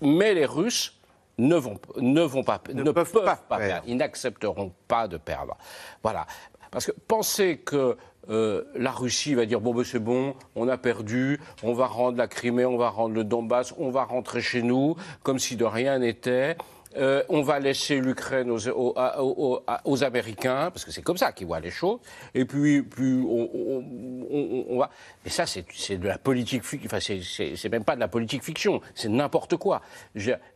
mais 0.01 0.35
les 0.35 0.47
Russes 0.47 1.01
ne 1.39 1.57
vont, 1.57 1.79
ne 1.97 2.23
vont 2.23 2.45
pas, 2.45 2.63
ne, 2.73 2.91
peuvent, 2.91 3.13
pas, 3.13 3.37
perdre. 3.49 3.83
Ils 3.87 3.97
n'accepteront 3.97 4.73
pas 4.89 5.09
de 5.09 5.17
perdre. 5.17 5.57
Voilà. 6.03 6.27
Parce 6.71 6.87
que 6.87 6.93
penser 6.93 7.59
que 7.59 7.97
euh, 8.29 8.65
la 8.75 8.91
Russie 8.91 9.35
va 9.35 9.47
dire 9.47 9.61
bon 9.61 9.73
ben 9.73 9.85
c'est 9.85 9.99
bon, 10.01 10.35
on 10.57 10.69
a 10.69 10.77
perdu, 10.77 11.41
on 11.63 11.73
va 11.73 11.87
rendre 11.87 12.19
la 12.19 12.27
Crimée, 12.27 12.65
on 12.65 12.77
va 12.77 12.91
rendre 12.91 13.15
le 13.15 13.25
Donbass, 13.25 13.73
on 13.79 13.91
va 13.91 14.05
rentrer 14.05 14.41
chez 14.41 14.63
nous 14.63 14.97
comme 15.23 15.39
si 15.39 15.57
de 15.57 15.65
rien 15.65 15.99
n'était. 15.99 16.57
Euh, 16.97 17.23
on 17.29 17.43
va 17.43 17.59
laisser 17.59 18.01
l'Ukraine 18.01 18.51
aux, 18.51 20.05
Américains, 20.05 20.71
parce 20.71 20.85
que 20.85 20.91
c'est 20.91 21.03
comme 21.03 21.19
ça 21.19 21.33
qu'ils 21.33 21.47
voient 21.47 21.61
les 21.61 21.71
choses, 21.71 21.99
et 22.35 22.45
puis, 22.45 22.83
puis 22.83 23.23
on, 23.23 24.79
va. 24.79 24.91
Mais 25.25 25.31
ça, 25.31 25.45
c'est 25.47 25.99
de 25.99 26.07
la 26.07 26.17
politique, 26.17 26.63
enfin, 26.87 26.99
c'est 27.01 27.69
même 27.69 27.85
pas 27.85 27.97
de 27.97 28.01
la 28.01 28.09
politique 28.09 28.43
fiction, 28.43 28.81
c'est 28.95 29.09
n'importe 29.09 29.57
quoi. 29.57 29.83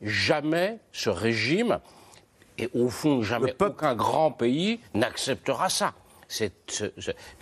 Jamais 0.01 0.79
ce 0.93 1.11
régime, 1.11 1.79
et 2.57 2.71
au 2.75 2.89
fond, 2.89 3.23
jamais 3.23 3.55
aucun 3.61 3.95
grand 3.95 4.31
pays 4.31 4.81
n'acceptera 4.95 5.69
ça. 5.69 5.93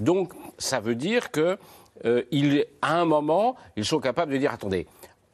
donc, 0.00 0.32
ça 0.58 0.80
veut 0.80 0.96
dire 0.96 1.30
que, 1.30 1.56
euh, 2.04 2.22
à 2.82 2.98
un 2.98 3.04
moment, 3.04 3.56
ils 3.76 3.84
sont 3.84 4.00
capables 4.00 4.32
de 4.32 4.38
dire 4.38 4.52
attendez, 4.52 4.86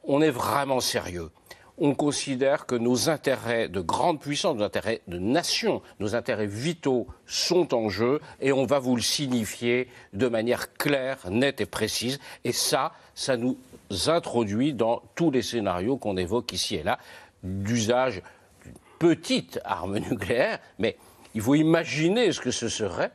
on 0.03 0.21
est 0.21 0.31
vraiment 0.31 0.79
sérieux 0.79 1.31
on 1.77 1.93
considère 1.93 2.65
que 2.65 2.75
nos 2.75 3.09
intérêts 3.09 3.67
de 3.67 3.81
grande 3.81 4.19
puissance, 4.19 4.55
nos 4.55 4.63
intérêts 4.63 5.01
de 5.07 5.17
nation, 5.17 5.81
nos 5.99 6.15
intérêts 6.15 6.47
vitaux 6.47 7.07
sont 7.25 7.73
en 7.73 7.89
jeu 7.89 8.21
et 8.39 8.51
on 8.51 8.65
va 8.65 8.79
vous 8.79 8.95
le 8.95 9.01
signifier 9.01 9.89
de 10.13 10.27
manière 10.27 10.73
claire, 10.73 11.17
nette 11.29 11.61
et 11.61 11.65
précise. 11.65 12.19
Et 12.43 12.53
ça, 12.53 12.93
ça 13.13 13.35
nous 13.35 13.57
introduit 14.07 14.73
dans 14.73 15.03
tous 15.15 15.31
les 15.31 15.41
scénarios 15.41 15.97
qu'on 15.97 16.17
évoque 16.17 16.53
ici 16.53 16.75
et 16.75 16.83
là 16.83 16.97
d'usage 17.43 18.23
d'une 18.63 18.73
petite 18.97 19.59
arme 19.63 19.97
nucléaire, 20.09 20.59
mais 20.79 20.97
il 21.33 21.41
faut 21.41 21.55
imaginer 21.55 22.31
ce 22.31 22.39
que 22.39 22.51
ce 22.51 22.69
serait. 22.69 23.11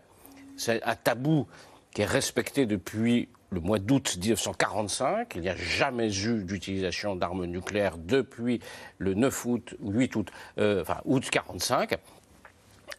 C'est 0.56 0.82
un 0.84 0.94
tabou 0.94 1.46
qui 1.94 2.02
est 2.02 2.06
respecté 2.06 2.66
depuis 2.66 3.28
le 3.50 3.60
mois 3.60 3.78
d'août 3.78 4.16
1945. 4.16 5.34
Il 5.34 5.42
n'y 5.42 5.48
a 5.48 5.56
jamais 5.56 6.14
eu 6.24 6.44
d'utilisation 6.44 7.16
d'armes 7.16 7.44
nucléaires 7.44 7.98
depuis 7.98 8.60
le 8.98 9.14
9 9.14 9.44
août, 9.44 9.74
8 9.80 10.16
août, 10.16 10.30
euh, 10.58 10.82
enfin 10.82 11.00
août 11.04 11.28
45. 11.28 11.98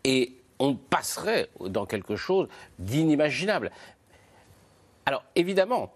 Et 0.03 0.35
on 0.59 0.75
passerait 0.75 1.49
dans 1.59 1.85
quelque 1.85 2.15
chose 2.15 2.47
d'inimaginable. 2.77 3.71
Alors 5.05 5.23
évidemment, 5.35 5.93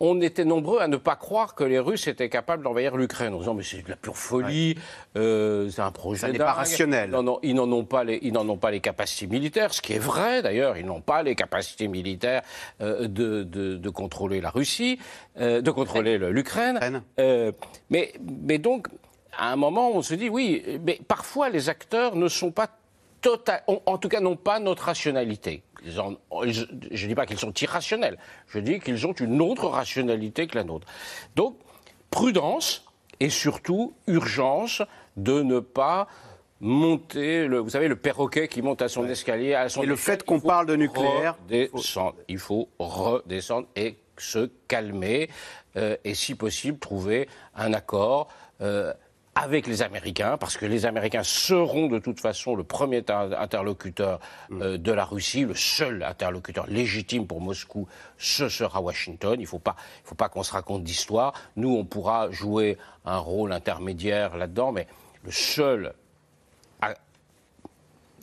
on 0.00 0.20
était 0.20 0.44
nombreux 0.44 0.80
à 0.80 0.88
ne 0.88 0.96
pas 0.96 1.16
croire 1.16 1.54
que 1.54 1.64
les 1.64 1.78
Russes 1.78 2.08
étaient 2.08 2.28
capables 2.28 2.64
d'envahir 2.64 2.96
l'Ukraine 2.96 3.34
en 3.34 3.38
disant 3.38 3.54
mais 3.54 3.62
c'est 3.62 3.82
de 3.82 3.90
la 3.90 3.96
pure 3.96 4.16
folie, 4.16 4.76
euh, 5.16 5.68
c'est 5.70 5.82
un 5.82 5.92
projet 5.92 6.32
Ça 6.32 6.38
pas 6.38 6.52
rationnel. 6.52 7.10
Non, 7.10 7.22
non, 7.22 7.38
ils 7.42 7.54
n'en 7.54 7.70
ont 7.70 7.84
pas 7.84 8.04
les, 8.04 8.18
ils 8.22 8.32
n'en 8.32 8.48
ont 8.48 8.56
pas 8.56 8.70
les 8.70 8.80
capacités 8.80 9.26
militaires, 9.26 9.72
ce 9.72 9.80
qui 9.80 9.92
est 9.92 10.00
vrai 10.00 10.42
d'ailleurs, 10.42 10.76
ils 10.76 10.86
n'ont 10.86 11.00
pas 11.00 11.22
les 11.22 11.34
capacités 11.34 11.88
militaires 11.88 12.42
euh, 12.80 13.06
de, 13.06 13.44
de, 13.44 13.90
contrôler 13.90 14.40
la 14.40 14.50
Russie, 14.50 14.98
euh, 15.38 15.60
de 15.60 15.70
contrôler 15.70 16.18
l'Ukraine. 16.18 17.02
mais, 17.90 18.12
mais 18.20 18.58
donc, 18.58 18.88
à 19.36 19.52
un 19.52 19.56
moment, 19.56 19.90
on 19.92 20.02
se 20.02 20.14
dit 20.14 20.28
oui, 20.28 20.62
mais 20.84 20.98
parfois 21.06 21.48
les 21.48 21.68
acteurs 21.68 22.16
ne 22.16 22.28
sont 22.28 22.50
pas 22.50 22.68
total, 23.22 23.62
en 23.66 23.96
tout 23.98 24.08
cas 24.08 24.20
n'ont 24.20 24.36
pas 24.36 24.58
notre 24.58 24.84
rationalité 24.84 25.62
je 25.84 26.00
ne 26.00 27.08
dis 27.08 27.14
pas 27.14 27.26
qu'ils 27.26 27.38
sont 27.38 27.52
irrationnels, 27.52 28.18
je 28.48 28.58
dis 28.58 28.80
qu'ils 28.80 29.06
ont 29.06 29.12
une 29.12 29.40
autre 29.40 29.66
rationalité 29.66 30.46
que 30.46 30.56
la 30.56 30.64
nôtre. 30.64 30.86
Donc, 31.36 31.56
prudence 32.10 32.84
et 33.20 33.30
surtout 33.30 33.94
urgence 34.06 34.82
de 35.16 35.42
ne 35.42 35.60
pas 35.60 36.08
monter, 36.60 37.46
le, 37.46 37.58
vous 37.58 37.70
savez, 37.70 37.88
le 37.88 37.96
perroquet 37.96 38.48
qui 38.48 38.62
monte 38.62 38.82
à 38.82 38.88
son 38.88 39.06
escalier. 39.08 39.54
À 39.54 39.68
son 39.68 39.82
et 39.82 39.86
le 39.86 39.96
fait 39.96 40.22
qu'on 40.22 40.40
parle 40.40 40.66
de 40.66 40.76
nucléaire. 40.76 41.36
Il 42.28 42.38
faut 42.38 42.68
redescendre 42.78 43.66
et 43.74 43.98
se 44.18 44.50
calmer 44.68 45.28
euh, 45.76 45.96
et, 46.04 46.14
si 46.14 46.34
possible, 46.34 46.78
trouver 46.78 47.28
un 47.56 47.72
accord. 47.72 48.28
Euh, 48.60 48.92
avec 49.34 49.66
les 49.66 49.82
Américains, 49.82 50.36
parce 50.36 50.58
que 50.58 50.66
les 50.66 50.84
Américains 50.84 51.22
seront 51.22 51.88
de 51.88 51.98
toute 51.98 52.20
façon 52.20 52.54
le 52.54 52.64
premier 52.64 53.02
interlocuteur 53.08 54.20
euh, 54.50 54.76
de 54.76 54.92
la 54.92 55.04
Russie, 55.04 55.44
le 55.44 55.54
seul 55.54 56.02
interlocuteur 56.02 56.66
légitime 56.66 57.26
pour 57.26 57.40
Moscou, 57.40 57.88
ce 58.18 58.48
sera 58.50 58.82
Washington. 58.82 59.34
Il 59.38 59.42
ne 59.42 59.46
faut 59.46 59.58
pas, 59.58 59.76
faut 60.04 60.14
pas 60.14 60.28
qu'on 60.28 60.42
se 60.42 60.52
raconte 60.52 60.84
d'histoire. 60.84 61.32
Nous, 61.56 61.74
on 61.74 61.84
pourra 61.84 62.30
jouer 62.30 62.76
un 63.06 63.18
rôle 63.18 63.52
intermédiaire 63.52 64.36
là-dedans, 64.36 64.72
mais 64.72 64.86
le 65.24 65.30
seul, 65.30 65.94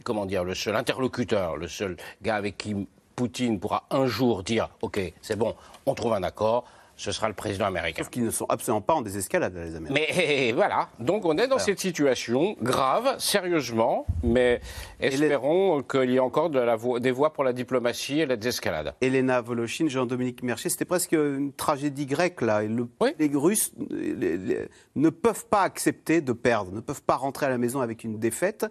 comment 0.03 0.25
dire, 0.25 0.43
le 0.43 0.55
seul 0.55 0.75
interlocuteur, 0.75 1.57
le 1.57 1.67
seul 1.67 1.97
gars 2.21 2.35
avec 2.35 2.57
qui 2.57 2.87
Poutine 3.15 3.59
pourra 3.59 3.85
un 3.89 4.05
jour 4.05 4.43
dire, 4.43 4.69
OK, 4.81 4.99
c'est 5.21 5.35
bon, 5.35 5.55
on 5.85 5.93
trouve 5.93 6.13
un 6.13 6.23
accord, 6.23 6.65
ce 6.99 7.13
sera 7.13 7.29
le 7.29 7.33
président 7.33 7.65
américain. 7.65 8.03
Sauf 8.03 8.11
qu'ils 8.11 8.25
ne 8.25 8.29
sont 8.29 8.45
absolument 8.49 8.81
pas 8.81 8.93
en 8.93 9.01
désescalade, 9.01 9.55
les 9.55 9.73
Américains. 9.73 10.05
Mais 10.13 10.51
voilà, 10.51 10.89
donc 10.99 11.23
on 11.23 11.37
est 11.37 11.47
dans 11.47 11.57
cette 11.57 11.79
situation 11.79 12.57
grave, 12.61 13.15
sérieusement, 13.19 14.05
mais 14.21 14.59
espérons 14.99 15.81
qu'il 15.81 16.11
y 16.11 16.17
ait 16.17 16.19
encore 16.19 16.49
de 16.49 16.59
la 16.59 16.77
des 16.99 17.11
voies 17.11 17.31
pour 17.31 17.45
la 17.45 17.53
diplomatie 17.53 18.19
et 18.19 18.25
la 18.25 18.35
désescalade. 18.35 18.95
Elena 18.99 19.39
Voloshin, 19.39 19.87
Jean-Dominique 19.87 20.43
Mercier, 20.43 20.69
c'était 20.69 20.83
presque 20.83 21.13
une 21.13 21.53
tragédie 21.53 22.05
grecque, 22.05 22.41
là. 22.41 22.63
Les 22.63 23.31
Russes 23.33 23.71
ne 23.79 25.09
peuvent 25.09 25.45
pas 25.45 25.61
accepter 25.61 26.19
de 26.19 26.33
perdre, 26.33 26.73
ne 26.73 26.81
peuvent 26.81 27.03
pas 27.03 27.15
rentrer 27.15 27.45
à 27.45 27.49
la 27.49 27.57
maison 27.57 27.79
avec 27.79 28.03
une 28.03 28.19
défaite. 28.19 28.65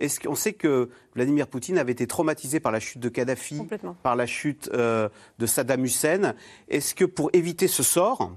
Est-ce 0.00 0.18
qu'on 0.18 0.34
sait 0.34 0.52
que 0.52 0.88
Vladimir 1.14 1.46
Poutine 1.46 1.78
avait 1.78 1.92
été 1.92 2.08
traumatisé 2.08 2.58
par 2.58 2.72
la 2.72 2.80
chute 2.80 3.00
de 3.00 3.08
Kadhafi, 3.08 3.62
par 4.02 4.16
la 4.16 4.26
chute 4.26 4.68
euh, 4.72 5.08
de 5.38 5.46
Saddam 5.46 5.84
Hussein? 5.84 6.34
Est-ce 6.68 6.94
que 6.94 7.04
pour 7.04 7.30
éviter 7.32 7.67
ce 7.68 7.82
sort 7.82 8.32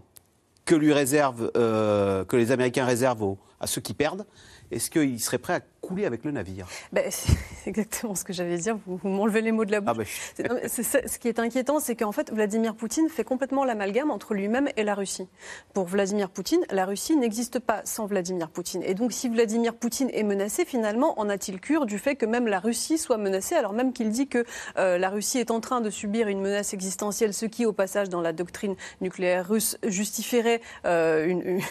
euh, 1.56 2.24
que 2.26 2.36
les 2.36 2.52
Américains 2.52 2.86
réservent 2.86 3.36
à 3.60 3.68
ceux 3.68 3.82
qui 3.82 3.94
perdent, 3.94 4.26
est-ce 4.72 4.90
qu'il 4.90 5.20
serait 5.20 5.38
prêt 5.38 5.54
à 5.54 5.62
couler 5.82 6.06
avec 6.06 6.24
le 6.24 6.32
navire? 6.32 6.68
Ben, 6.94 7.06
C'est 7.10 7.36
exactement 7.68 8.16
ce 8.16 8.24
que 8.24 8.34
j'allais 8.34 8.58
dire. 8.58 8.78
Vous, 8.86 9.00
m'enlevez 9.04 9.42
les 9.42 9.52
mots 9.52 9.66
de 9.66 9.72
la 9.72 9.82
bouche. 9.82 10.34
Ah 10.40 10.44
ben, 10.48 10.68
ce 10.68 11.18
qui 11.18 11.28
est 11.28 11.40
inquiétant, 11.40 11.80
c'est 11.80 11.96
qu'en 11.96 12.12
fait, 12.12 12.32
Vladimir 12.32 12.76
Poutine 12.76 13.10
fait 13.10 13.24
complètement 13.24 13.66
l'amalgame 13.66 14.12
entre 14.12 14.34
lui-même 14.34 14.70
et 14.78 14.84
la 14.84 14.96
Russie. 14.96 15.28
Pour 15.74 15.86
Vladimir 15.86 16.30
Poutine, 16.30 16.62
la 16.72 16.86
Russie 16.86 17.18
n'existe 17.18 17.60
pas 17.60 17.82
sans 17.84 18.06
Vladimir 18.06 18.50
Poutine. 18.50 18.82
Et 18.84 18.94
donc, 18.94 19.12
si 19.12 19.30
Vladimir 19.30 19.76
Poutine 19.76 20.10
est 20.14 20.24
menacé, 20.24 20.66
finalement, 20.66 21.20
en 21.20 21.30
a-t-il 21.30 21.60
cure 21.60 21.86
du 21.86 22.00
fait 22.00 22.16
que 22.16 22.26
même 22.26 22.48
la 22.48 22.60
Russie 22.60 22.98
soit 22.98 23.18
menacée, 23.18 23.56
alors 23.56 23.74
même 23.74 23.94
qu'il 23.94 24.10
dit 24.10 24.28
que 24.28 24.46
euh, 24.78 24.98
la 24.98 25.10
Russie 25.10 25.40
est 25.40 25.52
en 25.52 25.60
train 25.60 25.82
de 25.82 25.90
subir 25.90 26.28
une 26.28 26.42
menace 26.42 26.74
existentielle, 26.74 27.34
ce 27.34 27.46
qui, 27.46 27.66
au 27.66 27.74
passage, 27.74 28.10
dans 28.10 28.22
la 28.22 28.34
doctrine 28.34 28.76
nucléaire 29.02 29.48
russe, 29.48 29.78
justifierait 29.84 30.62
euh, 30.86 31.26
une 31.26 31.42
une 31.42 31.62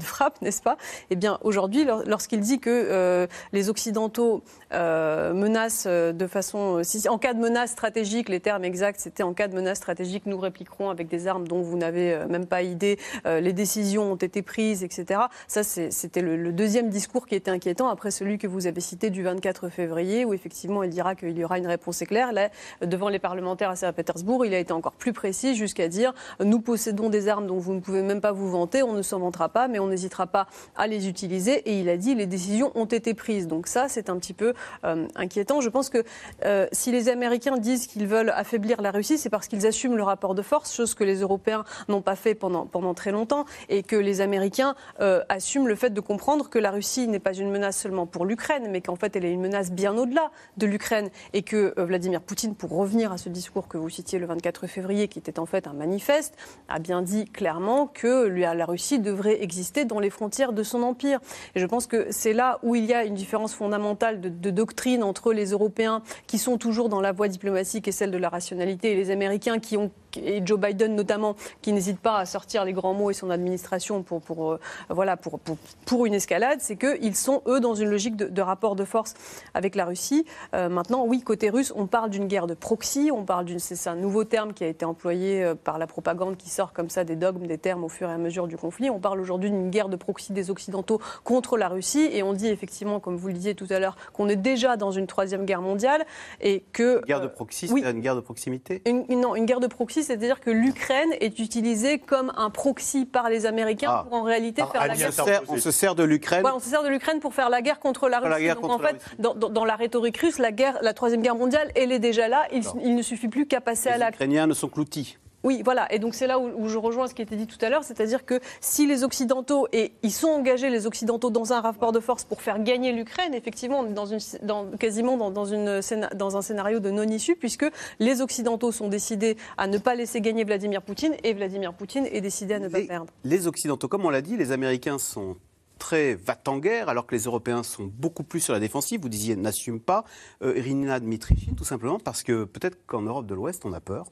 frappe, 0.00 0.40
n'est-ce 0.42 0.62
pas? 0.62 0.76
Eh 1.10 1.16
bien, 1.16 1.38
aujourd'hui, 1.42 1.86
lorsqu'il 2.06 2.40
dit 2.40 2.60
que 2.60 2.70
euh, 2.70 3.26
les 3.52 3.68
Occidentaux 3.68 4.42
euh, 4.72 5.32
menacent 5.34 5.86
de 5.86 6.26
façon. 6.26 6.82
en 7.08 7.18
cas 7.18 7.34
de 7.34 7.40
menace 7.40 7.70
stratégique, 7.70 8.28
les 8.28 8.40
termes 8.40 8.64
exacts, 8.64 9.00
c'était 9.00 9.22
en 9.22 9.34
cas 9.34 9.48
de 9.48 9.54
menace 9.54 9.78
stratégique, 9.78 10.24
nous 10.26 10.38
répliquerons 10.38 10.90
avec 10.90 11.08
des 11.08 11.26
armes 11.26 11.46
dont 11.46 11.62
vous 11.62 11.76
n'avez 11.76 12.24
même 12.28 12.46
pas 12.46 12.62
idée, 12.62 12.98
les 13.24 13.52
décisions 13.52 14.12
ont 14.12 14.16
été 14.16 14.42
prises, 14.42 14.84
etc. 14.84 15.22
Ça, 15.46 15.62
c'était 15.62 16.22
le, 16.22 16.52
deuxième 16.52 16.90
discours 16.90 17.26
qui 17.26 17.34
était 17.34 17.50
inquiétant, 17.50 17.88
après 17.88 18.10
celui 18.10 18.38
que 18.38 18.46
vous 18.46 18.66
avez 18.66 18.80
cité 18.80 19.10
du 19.10 19.22
24 19.22 19.68
février, 19.68 20.24
où 20.24 20.34
effectivement 20.34 20.82
il 20.82 20.90
dira 20.90 21.14
qu'il 21.14 21.36
y 21.36 21.44
aura 21.44 21.58
une 21.58 21.66
réponse 21.66 22.02
éclair. 22.02 22.32
Là, 22.32 22.50
devant 22.82 23.08
les 23.08 23.18
parlementaires 23.18 23.70
à 23.70 23.76
Saint-Pétersbourg, 23.76 24.44
il 24.44 24.54
a 24.54 24.58
été 24.58 24.72
encore 24.72 24.92
plus 24.92 25.12
précis 25.12 25.54
jusqu'à 25.54 25.88
dire 25.88 26.12
nous 26.44 26.60
possédons 26.60 27.08
des 27.08 27.28
armes 27.28 27.46
dont 27.46 27.58
vous 27.58 27.74
ne 27.74 27.80
pouvez 27.80 28.02
même 28.02 28.20
pas 28.20 28.32
vous 28.32 28.50
vanter, 28.50 28.82
on 28.82 28.92
ne 28.92 29.02
s'en 29.02 29.18
vantera 29.18 29.48
pas, 29.48 29.68
mais 29.72 29.80
on 29.80 29.88
n'hésitera 29.88 30.26
pas 30.28 30.46
à 30.76 30.86
les 30.86 31.08
utiliser. 31.08 31.68
Et 31.68 31.80
il 31.80 31.88
a 31.88 31.96
dit 31.96 32.14
les 32.14 32.26
décisions 32.26 32.70
ont 32.76 32.84
été 32.84 33.14
prises. 33.14 33.48
Donc 33.48 33.66
ça, 33.66 33.88
c'est 33.88 34.08
un 34.10 34.18
petit 34.18 34.34
peu 34.34 34.54
euh, 34.84 35.06
inquiétant. 35.16 35.60
Je 35.60 35.68
pense 35.68 35.88
que 35.88 36.04
euh, 36.44 36.66
si 36.72 36.92
les 36.92 37.08
Américains 37.08 37.56
disent 37.56 37.86
qu'ils 37.86 38.06
veulent 38.06 38.30
affaiblir 38.30 38.80
la 38.80 38.90
Russie, 38.90 39.18
c'est 39.18 39.30
parce 39.30 39.48
qu'ils 39.48 39.66
assument 39.66 39.96
le 39.96 40.02
rapport 40.02 40.34
de 40.34 40.42
force, 40.42 40.72
chose 40.72 40.94
que 40.94 41.04
les 41.04 41.20
Européens 41.20 41.64
n'ont 41.88 42.02
pas 42.02 42.16
fait 42.16 42.34
pendant, 42.34 42.66
pendant 42.66 42.94
très 42.94 43.10
longtemps, 43.10 43.44
et 43.68 43.82
que 43.82 43.96
les 43.96 44.20
Américains 44.20 44.74
euh, 45.00 45.22
assument 45.28 45.66
le 45.66 45.74
fait 45.74 45.90
de 45.90 46.00
comprendre 46.00 46.48
que 46.50 46.58
la 46.58 46.70
Russie 46.70 47.08
n'est 47.08 47.18
pas 47.18 47.34
une 47.34 47.50
menace 47.50 47.78
seulement 47.78 48.06
pour 48.06 48.26
l'Ukraine, 48.26 48.68
mais 48.70 48.80
qu'en 48.80 48.96
fait 48.96 49.16
elle 49.16 49.24
est 49.24 49.32
une 49.32 49.40
menace 49.40 49.72
bien 49.72 49.96
au-delà 49.96 50.30
de 50.58 50.66
l'Ukraine, 50.66 51.08
et 51.32 51.42
que 51.42 51.74
Vladimir 51.76 52.20
Poutine, 52.20 52.54
pour 52.54 52.70
revenir 52.70 53.12
à 53.12 53.18
ce 53.18 53.28
discours 53.28 53.68
que 53.68 53.78
vous 53.78 53.88
citiez 53.88 54.18
le 54.18 54.26
24 54.26 54.66
février, 54.66 55.08
qui 55.08 55.18
était 55.18 55.38
en 55.38 55.46
fait 55.46 55.66
un 55.66 55.72
manifeste, 55.72 56.36
a 56.68 56.78
bien 56.78 57.02
dit 57.02 57.24
clairement 57.24 57.86
que 57.86 58.26
la 58.26 58.66
Russie 58.66 58.98
devrait 58.98 59.42
exister 59.42 59.61
dans 59.86 60.00
les 60.00 60.10
frontières 60.10 60.52
de 60.52 60.62
son 60.62 60.82
empire. 60.82 61.20
Et 61.54 61.60
je 61.60 61.66
pense 61.66 61.86
que 61.86 62.06
c'est 62.10 62.32
là 62.32 62.58
où 62.62 62.74
il 62.74 62.84
y 62.84 62.92
a 62.92 63.04
une 63.04 63.14
différence 63.14 63.54
fondamentale 63.54 64.20
de, 64.20 64.50
doctrine 64.50 65.02
entre 65.02 65.32
les 65.32 65.50
Européens 65.50 66.02
qui 66.26 66.38
sont 66.38 66.58
toujours 66.58 66.88
dans 66.88 67.00
la 67.00 67.12
voie 67.12 67.28
diplomatique 67.28 67.88
et 67.88 67.92
celle 67.92 68.10
de 68.10 68.18
la 68.18 68.28
rationalité 68.28 68.92
et 68.92 68.96
les 68.96 69.10
Américains 69.10 69.58
qui 69.58 69.76
ont 69.76 69.90
et 70.16 70.42
Joe 70.44 70.58
Biden 70.58 70.94
notamment, 70.94 71.36
qui 71.60 71.72
n'hésite 71.72 71.98
pas 71.98 72.18
à 72.18 72.26
sortir 72.26 72.64
les 72.64 72.72
grands 72.72 72.94
mots 72.94 73.10
et 73.10 73.14
son 73.14 73.30
administration 73.30 74.02
pour, 74.02 74.20
pour, 74.20 74.52
euh, 74.52 74.60
voilà, 74.88 75.16
pour, 75.16 75.38
pour, 75.86 76.06
une 76.06 76.14
escalade, 76.14 76.58
c'est 76.60 76.76
qu'ils 76.76 77.16
sont, 77.16 77.42
eux, 77.46 77.60
dans 77.60 77.74
une 77.74 77.90
logique 77.90 78.16
de, 78.16 78.42
rapport 78.42 78.76
de 78.76 78.84
force 78.84 79.14
avec 79.54 79.74
la 79.76 79.84
Russie. 79.84 80.24
Euh, 80.54 80.68
maintenant, 80.68 81.04
oui, 81.06 81.22
côté 81.22 81.50
russe, 81.50 81.72
on 81.76 81.86
parle 81.86 82.10
d'une 82.10 82.26
guerre 82.26 82.46
de 82.46 82.54
proxy, 82.54 83.10
on 83.12 83.24
parle 83.24 83.44
d'une, 83.44 83.58
c'est 83.58 83.88
un 83.88 83.94
nouveau 83.94 84.24
terme 84.24 84.52
qui 84.52 84.64
a 84.64 84.66
été 84.66 84.84
employé 84.84 85.44
euh, 85.44 85.54
par 85.54 85.78
la 85.78 85.86
propagande 85.86 86.36
qui 86.36 86.50
sort 86.50 86.72
comme 86.72 86.90
ça 86.90 87.04
des 87.04 87.16
dogmes, 87.16 87.46
des 87.46 87.58
termes 87.58 87.84
au 87.84 87.88
fur 87.88 88.08
et 88.08 88.12
à 88.12 88.18
mesure 88.18 88.46
du 88.46 88.56
conflit. 88.56 88.90
On 88.90 88.98
parle 88.98 89.20
aujourd'hui 89.20 89.50
d'une 89.50 89.70
guerre 89.70 89.88
de 89.88 89.96
proxy 89.96 90.32
des 90.32 90.50
Occidentaux 90.50 91.00
contre 91.24 91.56
la 91.56 91.68
Russie 91.68 92.08
et 92.12 92.22
on 92.22 92.32
dit 92.32 92.48
effectivement, 92.48 93.00
comme 93.00 93.16
vous 93.16 93.28
le 93.28 93.34
disiez 93.34 93.54
tout 93.54 93.66
à 93.70 93.78
l'heure, 93.78 93.96
qu'on 94.12 94.28
est 94.28 94.36
déjà 94.36 94.76
dans 94.76 94.90
une 94.90 95.06
troisième 95.06 95.44
guerre 95.44 95.62
mondiale 95.62 96.04
et 96.40 96.64
que... 96.72 96.98
Une 96.98 97.06
guerre 97.06 97.20
de 97.20 97.28
proxy, 97.28 97.68
c'est 97.68 97.90
une 97.90 98.00
guerre 98.00 98.16
de 98.16 98.20
proximité? 98.20 98.82
Non, 99.10 99.36
une 99.36 99.46
guerre 99.46 99.60
de 99.60 99.66
proxy, 99.66 100.01
c'est-à-dire 100.02 100.40
que 100.40 100.50
l'Ukraine 100.50 101.10
est 101.20 101.38
utilisée 101.38 101.98
comme 101.98 102.32
un 102.36 102.50
proxy 102.50 103.06
par 103.06 103.28
les 103.28 103.46
Américains 103.46 103.88
ah. 103.90 104.04
pour 104.04 104.18
en 104.18 104.22
réalité 104.22 104.62
faire 104.70 104.86
la 104.86 104.94
guerre. 104.94 105.42
on 105.48 105.58
se 105.58 105.70
sert 105.70 105.94
de 105.94 106.02
l'Ukraine. 106.02 106.44
on 106.54 106.60
se 106.60 106.68
sert 106.68 106.82
de 106.82 106.88
l'Ukraine 106.88 107.20
pour 107.20 107.34
faire 107.34 107.50
la 107.50 107.62
guerre 107.62 107.80
contre 107.80 108.08
la 108.08 108.20
Russie. 108.20 108.48
Donc 108.54 108.70
en 108.70 108.78
fait, 108.78 108.96
dans, 109.18 109.64
la 109.64 109.76
rhétorique 109.76 110.16
russe, 110.18 110.38
la 110.38 110.52
guerre, 110.52 110.78
la 110.82 110.94
troisième 110.94 111.22
guerre 111.22 111.36
mondiale, 111.36 111.70
elle 111.74 111.92
est 111.92 111.98
déjà 111.98 112.28
là. 112.28 112.46
Il, 112.52 112.94
ne 112.94 113.02
suffit 113.02 113.28
plus 113.28 113.46
qu'à 113.46 113.60
passer 113.60 113.88
à 113.88 113.98
l'acte. 113.98 114.18
Les 114.18 114.26
Ukrainiens 114.26 114.46
ne 114.46 114.54
sont 114.54 114.68
cloutis. 114.68 115.18
Oui, 115.44 115.62
voilà. 115.64 115.92
Et 115.92 115.98
donc 115.98 116.14
c'est 116.14 116.26
là 116.26 116.38
où, 116.38 116.68
je 116.68 116.78
rejoins 116.78 117.08
ce 117.08 117.14
qui 117.14 117.22
a 117.22 117.24
été 117.24 117.36
dit 117.36 117.46
tout 117.46 117.62
à 117.64 117.68
l'heure, 117.68 117.84
c'est-à-dire 117.84 118.24
que 118.24 118.40
si 118.60 118.86
les 118.86 119.04
Occidentaux, 119.04 119.66
et 119.72 119.92
ils 120.02 120.12
sont 120.12 120.28
engagés, 120.28 120.70
les 120.70 120.86
Occidentaux, 120.86 121.30
dans 121.30 121.52
un 121.52 121.60
rapport 121.60 121.92
de 121.92 122.00
force 122.00 122.24
pour 122.24 122.42
faire 122.42 122.62
gagner 122.62 122.92
l'Ukraine, 122.92 123.34
effectivement, 123.34 123.80
on 123.80 123.86
est 123.86 123.92
dans 123.92 124.06
une, 124.06 124.18
dans, 124.42 124.66
quasiment 124.78 125.30
dans, 125.30 125.44
une, 125.44 125.80
dans 126.14 126.36
un 126.36 126.42
scénario 126.42 126.80
de 126.80 126.90
non-issue, 126.90 127.36
puisque 127.36 127.66
les 127.98 128.20
Occidentaux 128.20 128.72
sont 128.72 128.88
décidés 128.88 129.36
à 129.56 129.66
ne 129.66 129.78
pas 129.78 129.94
laisser 129.94 130.20
gagner 130.20 130.44
Vladimir 130.44 130.82
Poutine, 130.82 131.14
et 131.24 131.34
Vladimir 131.34 131.74
Poutine 131.74 132.06
est 132.06 132.20
décidé 132.20 132.54
à 132.54 132.58
ne 132.58 132.68
pas 132.68 132.80
perdre. 132.82 133.12
Les 133.24 133.46
Occidentaux, 133.46 133.88
comme 133.88 134.04
on 134.04 134.10
l'a 134.10 134.22
dit, 134.22 134.36
les 134.36 134.52
Américains 134.52 134.98
sont 134.98 135.36
très 135.78 136.14
va 136.14 136.38
en 136.46 136.58
guerre, 136.58 136.88
alors 136.88 137.06
que 137.06 137.14
les 137.14 137.22
Européens 137.22 137.64
sont 137.64 137.90
beaucoup 137.92 138.22
plus 138.22 138.38
sur 138.38 138.52
la 138.52 138.60
défensive. 138.60 139.00
Vous 139.00 139.08
disiez 139.08 139.34
n'assume 139.34 139.80
pas. 139.80 140.04
Euh, 140.42 140.56
Irina 140.56 141.00
Dmitrievich, 141.00 141.56
tout 141.56 141.64
simplement 141.64 141.98
parce 141.98 142.22
que 142.22 142.44
peut-être 142.44 142.86
qu'en 142.86 143.02
Europe 143.02 143.26
de 143.26 143.34
l'Ouest, 143.34 143.64
on 143.64 143.72
a 143.72 143.80
peur 143.80 144.06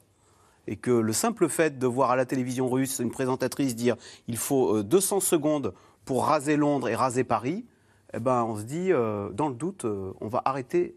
et 0.67 0.75
que 0.75 0.91
le 0.91 1.13
simple 1.13 1.49
fait 1.49 1.79
de 1.79 1.87
voir 1.87 2.11
à 2.11 2.15
la 2.15 2.25
télévision 2.25 2.69
russe 2.69 2.99
une 2.99 3.11
présentatrice 3.11 3.75
dire 3.75 3.95
il 4.27 4.37
faut 4.37 4.83
200 4.83 5.17
euh, 5.17 5.19
secondes 5.19 5.73
pour 6.05 6.25
raser 6.25 6.57
Londres 6.57 6.89
et 6.89 6.95
raser 6.95 7.23
Paris, 7.23 7.65
eh 8.13 8.19
ben, 8.19 8.43
on 8.43 8.57
se 8.57 8.63
dit, 8.63 8.91
euh, 8.91 9.29
dans 9.29 9.47
le 9.47 9.55
doute, 9.55 9.85
euh, 9.85 10.13
on 10.19 10.27
va 10.27 10.41
arrêter, 10.45 10.95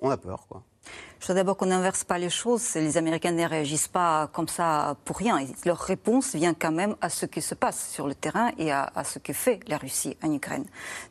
on 0.00 0.10
a 0.10 0.16
peur. 0.16 0.46
Quoi. 0.48 0.62
Je 1.20 1.26
veux 1.26 1.34
d'abord 1.34 1.56
qu'on 1.56 1.66
n'inverse 1.66 2.04
pas 2.04 2.18
les 2.18 2.30
choses. 2.30 2.74
Les 2.74 2.96
Américains 2.96 3.32
ne 3.32 3.44
réagissent 3.44 3.88
pas 3.88 4.28
comme 4.32 4.46
ça 4.46 4.96
pour 5.04 5.16
rien. 5.16 5.38
Leur 5.64 5.78
réponse 5.78 6.34
vient 6.34 6.54
quand 6.54 6.70
même 6.70 6.94
à 7.00 7.08
ce 7.08 7.26
qui 7.26 7.42
se 7.42 7.54
passe 7.54 7.90
sur 7.90 8.06
le 8.06 8.14
terrain 8.14 8.50
et 8.56 8.70
à, 8.70 8.90
ce 9.04 9.18
que 9.18 9.32
fait 9.32 9.60
la 9.66 9.78
Russie 9.78 10.16
en 10.22 10.32
Ukraine. 10.32 10.64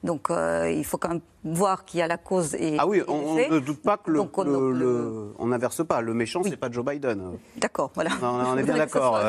Donc 0.03 0.29
il 0.29 0.85
faut 0.85 0.97
quand 0.97 1.09
même 1.09 1.21
voir 1.43 1.85
qu'il 1.85 1.99
y 1.99 2.03
a 2.03 2.07
la 2.07 2.17
cause 2.17 2.55
et. 2.55 2.77
Ah 2.79 2.87
oui, 2.87 3.01
on, 3.07 3.35
ne 3.35 3.59
doute 3.59 3.81
pas 3.81 3.97
que 3.97 4.11
le, 4.11 4.21
on 5.37 5.47
n'inverse 5.47 5.85
pas. 5.85 6.01
Le 6.01 6.13
méchant, 6.13 6.43
ce 6.43 6.49
c'est 6.49 6.57
pas 6.57 6.71
Joe 6.71 6.85
Biden. 6.85 7.37
D'accord, 7.57 7.91
voilà. 7.93 8.11
on 8.21 8.57
est 8.57 8.63
bien 8.63 8.77
d'accord. 8.77 9.19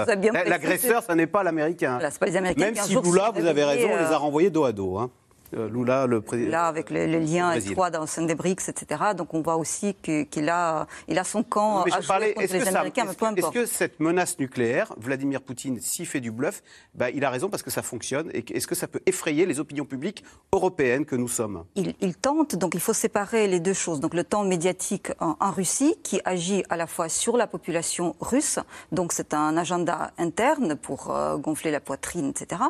L'agresseur, 0.46 1.02
ça 1.02 1.14
n'est 1.14 1.26
pas 1.26 1.42
l'Américain. 1.42 1.98
pas 1.98 2.26
les 2.26 2.37
Américains. 2.37 2.64
Même 2.64 2.76
si 2.76 2.94
Lula, 2.94 3.32
vous 3.34 3.46
avez 3.46 3.64
raison, 3.64 3.88
on 3.92 3.96
les 3.96 4.04
a 4.04 4.12
euh, 4.12 4.18
renvoyés 4.18 4.50
dos 4.50 4.64
à 4.64 4.72
dos. 4.72 4.98
Hein. 4.98 5.11
Euh, 5.56 5.68
Lula, 5.70 6.06
le 6.06 6.20
président. 6.20 6.50
Là, 6.50 6.66
avec 6.66 6.90
le, 6.90 7.06
lien 7.06 7.52
étroit 7.52 7.90
dans 7.90 8.02
le 8.02 8.26
des 8.26 8.34
BRICS, 8.34 8.68
etc. 8.68 9.02
Donc 9.16 9.32
on 9.32 9.40
voit 9.40 9.56
aussi 9.56 9.94
qu'il 9.94 10.48
a, 10.50 10.87
il 11.08 11.18
a 11.18 11.24
son 11.24 11.42
camp 11.42 11.84
à 11.84 12.00
jouer 12.00 12.34
contre 12.34 12.52
les 12.52 12.68
Américains, 12.68 13.06
Est-ce 13.06 13.50
que 13.50 13.66
cette 13.66 13.98
menace 14.00 14.38
nucléaire, 14.38 14.92
Vladimir 14.98 15.40
Poutine, 15.40 15.80
s'y 15.80 16.04
fait 16.04 16.20
du 16.20 16.30
bluff, 16.30 16.62
bah, 16.94 17.11
il 17.11 17.24
a 17.24 17.30
raison 17.30 17.48
parce 17.48 17.62
que 17.62 17.70
ça 17.70 17.82
fonctionne. 17.82 18.30
Et 18.34 18.44
est-ce 18.54 18.66
que 18.66 18.74
ça 18.74 18.88
peut 18.88 19.00
effrayer 19.06 19.46
les 19.46 19.58
opinions 19.58 19.87
publiques 19.87 20.22
européennes 20.52 21.06
que 21.06 21.16
nous 21.16 21.28
sommes? 21.28 21.64
Il, 21.76 22.14
tente, 22.16 22.56
donc 22.56 22.74
il 22.74 22.80
faut 22.80 22.92
séparer 22.92 23.46
les 23.48 23.61
deux 23.61 23.72
choses. 23.72 24.00
Donc 24.00 24.12
le 24.12 24.24
temps 24.24 24.44
médiatique 24.44 25.12
en, 25.20 25.37
Russie, 25.50 25.96
qui 26.02 26.20
agit 26.26 26.62
à 26.68 26.76
la 26.76 26.87
fois 26.87 27.08
sur 27.08 27.37
la 27.38 27.46
population 27.46 28.16
russe, 28.20 28.58
donc 28.92 29.12
c'est 29.12 29.32
un 29.32 29.56
agenda 29.56 30.11
interne 30.18 30.76
pour 30.76 31.11
euh, 31.11 31.37
gonfler 31.38 31.70
la 31.70 31.80
poitrine, 31.80 32.28
etc. 32.28 32.61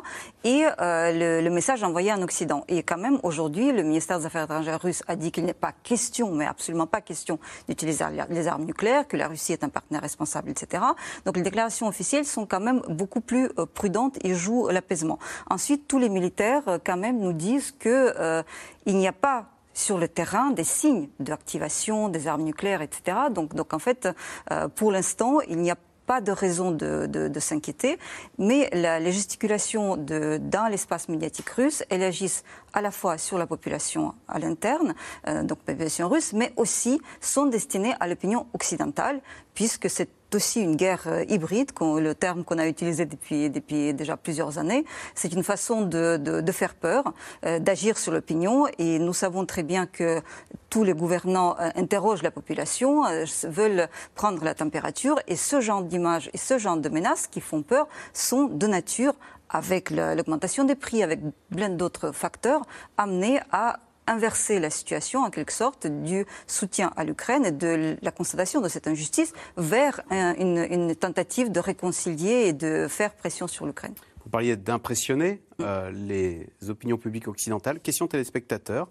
Et 0.45 0.63
euh, 0.79 1.11
le, 1.11 1.41
le 1.43 1.49
message 1.49 1.83
envoyé 1.83 2.13
en 2.13 2.21
Occident. 2.21 2.63
Et 2.71 2.83
quand 2.83 2.97
même, 2.97 3.19
aujourd'hui, 3.23 3.71
le 3.71 3.81
ministère 3.81 4.19
des 4.19 4.27
Affaires 4.27 4.43
étrangères 4.43 4.79
russe 4.79 5.01
a 5.07 5.15
dit 5.15 5.31
qu'il 5.31 5.43
n'est 5.43 5.53
pas 5.53 5.71
question, 5.71 6.31
mais 6.31 6.45
absolument 6.45 6.85
pas 6.85 7.01
question, 7.01 7.39
d'utiliser 7.67 8.05
les 8.29 8.47
armes 8.47 8.63
nucléaires, 8.63 9.07
que 9.07 9.17
la 9.17 9.27
Russie 9.27 9.53
est 9.53 9.63
un 9.63 9.69
partenaire 9.69 10.03
responsable, 10.03 10.51
etc. 10.51 10.83
Donc 11.25 11.35
les 11.35 11.41
déclarations 11.41 11.87
officielles 11.87 12.25
sont 12.25 12.45
quand 12.45 12.59
même 12.59 12.81
beaucoup 12.87 13.21
plus 13.21 13.49
euh, 13.57 13.65
prudentes 13.65 14.23
et 14.23 14.35
jouent 14.35 14.67
l'apaisement. 14.67 15.17
Ensuite, 15.49 15.87
tous 15.87 15.97
les 15.97 16.09
militaires, 16.09 16.61
euh, 16.67 16.77
quand 16.83 16.97
même, 16.97 17.17
nous 17.17 17.33
disent 17.33 17.71
qu'il 17.71 17.91
euh, 17.91 18.43
n'y 18.85 19.07
a 19.07 19.13
pas 19.13 19.47
sur 19.73 19.97
le 19.97 20.07
terrain 20.07 20.51
des 20.51 20.63
signes 20.63 21.09
d'activation 21.19 22.07
des 22.09 22.27
armes 22.27 22.43
nucléaires, 22.43 22.83
etc. 22.83 23.17
Donc, 23.31 23.55
donc 23.55 23.73
en 23.73 23.79
fait, 23.79 24.09
pour 24.75 24.91
l'instant, 24.91 25.39
il 25.47 25.57
n'y 25.59 25.71
a 25.71 25.77
pas 26.09 26.21
de 26.21 26.31
raison 26.31 26.71
de, 26.71 27.39
s'inquiéter, 27.39 27.99
mais 28.39 28.67
la, 28.73 28.99
les 28.99 29.11
gesticulations 29.11 29.95
de, 29.95 30.39
dans 30.41 30.67
l'espace 30.67 31.07
médiatique 31.07 31.47
russe, 31.49 31.83
elles 31.91 32.01
agissent 32.01 32.43
à 32.73 32.81
la 32.81 32.89
fois 32.89 33.19
sur 33.19 33.37
la 33.37 33.45
population 33.45 34.15
à 34.27 34.39
l'interne, 34.39 34.95
euh, 35.27 35.43
donc 35.43 35.59
la 35.67 35.73
population 35.75 36.09
russe, 36.09 36.33
mais 36.33 36.51
aussi 36.55 36.99
sont 37.21 37.45
destinées 37.45 37.93
à 37.99 38.07
l'opinion 38.07 38.47
occidentale, 38.53 39.21
puisque 39.53 39.87
c'est 39.87 40.09
aussi 40.35 40.61
une 40.61 40.75
guerre 40.75 41.03
euh, 41.07 41.23
hybride, 41.27 41.71
le 41.79 42.13
terme 42.13 42.43
qu'on 42.43 42.57
a 42.57 42.67
utilisé 42.67 43.05
depuis, 43.05 43.49
depuis 43.49 43.93
déjà 43.93 44.17
plusieurs 44.17 44.57
années. 44.57 44.85
C'est 45.15 45.33
une 45.33 45.43
façon 45.43 45.81
de, 45.81 46.17
de, 46.17 46.51
faire 46.51 46.75
peur, 46.75 47.13
euh, 47.45 47.59
d'agir 47.59 47.97
sur 47.97 48.11
l'opinion. 48.11 48.67
Et 48.77 48.99
nous 48.99 49.13
savons 49.13 49.45
très 49.45 49.63
bien 49.63 49.85
que 49.85 50.21
tous 50.69 50.83
les 50.83 50.93
gouvernants 50.93 51.55
euh, 51.59 51.69
interrogent 51.75 52.23
la 52.23 52.31
population, 52.31 53.03
veulent 53.43 53.87
prendre 54.15 54.43
la 54.43 54.53
température. 54.53 55.19
Et 55.27 55.35
ce 55.35 55.61
genre 55.61 55.83
d'images 55.83 56.29
et 56.33 56.37
ce 56.37 56.57
genre 56.57 56.77
de 56.77 56.89
menaces 56.89 57.27
qui 57.27 57.41
font 57.41 57.61
peur 57.61 57.87
sont 58.13 58.45
de 58.45 58.67
nature 58.67 59.13
avec 59.49 59.89
l'augmentation 59.89 60.63
des 60.63 60.75
prix, 60.75 61.01
avec 61.01 61.21
plein 61.49 61.69
d'autres 61.69 62.11
facteurs, 62.11 62.61
amenés 62.97 63.39
à 63.51 63.79
inverser 64.09 64.59
la 64.59 64.69
situation 64.69 65.21
en 65.21 65.29
quelque 65.29 65.53
sorte 65.53 65.87
du 65.87 66.25
soutien 66.47 66.91
à 66.97 67.03
l'Ukraine 67.03 67.45
et 67.45 67.51
de 67.51 67.95
la 68.01 68.11
constatation 68.11 68.59
de 68.59 68.67
cette 68.67 68.87
injustice 68.87 69.33
vers 69.55 70.01
une, 70.09 70.95
tentative 70.95 71.51
de 71.51 71.59
réconcilier 71.59 72.47
et 72.47 72.53
de 72.53 72.87
faire 72.89 73.13
pression 73.13 73.47
sur 73.47 73.65
l'Ukraine. 73.65 73.93
Vous 74.23 74.29
parliez 74.29 74.57
d'impressionner 74.57 75.41
euh, 75.61 75.91
les 75.91 76.49
opinions 76.69 76.97
publiques 76.97 77.27
occidentales. 77.27 77.79
Question 77.79 78.07
téléspectateur. 78.07 78.89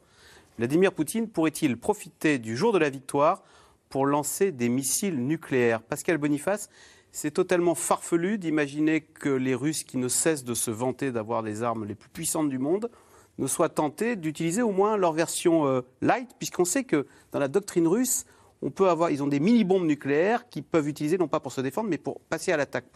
Vladimir 0.59 0.92
Poutine 0.92 1.28
pourrait-il 1.28 1.76
profiter 1.76 2.38
du 2.38 2.57
jour 2.57 2.72
de 2.72 2.78
la 2.78 2.90
victoire 2.90 3.42
pour 3.88 4.07
lancer 4.07 4.52
des 4.52 4.68
missiles 4.68 5.18
nucléaires? 5.18 5.83
Pascal 5.83 6.18
Boniface, 6.18 6.70
c'est 7.12 7.31
totalement 7.31 7.74
farfelu 7.74 8.38
d'imaginer 8.38 9.00
que 9.00 9.28
les 9.28 9.54
Russes, 9.54 9.85
qui 9.85 9.96
ne 9.96 10.09
cessent 10.09 10.44
de 10.44 10.54
se 10.54 10.70
vanter 10.70 11.11
d'avoir 11.12 11.42
les 11.42 11.62
armes 11.62 11.85
les 11.85 11.94
plus 11.94 12.09
puissantes 12.09 12.48
du 12.48 12.59
monde, 12.59 12.90
ne 13.38 13.46
soient 13.46 13.68
tentés 13.68 14.16
d'utiliser 14.16 14.62
au 14.62 14.72
moins 14.72 14.96
leur 14.96 15.12
version 15.12 15.66
euh, 15.66 15.83
light, 16.01 16.29
puisqu'on 16.38 16.64
sait 16.64 16.85
que 16.85 17.07
dans 17.33 17.38
la 17.38 17.48
doctrine 17.48 17.87
russe, 17.87 18.24
on 18.62 18.70
peut 18.70 18.88
avoir, 18.88 19.11
ils 19.11 19.22
ont 19.22 19.29
des 19.29 19.40
mini-bombes 19.40 19.87
nucléaires 19.87 20.48
qu'ils 20.48 20.64
peuvent 20.64 20.88
utiliser 20.88 21.18
non 21.18 21.29
pas 21.29 21.40
pour 21.40 21.53
se 21.53 21.61
défendre, 21.61 21.88
mais 21.88 21.98
pour 21.98 22.20
passer 22.20 22.53
à 22.53 22.57
l'attaque, 22.57 22.87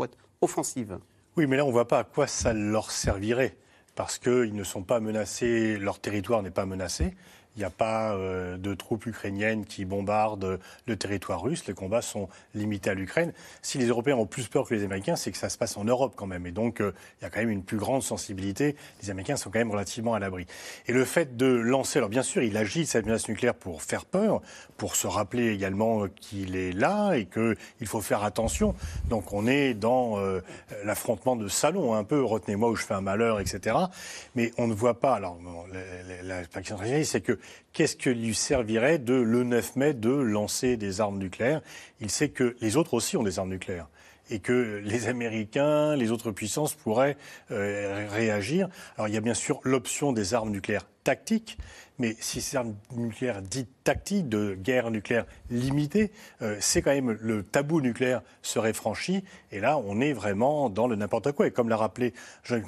offensive. 0.41 0.99
Oui, 1.37 1.47
mais 1.47 1.57
là, 1.57 1.65
on 1.65 1.69
ne 1.69 1.73
voit 1.73 1.89
pas 1.89 2.01
à 2.01 2.05
quoi 2.05 2.27
ça 2.27 2.53
leur 2.53 2.91
servirait, 2.91 3.57
parce 3.95 4.19
qu'ils 4.19 4.55
ne 4.55 4.65
sont 4.65 4.83
pas 4.83 5.01
menacés, 5.01 5.79
leur 5.79 6.01
territoire 6.01 6.43
n'est 6.43 6.51
pas 6.51 6.67
menacé. 6.67 7.15
Il 7.57 7.59
n'y 7.59 7.65
a 7.65 7.71
pas 7.71 8.15
euh, 8.15 8.57
de 8.57 8.75
troupes 8.75 9.05
ukrainiennes 9.05 9.67
qui 9.67 9.85
bombardent 9.85 10.59
le 10.87 10.97
territoire 10.97 11.43
russe. 11.43 11.67
Les 11.67 11.75
combats 11.75 12.01
sont 12.01 12.29
limités 12.55 12.89
à 12.89 12.95
l'Ukraine. 12.95 13.33
Si 13.61 13.77
les 13.77 13.87
Européens 13.87 14.17
ont 14.17 14.27
plus 14.27 14.49
peur 14.49 14.67
que 14.67 14.75
les 14.75 14.85
Américains, 14.85 15.17
c'est 15.17 15.31
que 15.33 15.37
ça 15.37 15.51
se 15.51 15.59
passe 15.59 15.77
en 15.77 15.85
Europe 15.85 16.15
quand 16.17 16.27
même. 16.27 16.47
Et 16.47 16.51
donc, 16.51 16.81
euh, 16.81 16.93
il 17.21 17.25
y 17.25 17.27
a 17.27 17.31
quand 17.31 17.41
même 17.41 17.51
une 17.51 17.63
plus 17.63 17.77
grande 17.77 18.03
sensibilité. 18.03 18.75
Les 19.03 19.11
Américains 19.11 19.37
sont 19.37 19.51
quand 19.51 19.59
même 19.59 19.71
relativement 19.71 20.15
à 20.15 20.19
l'abri. 20.19 20.47
Et 20.87 20.93
le 20.93 21.05
fait 21.05 21.37
de 21.37 21.47
lancer, 21.47 21.99
alors 21.99 22.09
bien 22.09 22.23
sûr, 22.23 22.43
il 22.43 22.57
agit 22.57 22.87
cette 22.87 23.05
menace 23.05 23.29
nucléaire 23.29 23.55
pour 23.55 23.83
faire 23.83 24.07
peur, 24.07 24.41
pour 24.79 24.97
se 24.97 25.07
rappeler 25.07 25.53
également 25.53 26.07
qu'il 26.09 26.57
est 26.57 26.73
là 26.73 27.13
et 27.15 27.27
qu'il 27.27 27.87
faut 27.87 28.01
faire 28.01 28.25
attention. 28.25 28.75
Donc, 29.11 29.35
on 29.35 29.47
est 29.47 29.75
dans 29.75 30.19
euh, 30.19 30.41
l'affrontement 30.85 31.37
de 31.37 31.49
salon, 31.49 31.95
un 31.95 32.05
peu. 32.05 32.25
Retenez-moi 32.25 32.71
où 32.71 32.77
je 32.77 32.85
fais 32.85 32.95
un 32.95 33.03
malheur, 33.03 33.41
etc. 33.41 33.77
Mais 34.35 34.53
on 34.57 34.67
ne 34.69 34.75
voit 34.75 34.99
pas. 34.99 35.15
Alors, 35.15 35.39
la, 36.23 36.41
la, 36.41 37.05
c'est 37.05 37.21
que 37.21 37.39
qu'est-ce 37.73 37.97
que 37.97 38.11
lui 38.11 38.35
servirait 38.35 38.99
de, 38.99 39.15
le 39.15 39.45
9 39.45 39.77
mai, 39.77 39.95
de 39.95 40.11
lancer 40.11 40.77
des 40.77 41.01
armes 41.01 41.19
nucléaires 41.19 41.61
Il 42.01 42.11
sait 42.11 42.29
que 42.29 42.57
les 42.61 42.77
autres 42.77 42.95
aussi 42.95 43.17
ont 43.17 43.23
des 43.23 43.39
armes 43.39 43.51
nucléaires 43.51 43.89
et 44.31 44.39
que 44.39 44.81
les 44.85 45.09
Américains, 45.09 45.97
les 45.97 46.11
autres 46.11 46.31
puissances 46.31 46.75
pourraient 46.75 47.17
euh, 47.51 48.07
réagir. 48.11 48.69
Alors 48.97 49.09
il 49.09 49.15
y 49.15 49.19
a 49.19 49.21
bien 49.21 49.35
sûr 49.35 49.61
l'option 49.65 50.13
des 50.13 50.35
armes 50.35 50.51
nucléaires 50.51 50.87
tactiques, 51.05 51.59
mais 51.99 52.17
si 52.21 52.41
ces 52.41 52.57
armes 52.57 52.75
nucléaires 52.97 53.43
dites 53.43 53.71
tactiques, 53.85 54.29
de 54.29 54.55
guerre 54.55 54.91
nucléaire 54.91 55.27
limitée, 55.51 56.11
euh, 56.43 56.57
c'est 56.61 56.83
quand 56.83 56.93
même 56.93 57.17
le 57.21 57.43
tabou 57.43 57.81
nucléaire 57.81 58.23
serait 58.43 58.73
franchi, 58.73 59.25
et 59.51 59.61
là 59.61 59.79
on 59.79 60.01
est 60.01 60.13
vraiment 60.13 60.71
dans 60.71 60.87
le 60.87 60.97
n'importe 60.97 61.33
quoi. 61.33 61.47
Et 61.47 61.51
comme 61.51 61.69
l'a 61.69 61.77
rappelé 61.77 62.15
Jean-Luc 62.45 62.67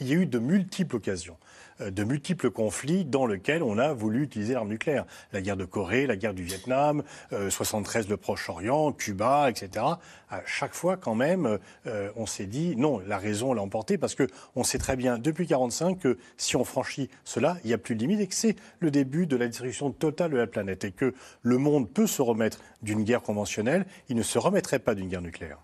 il 0.00 0.08
y 0.08 0.12
a 0.12 0.16
eu 0.16 0.26
de 0.26 0.38
multiples 0.38 0.96
occasions 0.96 1.36
euh, 1.80 1.90
de 1.90 2.04
multiples 2.04 2.50
conflits 2.50 3.04
dans 3.04 3.26
lesquels 3.26 3.62
on 3.62 3.78
a 3.78 3.92
voulu 3.92 4.22
utiliser 4.22 4.54
l'arme 4.54 4.68
nucléaire. 4.68 5.04
La 5.32 5.40
guerre 5.40 5.56
de 5.56 5.64
Corée, 5.64 6.06
la 6.06 6.16
guerre 6.16 6.34
du 6.34 6.42
Vietnam, 6.42 7.02
73 7.48 8.06
euh, 8.06 8.10
le 8.10 8.16
Proche-Orient, 8.16 8.92
Cuba, 8.92 9.50
etc. 9.50 9.84
À 10.30 10.42
chaque 10.46 10.74
fois, 10.74 10.96
quand 10.96 11.14
même, 11.14 11.58
euh, 11.86 12.10
on 12.16 12.26
s'est 12.26 12.46
dit 12.46 12.76
non, 12.76 13.00
la 13.06 13.18
raison 13.18 13.52
l'a 13.52 13.62
emporté 13.62 13.98
parce 13.98 14.14
que 14.14 14.26
on 14.56 14.64
sait 14.64 14.78
très 14.78 14.96
bien 14.96 15.18
depuis 15.18 15.46
45 15.46 15.98
que 15.98 16.18
si 16.36 16.56
on 16.56 16.64
franchit 16.64 17.10
cela, 17.40 17.56
il 17.64 17.68
n'y 17.68 17.72
a 17.72 17.78
plus 17.78 17.94
de 17.94 18.00
limite 18.00 18.20
et 18.20 18.26
que 18.26 18.34
c'est 18.34 18.56
le 18.80 18.90
début 18.90 19.26
de 19.26 19.36
la 19.36 19.46
destruction 19.46 19.90
totale 19.90 20.32
de 20.32 20.36
la 20.36 20.46
planète 20.46 20.84
et 20.84 20.92
que 20.92 21.14
le 21.42 21.58
monde 21.58 21.88
peut 21.88 22.06
se 22.06 22.20
remettre 22.20 22.58
d'une 22.82 23.02
guerre 23.02 23.22
conventionnelle, 23.22 23.86
il 24.08 24.16
ne 24.16 24.22
se 24.22 24.38
remettrait 24.38 24.78
pas 24.78 24.94
d'une 24.94 25.08
guerre 25.08 25.22
nucléaire. 25.22 25.58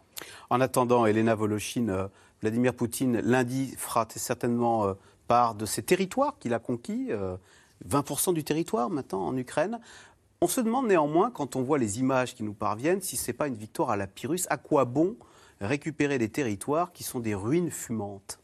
En 0.48 0.60
attendant, 0.62 1.04
Elena 1.04 1.34
Voloshin, 1.34 2.08
Vladimir 2.40 2.74
Poutine 2.74 3.20
lundi 3.20 3.74
fera 3.76 4.08
certainement 4.16 4.94
part 5.28 5.54
de 5.54 5.66
ces 5.66 5.82
territoires 5.82 6.38
qu'il 6.38 6.54
a 6.54 6.58
conquis, 6.58 7.10
20% 7.86 8.30
euh, 8.30 8.32
du 8.32 8.42
territoire 8.42 8.88
maintenant 8.88 9.26
en 9.26 9.36
Ukraine. 9.36 9.78
On 10.40 10.48
se 10.48 10.60
demande 10.60 10.86
néanmoins, 10.86 11.30
quand 11.30 11.56
on 11.56 11.62
voit 11.62 11.78
les 11.78 11.98
images 11.98 12.34
qui 12.34 12.42
nous 12.42 12.54
parviennent, 12.54 13.02
si 13.02 13.16
ce 13.16 13.30
n'est 13.30 13.36
pas 13.36 13.48
une 13.48 13.54
victoire 13.54 13.90
à 13.90 13.96
la 13.96 14.06
Pyrrhus. 14.06 14.46
À 14.48 14.56
quoi 14.56 14.84
bon 14.86 15.16
récupérer 15.60 16.18
des 16.18 16.28
territoires 16.28 16.92
qui 16.92 17.04
sont 17.04 17.20
des 17.20 17.34
ruines 17.34 17.70
fumantes? 17.70 18.38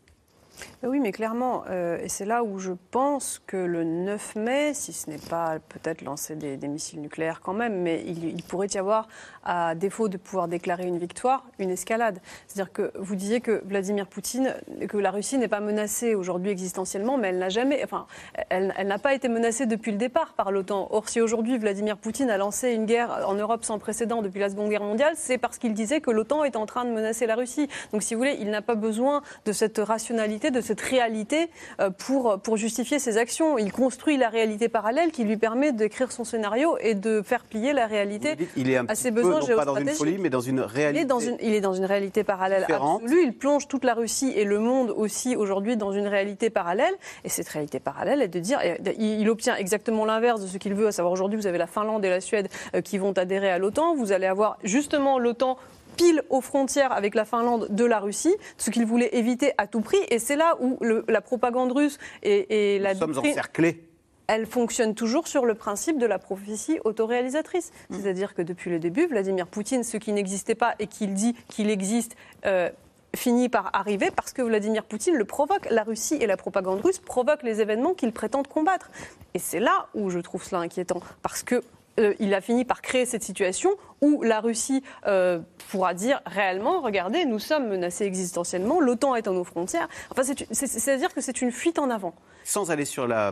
Oui, 0.83 1.01
mais 1.01 1.13
clairement, 1.13 1.65
euh, 1.71 1.99
et 2.03 2.09
c'est 2.09 2.25
là 2.25 2.43
où 2.43 2.59
je 2.59 2.73
pense 2.91 3.41
que 3.47 3.57
le 3.57 3.85
9 3.85 4.37
mai, 4.37 4.75
si 4.75 4.93
ce 4.93 5.09
n'est 5.09 5.19
pas 5.19 5.59
peut-être 5.69 6.03
lancer 6.03 6.35
des, 6.35 6.57
missiles 6.69 7.01
nucléaires 7.01 7.41
quand 7.41 7.53
même, 7.53 7.83
mais 7.83 8.03
il, 8.07 8.43
pourrait 8.43 8.69
y 8.69 8.79
avoir, 8.79 9.09
à 9.45 9.75
défaut 9.75 10.09
de 10.09 10.17
pouvoir 10.17 10.49
déclarer 10.49 10.87
une 10.87 10.99
victoire, 10.99 11.45
une 11.59 11.71
escalade. 11.71 12.19
C'est-à-dire 12.47 12.73
que 12.73 12.93
vous 12.99 13.17
disiez 13.17 13.41
que 13.41 13.63
Vladimir 13.65 14.07
Poutine, 14.07 14.55
que 14.89 14.97
la 14.97 15.11
Russie 15.11 15.39
n'est 15.39 15.49
pas 15.49 15.61
menacée 15.61 16.15
aujourd'hui 16.15 16.51
existentiellement, 16.51 17.19
mais 17.19 17.29
elle 17.29 17.39
n'a 17.39 17.49
jamais, 17.49 17.83
enfin, 17.85 18.07
elle, 18.49 18.73
n'a 18.87 18.99
pas 18.99 19.15
été 19.15 19.29
menacée 19.29 19.67
depuis 19.67 19.93
le 19.93 19.99
départ 19.99 20.35
par 20.35 20.53
l'OTAN. 20.53 20.89
Or, 20.91 21.09
si 21.09 21.21
aujourd'hui 21.21 21.59
Vladimir 21.59 21.97
Poutine 21.97 22.31
a 22.31 22.37
lancé 22.37 22.73
une 22.73 22.87
guerre 22.87 23.25
en 23.27 23.35
Europe 23.35 23.65
sans 23.65 23.79
précédent 23.79 24.23
depuis 24.23 24.41
la 24.41 24.51
Seconde 24.51 24.69
Guerre 24.69 24.85
mondiale, 24.85 25.15
c'est 25.17 25.39
parce 25.39 25.59
qu'il 25.59 25.75
disait 25.75 26.01
que 26.01 26.11
l'OTAN 26.11 26.45
est 26.45 26.57
en 26.57 26.67
train 26.67 26.85
de 26.85 26.91
menacer 26.91 27.27
la 27.27 27.35
Russie. 27.35 27.69
Donc, 27.93 28.03
si 28.03 28.15
vous 28.15 28.21
voulez, 28.21 28.37
il 28.41 28.51
n'a 28.51 28.63
pas 28.63 28.75
besoin 28.75 29.23
de 29.45 29.53
cette 29.53 29.79
rationalité 29.79 30.51
de 30.53 30.61
cette 30.61 30.81
réalité 30.81 31.49
euh, 31.81 31.91
pour, 31.91 32.41
pour 32.41 32.57
justifier 32.57 32.99
ses 32.99 33.19
actions. 33.19 33.59
Il 33.59 33.73
construit 33.73 34.17
la 34.17 34.29
réalité 34.29 34.69
parallèle 34.69 35.11
qui 35.11 35.25
lui 35.25 35.37
permet 35.37 35.73
d'écrire 35.73 36.13
son 36.13 36.25
scénario 36.25 36.77
et 36.81 36.95
de 36.95 37.23
faire 37.23 37.45
plier 37.45 37.73
la 37.73 37.87
réalité 37.87 38.37
il 38.57 38.71
est 38.71 38.77
un 38.77 38.87
à 38.89 38.95
ses 38.95 39.11
besoins 39.11 39.41
non 39.41 39.57
pas 39.57 39.65
dans 39.65 39.77
une 39.77 39.89
folie, 39.89 40.19
mais 40.19 40.31
dans 40.31 40.41
une 40.41 40.61
réalité. 40.61 41.01
Il 41.01 41.03
est 41.03 41.07
dans 41.07 41.21
une, 41.21 41.37
il 41.41 41.55
est 41.55 41.61
dans 41.61 41.75
une 41.75 41.85
réalité 41.85 42.25
parallèle 42.25 42.65
absolue. 42.69 43.23
Il 43.25 43.33
plonge 43.33 43.69
toute 43.69 43.85
la 43.85 43.95
Russie 43.95 44.33
et 44.37 44.45
le 44.45 44.59
monde 44.59 44.93
aussi 44.97 45.37
aujourd'hui 45.37 45.77
dans 45.77 45.93
une 45.93 46.07
réalité 46.07 46.51
parallèle. 46.51 46.95
Et 47.25 47.29
cette 47.29 47.49
réalité 47.49 47.81
parallèle 47.81 48.23
est 48.23 48.29
de 48.29 48.39
dire, 48.39 48.59
il, 48.99 49.29
obtient 49.29 49.57
exactement 49.57 50.05
l'inverse 50.05 50.43
de 50.43 50.47
ce 50.47 50.59
qu'il 50.59 50.75
veut, 50.75 50.87
à 50.87 50.93
savoir 50.93 51.13
aujourd'hui 51.13 51.39
vous 51.39 51.47
avez 51.47 51.59
la 51.59 51.67
Finlande 51.67 52.05
et 52.05 52.11
la 52.11 52.21
Suède 52.21 52.49
euh, 52.75 52.81
qui 52.81 52.99
vont 52.99 53.13
adhérer 53.13 53.51
à 53.51 53.59
l'OTAN. 53.59 53.95
Vous 53.95 54.13
allez 54.13 54.27
avoir 54.27 54.59
justement 54.63 55.19
l'OTAN 55.19 55.57
pile 55.97 56.23
aux 56.31 56.41
frontières 56.41 56.93
avec 56.93 57.15
la 57.15 57.25
Finlande 57.25 57.69
de 57.71 57.85
la 57.85 58.01
Russie, 58.01 58.35
ce 58.57 58.71
qu'il 58.71 58.87
voulait 58.87 59.11
éviter 59.17 59.53
à 59.59 59.67
tout 59.67 59.81
prix. 59.81 60.01
Et 60.11 60.19
c'est 60.19 60.37
là 60.37 60.57
où 60.61 60.79
la 61.09 61.21
propagande 61.21 61.73
russe 61.73 61.99
et, 62.23 62.79
la... 62.79 62.95
Nous 62.95 63.01
sommes 63.01 63.19
encerclés 63.19 63.89
elle 64.29 64.47
fonctionne 64.47 64.95
toujours 64.95 65.29
sur 65.29 65.45
le 65.45 65.55
principe 65.55 65.99
de 65.99 66.07
la 66.07 66.19
prophétie 66.19 66.79
autoréalisatrice. 66.85 67.71
Mm. 67.91 67.97
C'est-à-dire 67.97 68.35
que 68.35 68.41
depuis 68.41 68.71
le 68.71 68.79
début, 68.79 69.07
Vladimir 69.07 69.47
Poutine, 69.47 69.85
ce 69.85 69.99
qui 69.99 70.13
n'existait 70.13 70.55
pas 70.55 70.75
et 70.79 70.87
qu'il 70.87 71.13
dit 71.13 71.35
qu'il 71.49 71.69
existe, 71.69 72.17
euh, 72.47 72.71
finit 73.15 73.49
par 73.49 73.71
arriver 73.75 74.11
parce 74.11 74.33
que 74.33 74.43
Vladimir 74.43 74.85
Poutine 74.85 75.17
le 75.17 75.25
provoque. 75.25 75.69
La 75.71 75.83
Russie 75.83 76.15
et 76.15 76.27
la 76.27 76.37
propagande 76.37 76.81
russe 76.81 76.99
provoquent 76.99 77.43
les 77.43 77.61
événements 77.61 77.95
qu'il 77.95 78.13
prétend 78.13 78.43
combattre. 78.43 78.91
Et 79.35 79.39
c'est 79.39 79.61
là 79.61 79.89
où 79.95 80.11
je 80.11 80.19
trouve 80.19 80.43
cela 80.43 80.63
inquiétant. 80.63 81.01
Parce 81.23 81.43
que 81.43 81.63
euh, 82.01 82.15
il 82.19 82.35
a 82.35 82.41
fini 82.41 82.65
par 82.65 82.83
créer 82.83 83.07
cette 83.07 83.23
situation 83.23 83.71
où 84.01 84.23
la 84.23 84.41
Russie 84.41 84.83
euh, 85.07 85.41
pourra 85.71 85.95
dire 85.95 86.21
réellement, 86.27 86.81
regardez, 86.81 87.25
nous 87.25 87.39
sommes 87.39 87.69
menacés 87.69 88.05
existentiellement, 88.05 88.81
l'OTAN 88.81 89.15
est 89.15 89.29
à 89.29 89.31
nos 89.31 89.45
frontières. 89.45 89.89
Enfin, 90.11 90.23
c'est-à-dire 90.23 91.13
que 91.15 91.21
c'est 91.21 91.43
une 91.43 91.53
fuite 91.53 91.79
en 91.79 91.91
avant. 91.91 92.15
Sans 92.45 92.71
aller 92.71 92.85
sur 92.85 93.09
euh, 93.11 93.31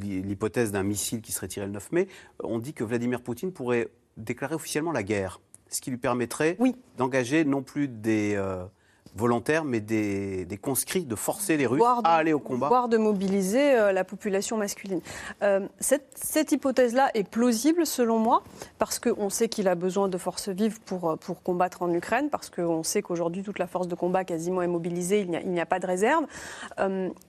l'hypothèse 0.00 0.72
d'un 0.72 0.82
missile 0.82 1.20
qui 1.20 1.32
serait 1.32 1.48
tiré 1.48 1.66
le 1.66 1.72
9 1.72 1.92
mai, 1.92 2.08
on 2.42 2.58
dit 2.58 2.72
que 2.72 2.84
Vladimir 2.84 3.20
Poutine 3.20 3.52
pourrait 3.52 3.88
déclarer 4.16 4.54
officiellement 4.54 4.92
la 4.92 5.02
guerre, 5.02 5.40
ce 5.68 5.80
qui 5.80 5.90
lui 5.90 5.98
permettrait 5.98 6.56
d'engager 6.96 7.44
non 7.44 7.62
plus 7.62 7.86
des 7.86 8.36
volontaires, 9.16 9.64
mais 9.64 9.80
des, 9.80 10.58
conscrits, 10.60 11.04
de 11.04 11.14
forcer 11.14 11.56
les 11.56 11.66
Russes 11.66 11.82
à 12.04 12.16
aller 12.16 12.32
au 12.32 12.38
combat. 12.38 12.68
Voire 12.68 12.88
de 12.88 12.96
mobiliser 12.96 13.74
euh, 13.74 13.92
la 13.92 14.04
population 14.04 14.56
masculine. 14.56 15.00
Euh, 15.42 15.66
cette, 15.80 16.52
hypothèse-là 16.52 17.10
est 17.14 17.28
plausible, 17.28 17.86
selon 17.86 18.18
moi, 18.18 18.42
parce 18.78 18.98
qu'on 18.98 19.30
sait 19.30 19.48
qu'il 19.48 19.68
a 19.68 19.74
besoin 19.74 20.08
de 20.08 20.18
forces 20.18 20.48
vives 20.48 20.80
pour, 20.80 21.10
euh, 21.10 21.16
pour 21.16 21.42
combattre 21.42 21.82
en 21.82 21.92
Ukraine, 21.92 22.30
parce 22.30 22.50
qu'on 22.50 22.82
sait 22.82 23.02
qu'aujourd'hui, 23.02 23.42
toute 23.42 23.58
la 23.58 23.66
force 23.66 23.88
de 23.88 23.94
combat 23.94 24.24
quasiment 24.24 24.62
est 24.62 24.68
mobilisée, 24.68 25.20
il 25.20 25.50
n'y 25.50 25.60
a, 25.60 25.66
pas 25.66 25.78
de 25.78 25.86
réserve. 25.86 26.24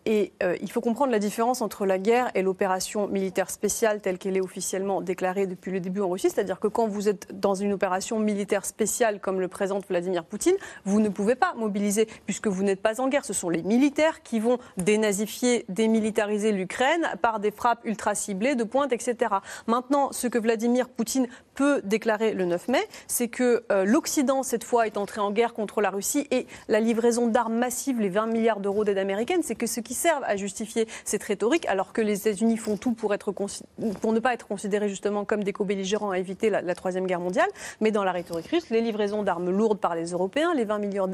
et 0.05 0.33
il 0.61 0.71
faut 0.71 0.81
comprendre 0.81 1.11
la 1.11 1.19
différence 1.19 1.61
entre 1.61 1.85
la 1.85 1.97
guerre 1.97 2.31
et 2.35 2.41
l'opération 2.41 3.07
militaire 3.07 3.49
spéciale 3.49 4.01
telle 4.01 4.17
qu'elle 4.17 4.37
est 4.37 4.41
officiellement 4.41 5.01
déclarée 5.01 5.47
depuis 5.47 5.71
le 5.71 5.79
début 5.79 6.01
en 6.01 6.09
Russie. 6.09 6.29
C'est-à-dire 6.29 6.59
que 6.59 6.67
quand 6.67 6.87
vous 6.87 7.09
êtes 7.09 7.39
dans 7.39 7.55
une 7.55 7.73
opération 7.73 8.19
militaire 8.19 8.65
spéciale, 8.65 9.19
comme 9.19 9.41
le 9.41 9.47
présente 9.47 9.87
Vladimir 9.87 10.23
Poutine, 10.23 10.55
vous 10.85 10.99
ne 10.99 11.09
pouvez 11.09 11.35
pas 11.35 11.53
mobiliser 11.55 11.78
puisque 12.25 12.47
vous 12.47 12.63
n'êtes 12.63 12.81
pas 12.81 13.01
en 13.01 13.07
guerre. 13.07 13.25
Ce 13.25 13.33
sont 13.33 13.49
les 13.49 13.63
militaires 13.63 14.21
qui 14.23 14.39
vont 14.39 14.57
dénazifier, 14.77 15.65
démilitariser 15.69 16.51
l'Ukraine 16.51 17.07
par 17.21 17.39
des 17.39 17.51
frappes 17.51 17.85
ultra 17.85 18.15
ciblées 18.15 18.55
de 18.55 18.63
pointe, 18.63 18.93
etc. 18.93 19.35
Maintenant, 19.67 20.11
ce 20.11 20.27
que 20.27 20.37
Vladimir 20.37 20.89
Poutine 20.89 21.27
peut 21.55 21.81
déclarer 21.83 22.33
le 22.33 22.45
9 22.45 22.69
mai, 22.69 22.87
c'est 23.07 23.27
que 23.27 23.63
euh, 23.71 23.83
l'Occident, 23.83 24.43
cette 24.43 24.63
fois, 24.63 24.87
est 24.87 24.97
entré 24.97 25.19
en 25.19 25.31
guerre 25.31 25.53
contre 25.53 25.81
la 25.81 25.89
Russie 25.89 26.27
et 26.31 26.47
la 26.67 26.79
livraison 26.79 27.27
d'armes 27.27 27.55
massives, 27.55 27.99
les 27.99 28.09
20 28.09 28.27
milliards 28.27 28.59
d'euros 28.59 28.83
d'aide 28.83 28.97
américaine, 28.97 29.41
c'est 29.43 29.55
que 29.55 29.67
ce 29.67 29.81
qui 29.81 29.93
sert 29.93 30.21
à 30.23 30.35
justifier 30.35 30.87
cette 31.03 31.23
rhétorique, 31.23 31.65
alors 31.67 31.91
que 31.91 32.01
les 32.01 32.19
États-Unis 32.19 32.57
font 32.57 32.77
tout 32.77 32.93
pour, 32.93 33.13
être 33.13 33.31
pour 33.31 34.13
ne 34.13 34.19
pas 34.19 34.33
être 34.33 34.47
considérés 34.47 34.89
justement 34.89 35.25
comme 35.25 35.43
des 35.43 35.53
co-belligérants 35.53 36.11
à 36.11 36.19
éviter 36.19 36.49
la, 36.49 36.75
Troisième 36.79 37.07
Guerre 37.07 37.19
mondiale, 37.19 37.49
mais 37.81 37.91
dans 37.91 38.05
la 38.05 38.13
rhétorique 38.13 38.47
russe, 38.47 38.69
les 38.69 38.79
livraisons 38.79 39.23
d'armes 39.23 39.49
lourdes 39.49 39.79
par 39.79 39.95
les 39.95 40.11
Européens, 40.11 40.53
les 40.53 40.63
20 40.63 40.79
milliards 40.79 41.09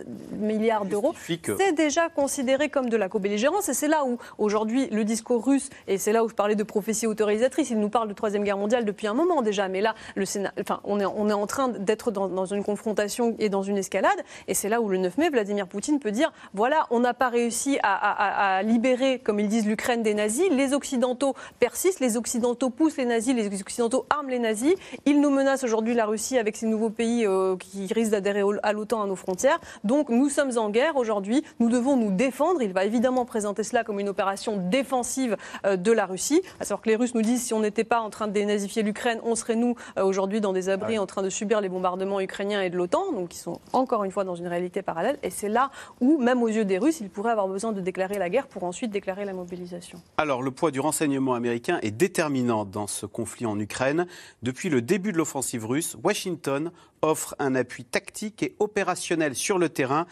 milliards 0.45 0.85
d'euros, 0.85 1.13
c'est 1.27 1.73
déjà 1.73 2.09
considéré 2.09 2.69
comme 2.69 2.89
de 2.89 2.97
la 2.97 3.09
co-belligérance. 3.09 3.69
Et 3.69 3.73
c'est 3.73 3.87
là 3.87 4.05
où, 4.05 4.17
aujourd'hui, 4.37 4.87
le 4.91 5.03
discours 5.03 5.45
russe, 5.45 5.69
et 5.87 5.97
c'est 5.97 6.11
là 6.11 6.23
où 6.23 6.29
je 6.29 6.33
parlais 6.35 6.55
de 6.55 6.63
prophétie 6.63 7.07
autorisatrice, 7.07 7.69
il 7.69 7.79
nous 7.79 7.89
parle 7.89 8.07
de 8.07 8.13
Troisième 8.13 8.43
Guerre 8.43 8.57
mondiale 8.57 8.85
depuis 8.85 9.07
un 9.07 9.13
moment 9.13 9.41
déjà. 9.41 9.67
Mais 9.67 9.81
là, 9.81 9.95
le 10.15 10.25
Sénat, 10.25 10.53
enfin, 10.59 10.79
on, 10.83 10.99
est, 10.99 11.05
on 11.05 11.29
est 11.29 11.33
en 11.33 11.47
train 11.47 11.69
d'être 11.69 12.11
dans, 12.11 12.27
dans, 12.27 12.45
une 12.45 12.63
confrontation 12.63 13.35
et 13.39 13.49
dans 13.49 13.63
une 13.63 13.77
escalade. 13.77 14.17
Et 14.47 14.53
c'est 14.53 14.69
là 14.69 14.81
où 14.81 14.89
le 14.89 14.97
9 14.97 15.17
mai, 15.17 15.29
Vladimir 15.29 15.67
Poutine 15.67 15.99
peut 15.99 16.11
dire 16.11 16.31
voilà, 16.53 16.87
on 16.91 16.99
n'a 16.99 17.13
pas 17.13 17.29
réussi 17.29 17.79
à, 17.83 17.93
à, 17.93 18.57
à, 18.57 18.63
libérer, 18.63 19.19
comme 19.19 19.39
ils 19.39 19.47
disent, 19.47 19.65
l'Ukraine 19.65 20.03
des 20.03 20.13
nazis. 20.13 20.49
Les 20.51 20.73
Occidentaux 20.73 21.35
persistent, 21.59 21.99
les 21.99 22.17
Occidentaux 22.17 22.69
poussent 22.69 22.97
les 22.97 23.05
nazis, 23.05 23.33
les 23.33 23.61
Occidentaux 23.61 24.05
arment 24.09 24.29
les 24.29 24.39
nazis. 24.39 24.73
Ils 25.05 25.19
nous 25.19 25.29
menacent 25.29 25.63
aujourd'hui 25.63 25.93
la 25.93 26.05
Russie 26.05 26.37
avec 26.37 26.55
ces 26.55 26.67
nouveaux 26.67 26.89
pays 26.89 27.25
euh, 27.25 27.55
qui 27.57 27.91
risquent 27.93 28.11
d'adhérer 28.11 28.43
à 28.63 28.73
l'OTAN 28.73 29.01
à 29.01 29.07
nos 29.07 29.15
frontières. 29.15 29.59
Donc 29.83 30.09
nous 30.09 30.29
sommes 30.35 30.57
en 30.57 30.69
guerre 30.69 30.97
aujourd'hui. 30.97 31.43
Nous 31.59 31.69
devons 31.69 31.95
nous 31.95 32.11
défendre. 32.11 32.61
Il 32.61 32.73
va 32.73 32.83
évidemment 32.83 33.25
présenter 33.25 33.63
cela 33.63 33.83
comme 33.85 34.01
une 34.01 34.09
opération 34.09 34.57
défensive 34.57 35.37
euh, 35.65 35.77
de 35.77 35.91
la 35.93 36.05
Russie. 36.05 36.41
À 36.59 36.65
savoir 36.65 36.81
que 36.81 36.89
les 36.89 36.97
Russes 36.97 37.15
nous 37.15 37.21
disent 37.21 37.43
si 37.43 37.53
on 37.53 37.61
n'était 37.61 37.85
pas 37.85 38.01
en 38.01 38.09
train 38.09 38.27
de 38.27 38.33
dénazifier 38.33 38.83
l'Ukraine, 38.83 39.19
on 39.23 39.35
serait 39.35 39.55
nous 39.55 39.75
euh, 39.97 40.03
aujourd'hui 40.03 40.41
dans 40.41 40.51
des 40.51 40.67
abris 40.67 40.99
en 40.99 41.05
train 41.05 41.21
de 41.21 41.29
subir 41.29 41.61
les 41.61 41.69
bombardements 41.69 42.19
ukrainiens 42.19 42.61
et 42.61 42.69
de 42.69 42.75
l'OTAN. 42.75 43.13
Donc 43.13 43.33
ils 43.33 43.39
sont 43.39 43.61
encore 43.71 44.03
une 44.03 44.11
fois 44.11 44.25
dans 44.25 44.35
une 44.35 44.47
réalité 44.47 44.81
parallèle. 44.81 45.17
Et 45.23 45.29
c'est 45.29 45.47
là 45.47 45.71
où, 46.01 46.17
même 46.17 46.43
aux 46.43 46.49
yeux 46.49 46.65
des 46.65 46.77
Russes, 46.77 46.99
ils 46.99 47.09
pourraient 47.09 47.31
avoir 47.31 47.47
besoin 47.47 47.71
de 47.71 47.79
déclarer 47.79 48.17
la 48.17 48.29
guerre 48.29 48.47
pour 48.47 48.65
ensuite 48.65 48.91
déclarer 48.91 49.23
la 49.23 49.33
mobilisation. 49.33 50.01
Alors 50.17 50.43
le 50.43 50.51
poids 50.51 50.71
du 50.71 50.81
renseignement 50.81 51.33
américain 51.33 51.79
est 51.81 51.91
déterminant 51.91 52.65
dans 52.65 52.87
ce 52.87 53.05
conflit 53.05 53.45
en 53.45 53.57
Ukraine. 53.57 54.05
Depuis 54.43 54.67
le 54.67 54.81
début 54.81 55.13
de 55.13 55.17
l'offensive 55.17 55.65
russe, 55.65 55.95
Washington 56.03 56.71
offre 57.05 57.35
un 57.39 57.55
appui 57.55 57.85
tactique 57.85 58.43
et 58.43 58.55
opérationnel 58.59 59.35
sur 59.35 59.57
le 59.57 59.69
terrain. 59.69 60.07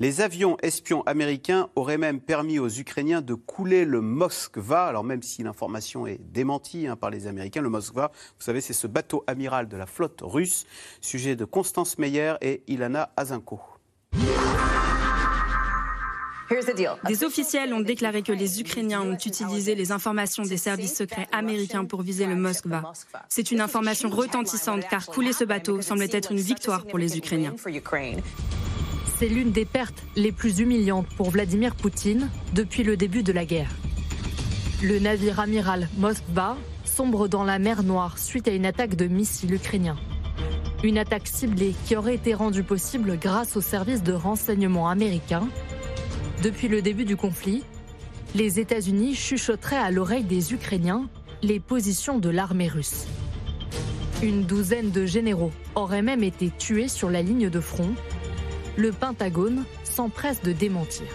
Les 0.00 0.20
avions 0.20 0.56
espions 0.62 1.02
américains 1.02 1.68
auraient 1.76 1.98
même 1.98 2.20
permis 2.20 2.58
aux 2.58 2.68
Ukrainiens 2.68 3.20
de 3.20 3.34
couler 3.34 3.84
le 3.84 4.00
Moskva. 4.00 4.86
Alors 4.86 5.04
même 5.04 5.22
si 5.22 5.42
l'information 5.42 6.06
est 6.06 6.20
démentie 6.32 6.86
hein, 6.86 6.96
par 6.96 7.10
les 7.10 7.26
Américains, 7.26 7.62
le 7.62 7.68
Moskva, 7.68 8.10
vous 8.14 8.44
savez, 8.44 8.60
c'est 8.60 8.72
ce 8.72 8.86
bateau 8.86 9.24
amiral 9.26 9.68
de 9.68 9.76
la 9.76 9.86
flotte 9.86 10.20
russe. 10.22 10.66
Sujet 11.00 11.36
de 11.36 11.44
Constance 11.44 11.98
Meyer 11.98 12.34
et 12.40 12.62
Ilana 12.66 13.12
Azinko. 13.16 13.60
Des 17.06 17.24
officiels 17.24 17.74
ont 17.74 17.80
déclaré 17.80 18.22
que 18.22 18.32
les 18.32 18.60
Ukrainiens 18.60 19.02
ont 19.02 19.14
utilisé 19.14 19.74
les 19.74 19.92
informations 19.92 20.44
des 20.44 20.56
services 20.56 20.96
secrets 20.96 21.28
américains 21.32 21.84
pour 21.84 22.02
viser 22.02 22.26
le 22.26 22.36
Moskva. 22.36 22.92
C'est 23.28 23.50
une 23.50 23.60
information 23.60 24.08
retentissante 24.08 24.84
car 24.88 25.06
couler 25.06 25.32
ce 25.32 25.44
bateau 25.44 25.82
semblait 25.82 26.08
être 26.12 26.32
une 26.32 26.38
victoire 26.38 26.86
pour 26.86 26.98
les 26.98 27.18
Ukrainiens. 27.18 27.54
C'est 29.18 29.28
l'une 29.28 29.50
des 29.50 29.64
pertes 29.64 30.02
les 30.16 30.32
plus 30.32 30.60
humiliantes 30.60 31.08
pour 31.16 31.30
Vladimir 31.30 31.74
Poutine 31.74 32.30
depuis 32.54 32.82
le 32.82 32.96
début 32.96 33.22
de 33.22 33.32
la 33.32 33.44
guerre. 33.44 33.70
Le 34.82 34.98
navire 35.00 35.40
amiral 35.40 35.88
Moskva 35.98 36.56
sombre 36.84 37.28
dans 37.28 37.44
la 37.44 37.58
mer 37.58 37.82
Noire 37.82 38.18
suite 38.18 38.48
à 38.48 38.52
une 38.52 38.64
attaque 38.64 38.94
de 38.94 39.06
missiles 39.06 39.52
ukrainiens. 39.52 39.96
Une 40.84 40.98
attaque 40.98 41.26
ciblée 41.26 41.74
qui 41.84 41.96
aurait 41.96 42.14
été 42.14 42.32
rendue 42.32 42.62
possible 42.62 43.18
grâce 43.18 43.56
aux 43.56 43.60
services 43.60 44.04
de 44.04 44.12
renseignement 44.12 44.88
américains 44.88 45.48
depuis 46.42 46.68
le 46.68 46.82
début 46.82 47.04
du 47.04 47.16
conflit, 47.16 47.64
les 48.34 48.60
États-Unis 48.60 49.14
chuchoteraient 49.14 49.76
à 49.76 49.90
l'oreille 49.90 50.24
des 50.24 50.52
Ukrainiens 50.52 51.08
les 51.42 51.60
positions 51.60 52.18
de 52.18 52.28
l'armée 52.28 52.68
russe. 52.68 53.06
Une 54.22 54.44
douzaine 54.44 54.90
de 54.90 55.06
généraux 55.06 55.52
auraient 55.74 56.02
même 56.02 56.22
été 56.22 56.50
tués 56.50 56.88
sur 56.88 57.10
la 57.10 57.22
ligne 57.22 57.50
de 57.50 57.60
front. 57.60 57.94
Le 58.76 58.92
Pentagone 58.92 59.64
s'empresse 59.84 60.42
de 60.42 60.52
démentir. 60.52 61.06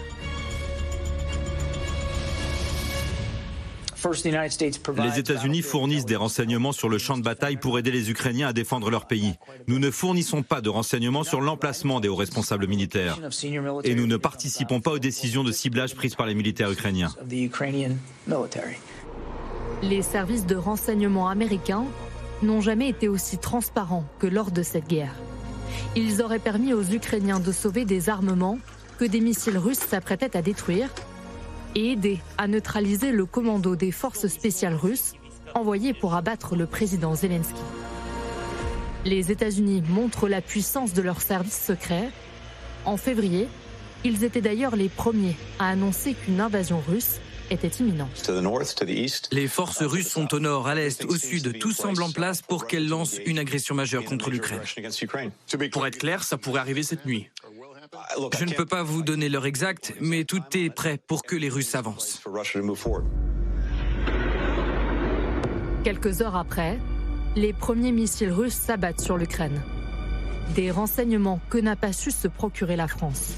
Les 4.96 5.18
États-Unis 5.18 5.62
fournissent 5.62 6.04
des 6.04 6.16
renseignements 6.16 6.72
sur 6.72 6.88
le 6.88 6.98
champ 6.98 7.16
de 7.16 7.22
bataille 7.22 7.56
pour 7.56 7.78
aider 7.78 7.90
les 7.90 8.10
Ukrainiens 8.10 8.48
à 8.48 8.52
défendre 8.52 8.90
leur 8.90 9.06
pays. 9.06 9.34
Nous 9.66 9.78
ne 9.78 9.90
fournissons 9.90 10.42
pas 10.42 10.60
de 10.60 10.68
renseignements 10.68 11.24
sur 11.24 11.40
l'emplacement 11.40 12.00
des 12.00 12.08
hauts 12.08 12.16
responsables 12.16 12.66
militaires. 12.66 13.18
Et 13.84 13.94
nous 13.94 14.06
ne 14.06 14.16
participons 14.16 14.80
pas 14.80 14.92
aux 14.92 14.98
décisions 14.98 15.44
de 15.44 15.52
ciblage 15.52 15.94
prises 15.94 16.14
par 16.14 16.26
les 16.26 16.34
militaires 16.34 16.70
ukrainiens. 16.70 17.14
Les 19.82 20.02
services 20.02 20.46
de 20.46 20.56
renseignement 20.56 21.28
américains 21.28 21.84
n'ont 22.42 22.60
jamais 22.60 22.88
été 22.88 23.08
aussi 23.08 23.38
transparents 23.38 24.04
que 24.18 24.26
lors 24.26 24.50
de 24.50 24.62
cette 24.62 24.88
guerre. 24.88 25.14
Ils 25.96 26.22
auraient 26.22 26.38
permis 26.38 26.72
aux 26.72 26.84
Ukrainiens 26.84 27.40
de 27.40 27.52
sauver 27.52 27.84
des 27.84 28.08
armements 28.08 28.58
que 28.98 29.04
des 29.04 29.20
missiles 29.20 29.58
russes 29.58 29.78
s'apprêtaient 29.78 30.36
à 30.36 30.42
détruire 30.42 30.88
et 31.74 31.92
aider 31.92 32.20
à 32.38 32.46
neutraliser 32.48 33.12
le 33.12 33.26
commando 33.26 33.76
des 33.76 33.92
forces 33.92 34.26
spéciales 34.26 34.74
russes 34.74 35.14
envoyé 35.54 35.94
pour 35.94 36.14
abattre 36.14 36.56
le 36.56 36.66
président 36.66 37.14
Zelensky. 37.14 37.60
Les 39.04 39.30
États-Unis 39.30 39.82
montrent 39.88 40.28
la 40.28 40.40
puissance 40.40 40.94
de 40.94 41.02
leurs 41.02 41.20
services 41.20 41.62
secrets. 41.62 42.10
En 42.84 42.96
février, 42.96 43.48
ils 44.02 44.24
étaient 44.24 44.40
d'ailleurs 44.40 44.76
les 44.76 44.88
premiers 44.88 45.36
à 45.58 45.68
annoncer 45.68 46.14
qu'une 46.14 46.40
invasion 46.40 46.82
russe 46.88 47.20
était 47.50 47.68
imminente. 47.68 48.30
Les 49.32 49.48
forces 49.48 49.82
russes 49.82 50.08
sont 50.08 50.32
au 50.34 50.40
nord, 50.40 50.66
à 50.66 50.74
l'est, 50.74 51.04
au 51.04 51.16
sud. 51.16 51.58
Tout 51.58 51.72
semble 51.72 52.02
en 52.02 52.10
place 52.10 52.42
pour 52.42 52.66
qu'elles 52.66 52.88
lancent 52.88 53.18
une 53.26 53.38
agression 53.38 53.74
majeure 53.74 54.04
contre 54.04 54.30
l'Ukraine. 54.30 54.60
Pour 55.72 55.86
être 55.86 55.98
clair, 55.98 56.22
ça 56.22 56.38
pourrait 56.38 56.60
arriver 56.60 56.82
cette 56.82 57.04
nuit. 57.04 57.28
Je 58.38 58.44
ne 58.44 58.52
peux 58.52 58.66
pas 58.66 58.82
vous 58.82 59.02
donner 59.02 59.28
l'heure 59.28 59.46
exacte, 59.46 59.94
mais 60.00 60.24
tout 60.24 60.42
est 60.54 60.70
prêt 60.70 60.98
pour 61.06 61.22
que 61.22 61.36
les 61.36 61.48
Russes 61.48 61.74
avancent. 61.74 62.22
Quelques 65.84 66.22
heures 66.22 66.36
après, 66.36 66.78
les 67.36 67.52
premiers 67.52 67.92
missiles 67.92 68.32
russes 68.32 68.54
s'abattent 68.54 69.00
sur 69.00 69.16
l'Ukraine. 69.16 69.60
Des 70.54 70.70
renseignements 70.70 71.40
que 71.50 71.58
n'a 71.58 71.76
pas 71.76 71.92
su 71.92 72.10
se 72.10 72.28
procurer 72.28 72.76
la 72.76 72.88
France. 72.88 73.34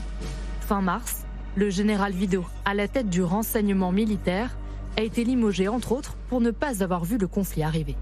Fin 0.60 0.80
mars, 0.80 1.24
le 1.56 1.70
général 1.70 2.12
Vido, 2.12 2.44
à 2.64 2.74
la 2.74 2.88
tête 2.88 3.08
du 3.08 3.22
renseignement 3.22 3.90
militaire, 3.90 4.56
a 4.96 5.02
été 5.02 5.24
limogé 5.24 5.68
entre 5.68 5.92
autres 5.92 6.16
pour 6.28 6.40
ne 6.40 6.50
pas 6.50 6.82
avoir 6.82 7.04
vu 7.04 7.18
le 7.18 7.26
conflit 7.26 7.62
arriver. 7.62 7.96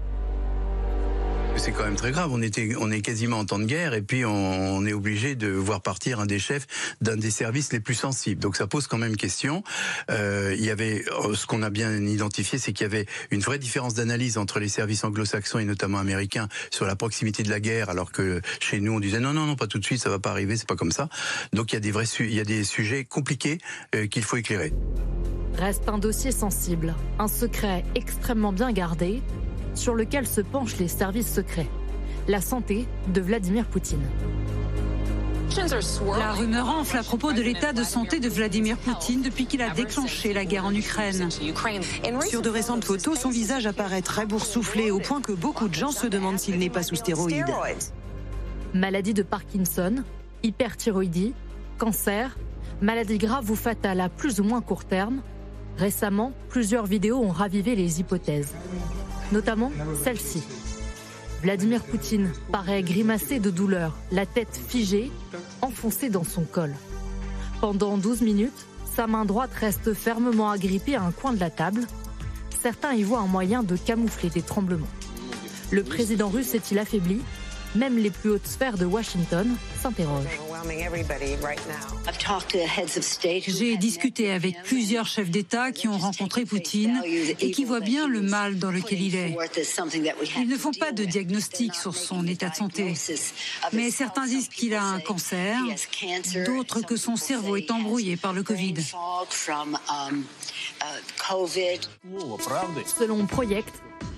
C'est 1.57 1.71
quand 1.71 1.85
même 1.85 1.95
très 1.95 2.11
grave. 2.11 2.31
On 2.31 2.41
était, 2.41 2.75
on 2.79 2.91
est 2.91 3.01
quasiment 3.01 3.39
en 3.39 3.45
temps 3.45 3.59
de 3.59 3.65
guerre 3.65 3.93
et 3.93 4.01
puis 4.01 4.25
on, 4.25 4.85
est 4.85 4.93
obligé 4.93 5.35
de 5.35 5.47
voir 5.47 5.81
partir 5.81 6.19
un 6.19 6.25
des 6.25 6.37
chefs 6.37 6.67
d'un 7.01 7.15
des 7.15 7.31
services 7.31 7.71
les 7.73 7.79
plus 7.79 7.95
sensibles. 7.95 8.41
Donc 8.41 8.55
ça 8.55 8.67
pose 8.67 8.87
quand 8.87 8.97
même 8.97 9.15
question. 9.15 9.63
Euh, 10.11 10.53
il 10.57 10.63
y 10.63 10.69
avait, 10.69 11.03
euh, 11.07 11.33
ce 11.33 11.47
qu'on 11.47 11.63
a 11.63 11.69
bien 11.69 11.95
identifié, 11.95 12.59
c'est 12.59 12.73
qu'il 12.73 12.83
y 12.83 12.89
avait 12.89 13.05
une 13.31 13.39
vraie 13.39 13.57
différence 13.57 13.93
d'analyse 13.93 14.37
entre 14.37 14.59
les 14.59 14.67
services 14.67 15.03
anglo-saxons 15.03 15.59
et 15.59 15.65
notamment 15.65 15.97
américains 15.97 16.49
sur 16.71 16.85
la 16.85 16.95
proximité 16.95 17.41
de 17.41 17.49
la 17.49 17.59
guerre, 17.59 17.89
alors 17.89 18.11
que 18.11 18.41
chez 18.59 18.79
nous 18.79 18.93
on 18.93 18.99
disait 18.99 19.19
non, 19.19 19.33
non, 19.33 19.45
non, 19.45 19.55
pas 19.55 19.67
tout 19.67 19.79
de 19.79 19.85
suite, 19.85 20.01
ça 20.01 20.09
va 20.09 20.19
pas 20.19 20.31
arriver, 20.31 20.57
c'est 20.57 20.67
pas 20.67 20.75
comme 20.75 20.91
ça. 20.91 21.09
Donc 21.53 21.71
il 21.71 21.75
y 21.75 21.77
a 21.77 21.81
des 21.81 21.91
vrais, 21.91 22.05
il 22.19 22.33
y 22.33 22.39
a 22.39 22.45
des 22.45 22.63
sujets 22.63 23.05
compliqués 23.05 23.57
euh, 23.95 24.07
qu'il 24.07 24.23
faut 24.23 24.37
éclairer. 24.37 24.73
Reste 25.57 25.87
un 25.87 25.97
dossier 25.97 26.31
sensible, 26.31 26.95
un 27.17 27.29
secret 27.29 27.85
extrêmement 27.95 28.51
bien 28.51 28.71
gardé 28.73 29.21
sur 29.75 29.95
lequel 29.95 30.27
se 30.27 30.41
penchent 30.41 30.77
les 30.77 30.87
services 30.87 31.33
secrets, 31.33 31.69
la 32.27 32.41
santé 32.41 32.87
de 33.07 33.21
Vladimir 33.21 33.65
Poutine. 33.65 34.05
La 36.17 36.33
rumeur 36.33 36.67
enfle 36.67 36.97
à 36.97 37.03
propos 37.03 37.31
de 37.31 37.41
l'état 37.41 37.71
de 37.71 37.83
santé 37.83 38.19
de 38.19 38.27
Vladimir 38.27 38.77
Poutine 38.77 39.21
depuis 39.21 39.45
qu'il 39.45 39.61
a 39.61 39.69
déclenché 39.69 40.33
la 40.33 40.43
guerre 40.43 40.65
en 40.65 40.73
Ukraine. 40.73 41.29
Sur 42.27 42.41
de 42.41 42.49
récentes 42.49 42.83
photos, 42.83 43.19
son 43.19 43.29
visage 43.29 43.65
apparaît 43.65 44.01
très 44.01 44.25
boursouflé 44.25 44.91
au 44.91 44.99
point 44.99 45.21
que 45.21 45.31
beaucoup 45.31 45.69
de 45.69 45.73
gens 45.73 45.91
se 45.91 46.07
demandent 46.07 46.39
s'il 46.39 46.57
n'est 46.57 46.69
pas 46.69 46.83
sous 46.83 46.95
stéroïdes. 46.95 47.45
Maladie 48.73 49.13
de 49.13 49.23
Parkinson, 49.23 50.03
hyperthyroïdie, 50.43 51.33
cancer, 51.77 52.37
maladie 52.81 53.17
grave 53.17 53.49
ou 53.49 53.55
fatale 53.55 54.01
à 54.01 54.09
plus 54.09 54.41
ou 54.41 54.43
moins 54.43 54.61
court 54.61 54.83
terme. 54.83 55.21
Récemment, 55.77 56.33
plusieurs 56.49 56.85
vidéos 56.85 57.19
ont 57.19 57.31
ravivé 57.31 57.75
les 57.75 58.01
hypothèses 58.01 58.53
notamment 59.31 59.71
celle-ci. 60.03 60.43
Vladimir 61.41 61.83
Poutine 61.83 62.31
paraît 62.51 62.81
grimacé 62.81 63.39
de 63.39 63.49
douleur, 63.49 63.95
la 64.11 64.25
tête 64.25 64.59
figée, 64.67 65.11
enfoncée 65.61 66.09
dans 66.09 66.23
son 66.23 66.43
col. 66.43 66.73
Pendant 67.61 67.97
12 67.97 68.21
minutes, 68.21 68.65
sa 68.95 69.07
main 69.07 69.25
droite 69.25 69.53
reste 69.53 69.93
fermement 69.93 70.49
agrippée 70.49 70.95
à 70.95 71.03
un 71.03 71.11
coin 71.11 71.33
de 71.33 71.39
la 71.39 71.49
table. 71.49 71.81
Certains 72.61 72.93
y 72.93 73.03
voient 73.03 73.19
un 73.19 73.27
moyen 73.27 73.61
de 73.61 73.75
camoufler 73.75 74.29
des 74.29 74.41
tremblements. 74.41 74.87
Le 75.71 75.83
président 75.83 76.29
russe 76.29 76.53
est-il 76.53 76.79
affaibli? 76.79 77.21
Même 77.75 77.97
les 77.97 78.09
plus 78.09 78.31
hautes 78.31 78.47
sphères 78.47 78.77
de 78.77 78.85
Washington 78.85 79.55
s'interrogent. 79.81 80.39
J'ai 83.47 83.77
discuté 83.77 84.31
avec 84.31 84.63
plusieurs 84.63 85.05
chefs 85.05 85.29
d'État 85.29 85.71
qui 85.71 85.87
ont 85.87 85.97
rencontré 85.97 86.45
Poutine 86.45 87.01
et 87.05 87.51
qui 87.51 87.65
voient 87.65 87.81
bien 87.81 88.07
le 88.07 88.21
mal 88.21 88.57
dans 88.57 88.71
lequel 88.71 89.01
il 89.01 89.15
est. 89.15 89.37
Ils 90.37 90.47
ne 90.47 90.57
font 90.57 90.71
pas 90.71 90.91
de 90.91 91.03
diagnostic 91.03 91.75
sur 91.75 91.95
son 91.95 92.25
état 92.27 92.49
de 92.49 92.55
santé, 92.55 92.93
mais 93.73 93.91
certains 93.91 94.25
disent 94.25 94.49
qu'il 94.49 94.73
a 94.73 94.83
un 94.83 94.99
cancer, 94.99 95.57
d'autres 96.45 96.81
que 96.81 96.95
son 96.95 97.15
cerveau 97.15 97.55
est 97.57 97.71
embrouillé 97.71 98.17
par 98.17 98.33
le 98.33 98.43
Covid. 98.43 98.75
Selon 102.97 103.25
Project, 103.25 103.73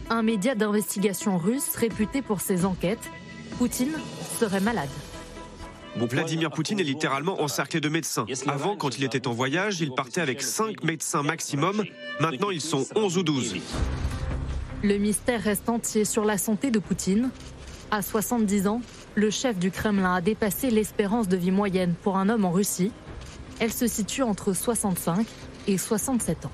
un 0.10 0.22
média 0.22 0.56
d'investigation 0.56 1.38
russe 1.38 1.76
réputé 1.76 2.22
pour 2.22 2.42
ses 2.42 2.66
enquêtes, 2.66 3.10
Poutine 3.58 3.98
serait 4.40 4.60
malade. 4.60 4.90
Vladimir 5.96 6.52
Poutine 6.52 6.80
est 6.80 6.84
littéralement 6.84 7.42
encerclé 7.42 7.80
de 7.80 7.90
médecins. 7.90 8.26
Avant, 8.48 8.76
quand 8.76 8.98
il 8.98 9.04
était 9.04 9.28
en 9.28 9.34
voyage, 9.34 9.82
il 9.82 9.92
partait 9.94 10.22
avec 10.22 10.44
5 10.44 10.84
médecins 10.84 11.24
maximum. 11.24 11.84
Maintenant, 12.20 12.52
ils 12.52 12.62
sont 12.62 12.86
11 12.96 13.18
ou 13.18 13.24
12. 13.24 13.56
Le 14.84 14.98
mystère 14.98 15.42
reste 15.42 15.70
entier 15.70 16.06
sur 16.06 16.24
la 16.24 16.38
santé 16.38 16.70
de 16.70 16.78
Poutine. 16.78 17.32
À 17.90 18.04
70 18.04 18.68
ans, 18.68 18.82
le 19.16 19.32
chef 19.32 19.58
du 19.58 19.72
Kremlin 19.72 20.16
a 20.16 20.22
dépassé 20.22 20.70
l'espérance 20.70 21.28
de 21.28 21.38
vie 21.38 21.52
moyenne 21.52 21.96
pour 22.04 22.18
un 22.18 22.30
homme 22.30 22.46
en 22.46 22.52
Russie. 22.52 22.92
Elle 23.60 23.74
se 23.74 23.88
situe 23.88 24.22
entre 24.22 24.54
65 24.54 25.26
et 25.68 25.80
67 25.80 26.46
ans. 26.46 26.52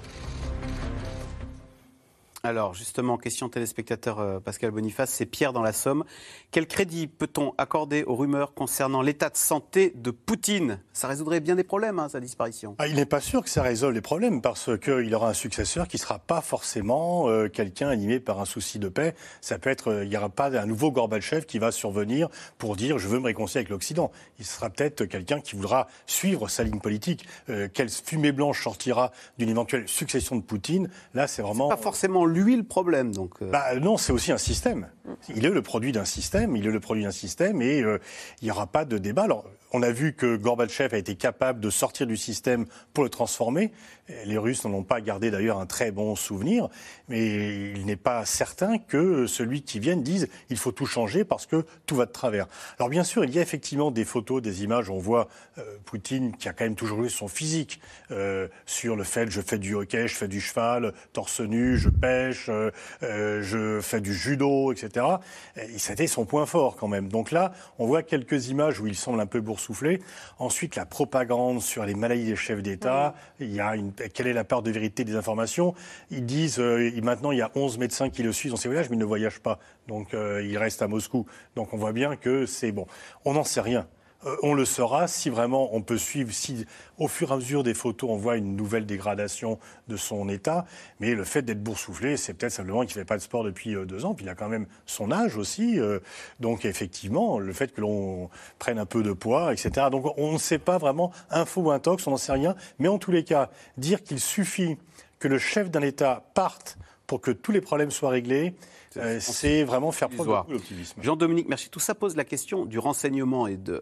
Alors 2.46 2.74
justement, 2.74 3.18
question 3.18 3.48
téléspectateur 3.48 4.20
euh, 4.20 4.42
Pascal 4.42 4.72
Boniface, 4.72 5.12
c'est 5.12 5.26
Pierre 5.26 5.54
dans 5.54 5.62
la 5.62 5.72
Somme. 5.72 6.04
Quel 6.52 6.68
crédit 6.68 7.08
peut-on 7.08 7.54
accorder 7.58 8.04
aux 8.04 8.16
rumeurs 8.16 8.54
concernant 8.54 9.02
l'état 9.02 9.30
de 9.30 9.38
santé 9.38 9.94
de 9.96 10.12
Poutine? 10.12 10.82
Ça 10.92 11.08
résoudrait 11.08 11.40
bien 11.40 11.56
des 11.56 11.64
problèmes, 11.64 12.00
hein, 12.00 12.10
sa 12.10 12.20
disparition. 12.20 12.76
Ah, 12.80 12.88
il 12.88 12.96
n'est 12.96 13.06
pas 13.06 13.22
sûr 13.22 13.44
que 13.44 13.50
ça 13.50 13.62
résolve 13.64 13.94
les 13.94 14.02
problèmes 14.02 14.42
parce 14.42 14.78
qu'il 14.78 15.16
aura 15.16 15.30
un 15.30 15.34
successeur 15.34 15.88
qui 15.88 15.96
ne 15.96 16.02
sera 16.02 16.20
pas 16.20 16.42
forcément 16.42 17.30
euh, 17.30 17.48
quelqu'un 17.48 17.88
animé 17.88 18.20
par 18.20 18.42
un 18.42 18.46
souci 18.46 18.78
de 18.78 18.90
paix. 18.90 19.16
Ça 19.40 19.58
peut 19.58 19.70
être, 19.70 19.90
euh, 19.90 20.04
il 20.04 20.10
n'y 20.10 20.18
aura 20.18 20.28
pas 20.28 20.54
un 20.54 20.66
nouveau 20.66 20.92
Gorbatchev 20.92 21.46
qui 21.46 21.60
va 21.60 21.72
survenir 21.72 22.28
pour 22.58 22.76
dire 22.76 23.00
je 23.00 23.08
veux 23.08 23.20
me 23.20 23.28
réconcilier 23.28 23.60
avec 23.60 23.70
l'Occident. 23.70 24.12
Il 24.40 24.44
sera 24.44 24.70
peut-être 24.70 25.06
quelqu'un 25.06 25.40
qui 25.40 25.56
voudra 25.56 25.88
suivre 26.08 26.50
sa 26.50 26.64
ligne 26.64 26.82
politique. 26.82 27.26
quelle 27.74 27.90
fumée 27.90 28.34
blanche 28.34 28.62
sortira 28.62 29.14
d'une 29.38 29.48
éventuelle 29.48 29.88
succession 29.88 30.36
de 30.36 30.42
Poutine? 30.42 30.90
Là, 31.14 31.28
c'est 31.28 31.42
vraiment. 31.42 31.70
Pas 31.70 31.78
forcément 31.78 32.26
lui 32.34 32.56
le 32.56 32.64
problème. 32.64 33.14
Donc, 33.14 33.42
euh. 33.42 33.50
bah, 33.50 33.76
non, 33.80 33.98
c'est 33.98 34.12
aussi 34.12 34.32
un 34.32 34.38
système. 34.38 34.90
Il 35.30 35.46
est 35.46 35.50
le 35.50 35.62
produit 35.62 35.92
d'un 35.92 36.06
système, 36.06 36.56
il 36.56 36.66
est 36.66 36.72
le 36.72 36.80
produit 36.80 37.04
d'un 37.04 37.12
système 37.12 37.62
et 37.62 37.82
euh, 37.82 38.00
il 38.42 38.46
n'y 38.46 38.52
aura 38.52 38.68
pas 38.68 38.86
de 38.86 38.98
débat. 38.98 39.28
On 39.74 39.82
a 39.82 39.92
vu 39.92 40.14
que 40.14 40.36
Gorbatchev 40.36 40.96
a 40.96 41.00
été 41.00 41.16
capable 41.16 41.60
de 41.60 41.72
sortir 41.72 42.06
du 42.06 42.16
système 42.16 42.66
pour 42.94 43.04
le 43.04 43.10
transformer. 43.10 43.72
Les 44.26 44.38
Russes 44.38 44.64
n'en 44.66 44.74
ont 44.74 44.84
pas 44.84 45.02
gardé 45.02 45.32
d'ailleurs 45.32 45.58
un 45.58 45.66
très 45.66 45.92
bon 45.92 46.16
souvenir, 46.16 46.70
mais 47.08 47.72
il 47.74 47.86
n'est 47.86 47.96
pas 47.96 48.24
certain 48.26 48.78
que 48.78 49.26
celui 49.26 49.64
qui 49.64 49.80
vienne 49.80 50.04
dise 50.04 50.28
il 50.50 50.58
faut 50.58 50.72
tout 50.72 50.86
changer 50.86 51.24
parce 51.24 51.48
que 51.48 51.66
tout 51.88 51.96
va 51.96 52.06
de 52.06 52.12
travers. 52.12 52.48
Alors 52.78 52.90
bien 52.90 53.04
sûr, 53.04 53.24
il 53.24 53.34
y 53.34 53.40
a 53.40 53.42
effectivement 53.42 53.90
des 53.90 54.06
photos, 54.06 54.42
des 54.42 54.64
images, 54.64 54.92
on 54.92 55.00
voit 55.00 55.28
euh, 55.58 55.78
Poutine 55.86 56.36
qui 56.38 56.48
a 56.48 56.54
quand 56.54 56.66
même 56.66 56.76
toujours 56.76 57.04
eu 57.04 57.10
son 57.10 57.28
physique 57.28 57.80
euh, 58.12 58.48
sur 58.66 58.96
le 58.96 59.04
fait 59.04 59.32
je 59.32 59.42
fais 59.42 59.58
du 59.58 59.74
hockey, 59.74 60.08
je 60.08 60.16
fais 60.16 60.28
du 60.28 60.42
cheval, 60.42 60.94
torse 61.14 61.40
nu, 61.40 61.78
je 61.78 61.90
pêche, 61.90 62.50
euh, 62.50 63.42
je 63.42 63.80
fais 63.82 64.02
du 64.02 64.14
judo, 64.14 64.72
etc. 64.72 65.06
Et 65.56 65.80
c'était 65.80 66.08
son 66.08 66.26
point 66.26 66.46
fort 66.46 66.76
quand 66.76 66.88
même. 66.88 67.08
Donc 67.08 67.32
là, 67.32 67.54
on 67.80 67.88
voit 67.88 68.04
quelques 68.04 68.50
images 68.50 68.80
où 68.80 68.86
il 68.86 68.96
semble 68.96 69.20
un 69.20 69.26
peu 69.26 69.42
boursouflé 69.42 69.63
souffler. 69.64 70.02
Ensuite, 70.40 70.76
la 70.76 70.86
propagande 70.86 71.62
sur 71.62 71.86
les 71.86 71.96
maladies 71.96 72.26
des 72.26 72.36
chefs 72.36 72.62
d'État. 72.62 73.16
Il 73.40 73.54
y 73.54 73.60
a 73.60 73.76
une, 73.76 73.94
quelle 73.94 74.28
est 74.28 74.34
la 74.34 74.44
part 74.44 74.62
de 74.62 74.72
vérité 74.72 75.04
des 75.04 75.16
informations? 75.16 75.74
Ils 76.12 76.26
disent 76.26 76.60
euh, 76.60 76.92
maintenant 77.02 77.32
il 77.32 77.40
y 77.40 77.42
a 77.42 77.52
11 77.56 77.78
médecins 77.78 78.10
qui 78.10 78.24
le 78.24 78.32
suivent 78.32 78.52
dans 78.52 78.58
ces 78.58 78.68
voyages, 78.68 78.90
mais 78.90 78.96
ils 78.96 79.00
ne 79.00 79.06
voyagent 79.06 79.40
pas. 79.40 79.60
Donc 79.88 80.14
euh, 80.14 80.44
il 80.44 80.58
reste 80.58 80.82
à 80.82 80.88
Moscou. 80.88 81.26
Donc 81.56 81.74
on 81.74 81.78
voit 81.78 81.94
bien 81.94 82.16
que 82.16 82.46
c'est 82.46 82.72
bon. 82.72 82.88
On 83.26 83.34
n'en 83.34 83.44
sait 83.44 83.62
rien. 83.62 83.88
Euh, 84.26 84.36
on 84.44 84.54
le 84.54 84.66
saura 84.66 85.08
si 85.08 85.30
vraiment 85.30 85.76
on 85.76 85.82
peut 85.82 85.98
suivre, 85.98 86.32
si 86.32 86.66
au 86.98 87.08
fur 87.08 87.32
et 87.32 87.34
à 87.34 87.36
mesure 87.38 87.64
des 87.64 87.74
photos 87.74 88.10
on 88.10 88.16
voit 88.16 88.38
une 88.38 88.56
nouvelle 88.56 88.86
dégradation 88.86 89.60
de 89.88 89.98
son 89.98 90.30
état. 90.30 90.66
Mais 91.00 91.16
le 91.16 91.24
fait 91.24 91.42
d'être 91.42 91.64
boursouflé, 91.64 92.18
c'est 92.18 92.34
peut-être 92.34 92.52
simplement 92.52 92.82
qu'il 92.82 92.98
ne 92.98 93.02
fait 93.02 93.06
pas 93.06 93.18
de 93.18 93.22
sport 93.22 93.44
depuis 93.44 93.76
euh, 93.76 93.86
deux 93.86 94.06
ans, 94.06 94.14
puis 94.14 94.26
il 94.26 94.30
a 94.30 94.36
quand 94.36 94.50
même 94.50 94.66
son 94.86 95.12
âge 95.12 95.38
aussi. 95.38 95.80
Euh. 95.80 96.00
donc 96.40 96.66
effectivement, 96.66 97.40
le 97.40 97.54
fait 97.54 97.74
que 97.74 97.82
l'on 97.82 98.30
prenne 98.60 98.80
un 98.80 98.86
peu 98.86 99.04
de 99.04 99.14
poids, 99.14 99.54
etc. 99.54 99.88
Donc 99.92 100.06
on 100.18 100.34
ne 100.34 100.38
sait 100.38 100.60
pas 100.60 100.78
vraiment, 100.78 101.12
info 101.30 101.62
ou 101.62 101.72
intox, 101.72 102.08
on 102.08 102.12
n'en 102.12 102.18
sait 102.18 102.34
rien. 102.34 102.56
Mais 102.80 102.88
en 102.88 102.98
tous 102.98 103.12
les 103.12 103.24
cas, 103.24 103.50
dire 103.78 104.04
qu'il 104.04 104.20
suffit 104.20 104.78
que 105.20 105.28
le 105.28 105.38
chef 105.38 105.70
d'un 105.70 105.82
État 105.82 106.24
parte 106.34 106.78
pour 107.08 107.22
que 107.22 107.32
tous 107.32 107.52
les 107.52 107.62
problèmes 107.62 107.92
soient 107.92 108.10
réglés, 108.10 108.56
c'est 109.20 109.64
vraiment 109.64 109.92
faire 109.92 110.10
preuve 110.10 110.48
d'optimisme. 110.50 111.02
Jean-Dominique 111.02 111.48
Merci, 111.50 111.70
tout 111.70 111.80
ça 111.80 111.96
pose 111.96 112.16
la 112.16 112.24
question 112.24 112.66
du 112.66 112.80
renseignement 112.80 113.48
et 113.48 113.58
de. 113.58 113.82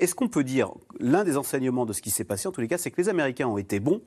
Est-ce 0.00 0.14
qu'on 0.14 0.28
peut 0.28 0.44
dire 0.44 0.72
l'un 1.00 1.24
des 1.24 1.36
enseignements 1.36 1.86
de 1.86 1.92
ce 1.92 2.02
qui 2.02 2.10
s'est 2.10 2.24
passé 2.24 2.48
en 2.48 2.52
tous 2.52 2.60
les 2.60 2.68
cas, 2.68 2.78
c'est 2.78 2.90
que 2.90 3.00
les 3.00 3.08
Américains 3.08 3.46
ont 3.46 3.58
été 3.58 3.80
bons 3.80 4.02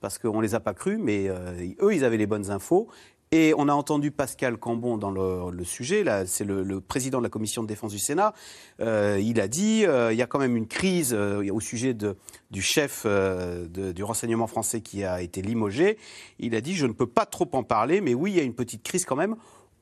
parce 0.00 0.18
qu'on 0.18 0.38
ne 0.38 0.42
les 0.42 0.54
a 0.54 0.60
pas 0.60 0.74
crus, 0.74 0.98
mais 1.00 1.28
euh, 1.28 1.66
eux, 1.80 1.94
ils 1.94 2.04
avaient 2.04 2.18
les 2.18 2.26
bonnes 2.26 2.50
infos. 2.50 2.88
Et 3.32 3.52
on 3.56 3.68
a 3.68 3.72
entendu 3.72 4.10
Pascal 4.10 4.58
Cambon 4.58 4.96
dans 4.96 5.10
le, 5.10 5.64
sujet, 5.64 6.04
c'est 6.26 6.44
le, 6.44 6.80
président 6.80 7.18
de 7.18 7.24
la 7.24 7.30
commission 7.30 7.62
de 7.62 7.66
défense 7.66 7.90
du 7.90 7.98
Sénat. 7.98 8.32
Euh, 8.80 9.18
il 9.20 9.40
a 9.40 9.48
dit 9.48 9.84
il 10.10 10.16
y 10.16 10.22
a 10.22 10.26
quand 10.26 10.38
même 10.38 10.56
une 10.56 10.68
crise 10.68 11.12
au 11.14 11.58
sujet 11.58 11.94
de, 11.94 12.16
du 12.52 12.62
chef 12.62 13.06
du 13.06 14.04
renseignement 14.04 14.46
français 14.46 14.82
qui 14.82 15.02
a 15.02 15.20
été 15.20 15.42
limogé. 15.42 15.98
Il 16.38 16.54
a 16.54 16.60
dit 16.60 16.74
je 16.74 16.86
ne 16.86 16.92
peux 16.92 17.08
pas 17.08 17.26
trop 17.26 17.48
en 17.54 17.64
parler, 17.64 18.00
mais 18.00 18.14
oui, 18.14 18.32
il 18.32 18.36
y 18.36 18.40
a 18.40 18.44
une 18.44 18.54
petite 18.54 18.84
crise 18.84 19.04
quand 19.04 19.16
même 19.16 19.34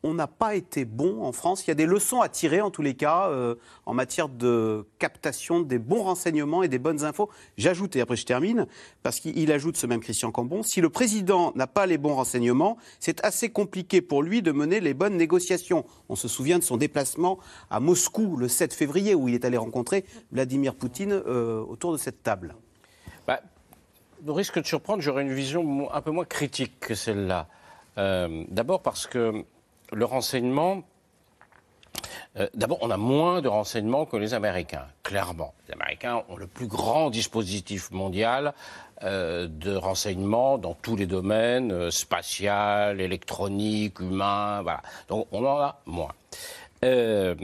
on 0.03 0.15
n'a 0.15 0.27
pas 0.27 0.55
été 0.55 0.85
bon 0.85 1.23
en 1.23 1.33
France. 1.33 1.65
Il 1.65 1.69
y 1.69 1.71
a 1.71 1.75
des 1.75 1.87
leçons 1.87 2.21
à 2.21 2.29
tirer, 2.29 2.61
en 2.61 2.71
tous 2.71 2.83
les 2.83 2.95
cas, 2.95 3.29
euh, 3.29 3.55
en 3.87 3.95
matière 3.95 4.29
de 4.29 4.87
captation 4.99 5.61
des 5.61 5.79
bons 5.79 6.03
renseignements 6.03 6.63
et 6.63 6.69
des 6.69 6.79
bonnes 6.79 7.05
infos. 7.05 7.31
J'ajoute, 7.57 7.97
et 7.97 8.01
après 8.01 8.17
je 8.17 8.27
termine, 8.27 8.67
parce 9.03 9.21
qu'il 9.21 9.53
ajoute 9.53 9.77
ce 9.77 9.87
même 9.87 10.01
Christian 10.01 10.33
Cambon, 10.33 10.63
si 10.63 10.81
le 10.81 10.91
président 10.91 11.53
n'a 11.55 11.67
pas 11.67 11.87
les 11.87 11.99
bons 11.99 12.15
renseignements, 12.15 12.77
c'est 13.01 13.25
assez 13.25 13.51
compliqué 13.51 14.01
pour 14.01 14.23
lui 14.23 14.43
de 14.43 14.53
mener 14.53 14.81
les 14.81 14.95
bonnes 14.95 15.17
négociations. 15.17 15.85
On 16.09 16.17
se 16.17 16.29
souvient 16.29 16.59
de 16.59 16.65
son 16.65 16.77
déplacement 16.77 17.39
à 17.71 17.81
Moscou 17.81 18.37
le 18.37 18.49
7 18.49 18.75
février, 18.75 19.15
où 19.15 19.29
il 19.29 19.35
est 19.35 19.45
allé 19.45 19.57
rencontrer 19.57 20.05
Vladimir 20.33 20.75
Poutine 20.75 21.13
euh, 21.13 21.61
autour 21.61 21.93
de 21.93 21.97
cette 21.97 22.23
table. 22.23 22.57
Bah, 23.27 23.41
au 24.27 24.35
risque 24.35 24.61
de 24.61 24.67
surprendre, 24.67 25.03
j'aurais 25.03 25.23
une 25.23 25.33
vision 25.33 25.93
un 25.93 26.01
peu 26.01 26.11
moins 26.11 26.25
critique 26.25 26.81
que 26.81 26.95
celle-là. 26.95 27.49
Euh, 27.99 28.45
d'abord 28.49 28.83
parce 28.83 29.07
que 29.07 29.45
le 29.93 30.05
renseignement, 30.05 30.83
euh, 32.39 32.49
D'abord, 32.55 32.79
on 32.81 32.91
a 32.91 32.97
moins 32.97 33.43
de 33.43 33.49
renseignements 33.49 34.07
que 34.07 34.17
les 34.17 34.33
Américains, 34.33 34.87
clairement. 35.03 35.53
Les 35.69 35.75
Américains 35.75 36.23
ont 36.31 36.37
le 36.37 36.47
plus 36.47 36.67
grand 36.67 37.11
dispositif 37.11 37.91
mondial 37.91 38.55
euh, 39.03 39.49
de 39.49 39.75
renseignement 39.75 40.57
dans 40.57 40.75
tous 40.75 40.97
les 40.97 41.07
domaines, 41.07 41.73
euh, 41.73 41.91
spatial, 41.91 43.01
électronique, 43.01 44.01
humain, 44.01 44.63
voilà. 44.63 44.81
Donc 45.09 45.27
on 45.33 45.45
en 45.45 45.59
a 45.59 45.81
moins. 45.85 46.13
Euh, 46.85 47.35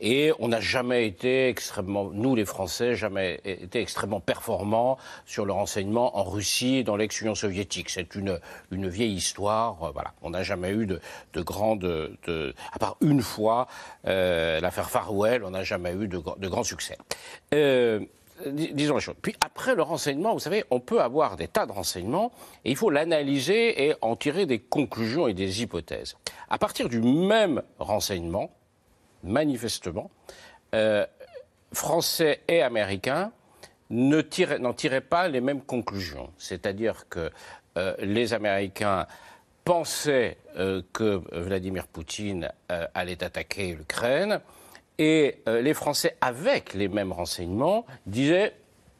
et 0.00 0.32
on 0.40 0.48
n'a 0.48 0.60
jamais 0.60 1.06
été 1.06 1.48
extrêmement, 1.48 2.10
nous 2.12 2.34
les 2.34 2.44
Français, 2.44 2.96
jamais 2.96 3.40
été 3.44 3.80
extrêmement 3.80 4.20
performants 4.20 4.98
sur 5.26 5.46
le 5.46 5.52
renseignement 5.52 6.18
en 6.18 6.24
Russie 6.24 6.76
et 6.76 6.84
dans 6.84 6.96
l'ex-Union 6.96 7.34
soviétique. 7.34 7.88
C'est 7.88 8.14
une, 8.14 8.40
une 8.72 8.88
vieille 8.88 9.14
histoire. 9.14 9.82
Euh, 9.82 9.90
voilà, 9.92 10.12
on 10.22 10.30
n'a 10.30 10.42
jamais 10.42 10.70
eu 10.70 10.86
de, 10.86 11.00
de 11.34 11.42
grandes, 11.42 11.78
de, 11.80 12.54
à 12.72 12.78
part 12.78 12.96
une 13.00 13.22
fois 13.22 13.68
euh, 14.06 14.60
l'affaire 14.60 14.90
Farwell, 14.90 15.44
on 15.44 15.50
n'a 15.50 15.62
jamais 15.62 15.92
eu 15.92 16.08
de, 16.08 16.20
de 16.38 16.48
grands 16.48 16.64
succès. 16.64 16.98
Disons 18.44 18.94
les 18.94 19.00
choses. 19.00 19.16
Puis 19.20 19.34
après 19.40 19.74
le 19.74 19.82
renseignement, 19.82 20.32
vous 20.32 20.40
savez, 20.40 20.64
on 20.70 20.80
peut 20.80 21.00
avoir 21.00 21.36
des 21.36 21.48
tas 21.48 21.66
de 21.66 21.72
renseignements 21.72 22.32
et 22.64 22.70
il 22.70 22.76
faut 22.76 22.90
l'analyser 22.90 23.86
et 23.86 23.94
en 24.00 24.16
tirer 24.16 24.46
des 24.46 24.58
conclusions 24.58 25.28
et 25.28 25.34
des 25.34 25.62
hypothèses. 25.62 26.16
À 26.48 26.58
partir 26.58 26.88
du 26.88 27.00
même 27.00 27.62
renseignement, 27.78 28.50
manifestement, 29.22 30.10
euh, 30.74 31.06
Français 31.72 32.42
et 32.48 32.62
Américains 32.62 33.32
n'en 33.90 34.22
tiraient, 34.22 35.00
pas 35.00 35.28
les 35.28 35.40
mêmes 35.40 35.62
conclusions. 35.62 36.30
C'est-à-dire 36.38 37.08
que 37.08 37.30
euh, 37.76 37.94
les 37.98 38.34
Américains 38.34 39.06
pensaient 39.64 40.38
euh, 40.56 40.82
que 40.92 41.22
Vladimir 41.32 41.86
Poutine 41.86 42.50
allait 42.94 43.22
attaquer 43.22 43.74
l'Ukraine 43.74 44.40
et 44.98 45.42
euh, 45.48 45.60
les 45.60 45.74
Français, 45.74 46.16
avec 46.20 46.74
les 46.74 46.88
mêmes 46.88 47.12
renseignements, 47.12 47.86
disaient 48.06 48.54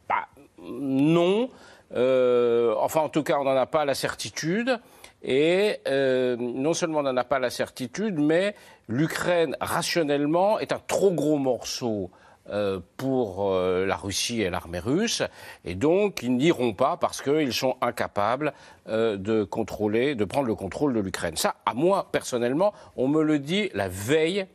bah, 0.08 0.28
non, 0.58 1.50
euh, 1.94 2.74
enfin 2.78 3.00
en 3.00 3.08
tout 3.08 3.22
cas 3.22 3.38
on 3.38 3.44
n'en 3.44 3.56
a 3.56 3.66
pas 3.66 3.84
la 3.84 3.94
certitude. 3.94 4.78
Et 5.22 5.80
euh, 5.88 6.36
non 6.38 6.72
seulement 6.72 7.00
on 7.00 7.02
n'en 7.02 7.16
a 7.16 7.24
pas 7.24 7.38
la 7.38 7.50
certitude, 7.50 8.18
mais 8.18 8.54
l'Ukraine, 8.86 9.56
rationnellement, 9.60 10.58
est 10.60 10.72
un 10.72 10.80
trop 10.86 11.10
gros 11.10 11.38
morceau 11.38 12.10
euh, 12.50 12.78
pour 12.96 13.50
euh, 13.50 13.86
la 13.86 13.96
Russie 13.96 14.42
et 14.42 14.50
l'armée 14.50 14.78
russe, 14.78 15.24
et 15.64 15.74
donc 15.74 16.22
ils 16.22 16.36
n'iront 16.36 16.74
pas 16.74 16.96
parce 16.96 17.20
qu'ils 17.20 17.52
sont 17.52 17.76
incapables 17.80 18.52
euh, 18.88 19.16
de 19.16 19.42
contrôler, 19.42 20.14
de 20.14 20.24
prendre 20.24 20.46
le 20.46 20.54
contrôle 20.54 20.94
de 20.94 21.00
l'Ukraine. 21.00 21.36
Ça, 21.36 21.56
à 21.66 21.74
moi 21.74 22.06
personnellement, 22.12 22.72
on 22.96 23.08
me 23.08 23.22
le 23.24 23.40
dit 23.40 23.68
la 23.74 23.88
veille 23.88 24.46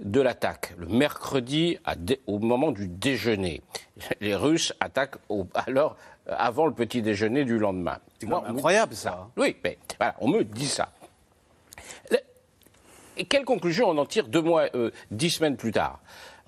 de 0.00 0.20
l'attaque, 0.20 0.74
le 0.78 0.86
mercredi 0.86 1.78
au 2.26 2.38
moment 2.38 2.70
du 2.70 2.88
déjeuner. 2.88 3.62
Les 4.20 4.34
Russes 4.34 4.72
attaquent 4.80 5.16
alors 5.54 5.96
avant 6.26 6.66
le 6.66 6.72
petit 6.72 7.02
déjeuner 7.02 7.44
du 7.44 7.58
lendemain. 7.58 7.98
C'est 8.20 8.32
incroyable 8.32 8.94
ça. 8.94 9.10
ça. 9.10 9.28
Oui, 9.36 9.56
mais 9.64 9.78
voilà, 9.98 10.14
on 10.20 10.28
me 10.28 10.44
dit 10.44 10.68
ça. 10.68 10.92
Et 13.16 13.24
quelle 13.24 13.44
conclusion 13.44 13.88
on 13.88 13.98
en 13.98 14.06
tire 14.06 14.28
deux 14.28 14.42
mois, 14.42 14.66
euh, 14.74 14.92
dix 15.10 15.30
semaines 15.30 15.56
plus 15.56 15.72
tard? 15.72 16.00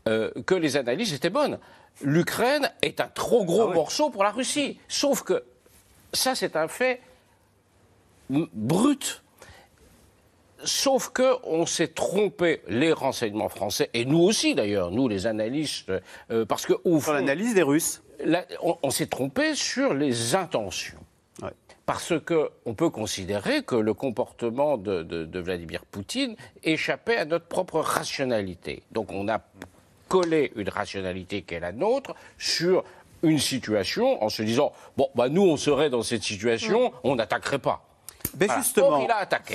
Euh, 0.08 0.30
Que 0.46 0.54
les 0.54 0.76
analyses 0.76 1.12
étaient 1.12 1.30
bonnes. 1.30 1.58
L'Ukraine 2.02 2.70
est 2.82 3.00
un 3.00 3.08
trop 3.08 3.44
gros 3.44 3.68
ah 3.70 3.74
morceau 3.74 4.10
pour 4.10 4.22
la 4.22 4.30
Russie. 4.30 4.78
Sauf 4.88 5.22
que 5.22 5.44
ça, 6.12 6.34
c'est 6.34 6.56
un 6.56 6.68
fait 6.68 7.00
brut. 8.30 9.22
Sauf 10.64 11.10
que 11.10 11.36
on 11.44 11.66
s'est 11.66 11.88
trompé, 11.88 12.62
les 12.68 12.92
renseignements 12.92 13.48
français 13.48 13.90
et 13.94 14.04
nous 14.04 14.18
aussi 14.18 14.54
d'ailleurs, 14.54 14.90
nous 14.90 15.08
les 15.08 15.26
analystes, 15.26 15.92
euh, 16.30 16.44
parce 16.44 16.66
que 16.66 16.74
au 16.84 17.00
fond, 17.00 17.12
l'analyse 17.12 17.54
des 17.54 17.62
Russes, 17.62 18.02
on 18.60 18.90
s'est 18.90 19.06
trompé 19.06 19.54
sur 19.54 19.94
les 19.94 20.34
intentions 20.34 20.98
parce 21.90 22.12
qu'on 22.20 22.74
peut 22.74 22.90
considérer 22.90 23.64
que 23.64 23.74
le 23.74 23.94
comportement 23.94 24.78
de, 24.78 25.40
Vladimir 25.40 25.84
Poutine 25.84 26.36
échappait 26.62 27.16
à 27.16 27.24
notre 27.24 27.46
propre 27.46 27.80
rationalité. 27.80 28.84
Donc 28.92 29.10
on 29.10 29.26
a 29.26 29.40
collé 30.06 30.52
une 30.54 30.68
rationalité 30.68 31.42
qui 31.42 31.54
est 31.54 31.58
la 31.58 31.72
nôtre 31.72 32.14
sur 32.38 32.84
une 33.24 33.40
situation 33.40 34.22
en 34.22 34.28
se 34.28 34.42
disant 34.42 34.72
bon 34.96 35.08
bah 35.16 35.28
nous 35.28 35.42
on 35.42 35.56
serait 35.56 35.90
dans 35.90 36.04
cette 36.04 36.22
situation, 36.22 36.92
on 37.02 37.16
n'attaquerait 37.16 37.58
pas. 37.58 37.89
Mais 38.38 38.48
justement, 38.56 39.06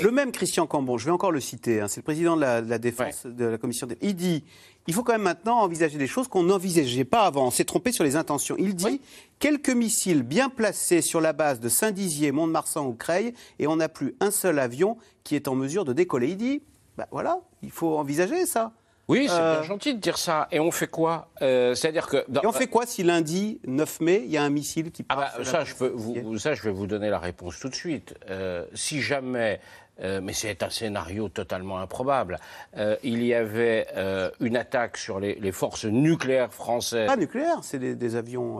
le 0.02 0.12
même 0.12 0.32
Christian 0.32 0.68
Cambon, 0.68 0.98
je 0.98 1.06
vais 1.06 1.12
encore 1.12 1.32
le 1.32 1.40
citer, 1.40 1.82
hein, 1.82 1.88
c'est 1.88 2.02
le 2.02 2.04
président 2.04 2.36
de 2.36 2.42
la, 2.42 2.78
défense 2.78 3.26
de 3.26 3.46
la 3.46 3.58
commission. 3.58 3.88
Des... 3.88 3.98
Il 4.02 4.16
dit 4.16 4.44
il 4.88 4.94
faut 4.94 5.04
quand 5.04 5.14
même 5.14 5.24
maintenant 5.24 5.60
envisager 5.62 5.98
des 5.98 6.08
choses 6.08 6.28
qu'on 6.28 6.44
n'envisageait 6.44 7.06
pas 7.06 7.24
avant. 7.24 7.48
On 7.48 7.52
s'est 7.52 7.66
trompé 7.66 7.92
sur 7.92 8.04
les 8.04 8.16
intentions. 8.16 8.56
Il 8.60 8.76
dit 8.76 9.02
quelques 9.40 9.70
missiles 9.72 10.22
bien 10.22 10.50
placés 10.50 11.02
sur 11.02 11.22
la 11.22 11.34
base 11.34 11.60
de 11.60 11.70
Saint-Dizier, 11.70 12.32
Mont-de-Marsan 12.32 12.86
ou 12.86 12.94
Creil, 12.94 13.34
et 13.58 13.66
on 13.66 13.78
n'a 13.78 13.90
plus 13.90 14.16
un 14.20 14.30
seul 14.30 14.60
avion 14.60 14.98
qui 15.24 15.36
est 15.36 15.48
en 15.48 15.56
mesure 15.56 15.86
de 15.86 15.94
décoller. 15.94 16.30
Il 16.30 16.38
dit 16.38 16.62
bah 16.98 17.08
voilà, 17.12 17.40
il 17.62 17.72
faut 17.72 17.98
envisager 17.98 18.46
ça. 18.46 18.74
Oui, 19.08 19.28
c'est 19.30 19.36
bien 19.36 19.44
euh, 19.44 19.64
gentil 19.64 19.94
de 19.94 20.00
dire 20.00 20.18
ça. 20.18 20.48
Et 20.52 20.60
on 20.60 20.72
fait 20.72 20.88
quoi 20.88 21.30
euh, 21.42 21.76
C'est-à-dire 21.76 22.08
que. 22.08 22.18
Et 22.18 22.46
on 22.46 22.52
fait 22.52 22.68
quoi 22.68 22.86
si 22.86 23.04
lundi 23.04 23.60
9 23.66 24.02
mai, 24.02 24.22
il 24.26 24.32
y 24.32 24.38
a 24.38 24.44
un 24.44 24.50
missile 24.50 24.92
qui 24.92 25.04
passe 25.04 25.18
ah 25.20 25.38
bah, 25.38 25.46
ça, 25.46 25.64
je 25.64 25.76
peux 25.76 25.92
vous, 25.94 26.38
ça, 26.40 26.56
je 26.56 26.64
vais 26.64 26.72
vous 26.72 26.88
donner 26.88 27.10
la 27.10 27.20
réponse 27.20 27.60
tout 27.60 27.70
de 27.70 27.76
suite. 27.76 28.16
Euh, 28.30 28.66
si 28.74 29.02
jamais 29.02 29.60
mais 30.22 30.34
c'est 30.34 30.62
un 30.62 30.70
scénario 30.70 31.30
totalement 31.30 31.80
improbable. 31.80 32.38
il 33.02 33.24
y 33.24 33.34
avait 33.34 33.88
une 34.42 34.58
attaque 34.58 34.98
sur 34.98 35.22
les, 35.22 35.52
forces 35.54 35.86
nucléaires 35.86 36.52
françaises. 36.52 37.08
Pas 37.08 37.16
nucléaires, 37.16 37.60
c'est 37.62 37.80
des, 37.80 38.16
avions, 38.18 38.60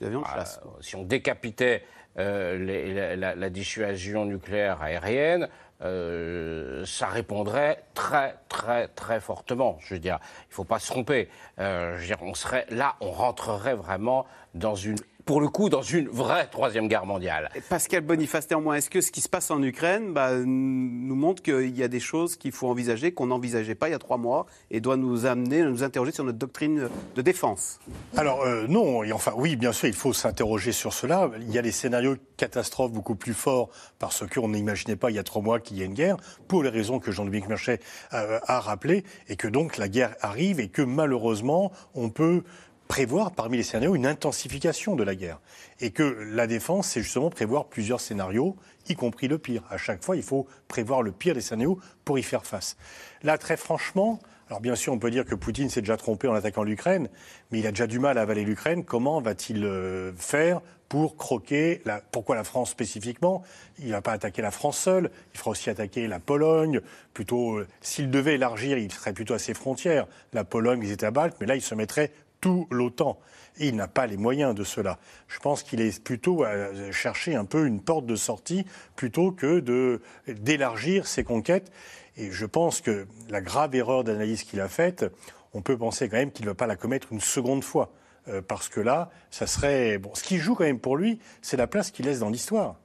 des 0.00 0.06
avions 0.06 0.22
de 0.22 0.26
ah, 0.26 0.36
chasse. 0.36 0.60
si 0.80 0.96
on 0.96 1.02
décapitait 1.02 1.84
la, 2.16 3.50
dissuasion 3.50 4.24
nucléaire 4.24 4.80
aérienne, 4.80 5.50
euh, 5.82 6.84
ça 6.86 7.06
répondrait 7.06 7.82
très, 7.94 8.36
très, 8.48 8.88
très 8.88 9.20
fortement. 9.20 9.78
Je 9.80 9.94
veux 9.94 10.00
dire, 10.00 10.18
il 10.46 10.50
ne 10.50 10.54
faut 10.54 10.64
pas 10.64 10.78
se 10.78 10.86
tromper. 10.86 11.28
Euh, 11.58 11.96
je 11.96 12.00
veux 12.00 12.06
dire, 12.06 12.22
on 12.22 12.34
serait 12.34 12.66
là, 12.70 12.96
on 13.00 13.10
rentrerait 13.10 13.74
vraiment 13.74 14.26
dans 14.54 14.74
une 14.74 14.96
pour 15.26 15.40
le 15.40 15.48
coup, 15.48 15.68
dans 15.68 15.82
une 15.82 16.08
vraie 16.08 16.46
Troisième 16.46 16.86
Guerre 16.86 17.04
mondiale. 17.04 17.50
Pascal 17.68 18.02
Boniface, 18.02 18.48
néanmoins, 18.48 18.76
est-ce 18.76 18.88
que 18.88 19.00
ce 19.00 19.10
qui 19.10 19.20
se 19.20 19.28
passe 19.28 19.50
en 19.50 19.60
Ukraine 19.60 20.14
bah, 20.14 20.30
nous 20.36 21.16
montre 21.16 21.42
qu'il 21.42 21.76
y 21.76 21.82
a 21.82 21.88
des 21.88 21.98
choses 21.98 22.36
qu'il 22.36 22.52
faut 22.52 22.68
envisager, 22.68 23.12
qu'on 23.12 23.26
n'envisageait 23.26 23.74
pas 23.74 23.88
il 23.88 23.92
y 23.92 23.94
a 23.94 23.98
trois 23.98 24.18
mois, 24.18 24.46
et 24.70 24.80
doit 24.80 24.96
nous 24.96 25.26
amener, 25.26 25.62
nous 25.64 25.82
interroger 25.82 26.12
sur 26.12 26.22
notre 26.22 26.38
doctrine 26.38 26.88
de 27.16 27.22
défense? 27.22 27.80
Alors, 28.16 28.42
euh, 28.42 28.68
non, 28.68 29.02
et 29.02 29.12
enfin, 29.12 29.32
oui, 29.36 29.56
bien 29.56 29.72
sûr, 29.72 29.88
il 29.88 29.94
faut 29.94 30.12
s'interroger 30.12 30.70
sur 30.70 30.92
cela. 30.92 31.28
Il 31.40 31.52
y 31.52 31.58
a 31.58 31.62
des 31.62 31.72
scénarios 31.72 32.14
catastrophes 32.36 32.92
beaucoup 32.92 33.16
plus 33.16 33.34
forts, 33.34 33.70
parce 33.98 34.24
qu'on 34.28 34.50
n'imaginait 34.50 34.94
pas 34.94 35.10
il 35.10 35.16
y 35.16 35.18
a 35.18 35.24
trois 35.24 35.42
mois 35.42 35.58
qu'il 35.58 35.76
y 35.76 35.82
ait 35.82 35.86
une 35.86 35.94
guerre, 35.94 36.18
pour 36.46 36.62
les 36.62 36.70
raisons 36.70 37.00
que 37.00 37.10
Jean-Dominique 37.10 37.48
Merchet 37.48 37.80
euh, 38.12 38.38
a 38.46 38.60
rappelées, 38.60 39.02
et 39.28 39.34
que 39.34 39.48
donc 39.48 39.76
la 39.76 39.88
guerre 39.88 40.14
arrive, 40.20 40.60
et 40.60 40.68
que 40.68 40.82
malheureusement, 40.82 41.72
on 41.94 42.10
peut 42.10 42.44
prévoir 42.88 43.32
parmi 43.32 43.56
les 43.56 43.62
scénarios 43.62 43.94
une 43.94 44.06
intensification 44.06 44.96
de 44.96 45.04
la 45.04 45.14
guerre. 45.14 45.40
Et 45.80 45.90
que 45.90 46.02
la 46.02 46.46
défense, 46.46 46.88
c'est 46.88 47.02
justement 47.02 47.30
prévoir 47.30 47.66
plusieurs 47.66 48.00
scénarios, 48.00 48.56
y 48.88 48.94
compris 48.94 49.28
le 49.28 49.38
pire. 49.38 49.62
À 49.70 49.76
chaque 49.76 50.04
fois, 50.04 50.16
il 50.16 50.22
faut 50.22 50.46
prévoir 50.68 51.02
le 51.02 51.12
pire 51.12 51.34
des 51.34 51.40
scénarios 51.40 51.78
pour 52.04 52.18
y 52.18 52.22
faire 52.22 52.46
face. 52.46 52.76
Là, 53.22 53.38
très 53.38 53.56
franchement, 53.56 54.20
alors 54.48 54.60
bien 54.60 54.76
sûr, 54.76 54.92
on 54.92 54.98
peut 54.98 55.10
dire 55.10 55.24
que 55.24 55.34
Poutine 55.34 55.68
s'est 55.68 55.80
déjà 55.80 55.96
trompé 55.96 56.28
en 56.28 56.34
attaquant 56.34 56.62
l'Ukraine, 56.62 57.08
mais 57.50 57.58
il 57.58 57.66
a 57.66 57.70
déjà 57.70 57.88
du 57.88 57.98
mal 57.98 58.16
à 58.16 58.22
avaler 58.22 58.44
l'Ukraine. 58.44 58.84
Comment 58.84 59.20
va-t-il 59.20 59.64
euh, 59.64 60.12
faire 60.16 60.60
pour 60.88 61.16
croquer 61.16 61.82
la... 61.84 62.00
Pourquoi 62.00 62.36
la 62.36 62.44
France 62.44 62.70
spécifiquement? 62.70 63.42
Il 63.80 63.86
ne 63.86 63.92
va 63.92 64.02
pas 64.02 64.12
attaquer 64.12 64.42
la 64.42 64.52
France 64.52 64.78
seule, 64.78 65.10
il 65.34 65.38
fera 65.38 65.50
aussi 65.50 65.68
attaquer 65.68 66.06
la 66.06 66.20
Pologne. 66.20 66.80
Plutôt, 67.12 67.56
euh, 67.56 67.66
s'il 67.80 68.08
devait 68.08 68.34
élargir, 68.34 68.78
il 68.78 68.92
serait 68.92 69.12
plutôt 69.12 69.34
à 69.34 69.40
ses 69.40 69.52
frontières, 69.52 70.06
la 70.32 70.44
Pologne, 70.44 70.80
les 70.80 70.92
États 70.92 71.10
baltes, 71.10 71.36
mais 71.40 71.46
là, 71.46 71.56
il 71.56 71.62
se 71.62 71.74
mettrait 71.74 72.12
tout 72.40 72.66
l'OTAN. 72.70 73.18
Et 73.58 73.68
il 73.68 73.76
n'a 73.76 73.88
pas 73.88 74.06
les 74.06 74.16
moyens 74.16 74.54
de 74.54 74.64
cela. 74.64 74.98
Je 75.28 75.38
pense 75.38 75.62
qu'il 75.62 75.80
est 75.80 76.02
plutôt 76.02 76.44
à 76.44 76.92
chercher 76.92 77.34
un 77.34 77.44
peu 77.44 77.66
une 77.66 77.80
porte 77.80 78.06
de 78.06 78.16
sortie 78.16 78.66
plutôt 78.96 79.32
que 79.32 80.00
d'élargir 80.28 81.06
ses 81.06 81.24
conquêtes. 81.24 81.72
Et 82.16 82.30
je 82.30 82.46
pense 82.46 82.80
que 82.80 83.06
la 83.28 83.40
grave 83.40 83.74
erreur 83.74 84.04
d'analyse 84.04 84.42
qu'il 84.42 84.60
a 84.60 84.68
faite, 84.68 85.06
on 85.54 85.62
peut 85.62 85.76
penser 85.76 86.08
quand 86.08 86.16
même 86.16 86.32
qu'il 86.32 86.44
ne 86.44 86.50
va 86.50 86.54
pas 86.54 86.66
la 86.66 86.76
commettre 86.76 87.08
une 87.12 87.20
seconde 87.20 87.64
fois. 87.64 87.90
Euh, 88.28 88.42
parce 88.42 88.68
que 88.68 88.80
là, 88.80 89.10
ça 89.30 89.46
serait. 89.46 89.98
Bon, 89.98 90.14
ce 90.14 90.24
qui 90.24 90.38
joue 90.38 90.54
quand 90.54 90.64
même 90.64 90.80
pour 90.80 90.96
lui, 90.96 91.20
c'est 91.42 91.56
la 91.56 91.66
place 91.66 91.90
qu'il 91.90 92.06
laisse 92.06 92.18
dans 92.18 92.30
l'histoire. 92.30 92.76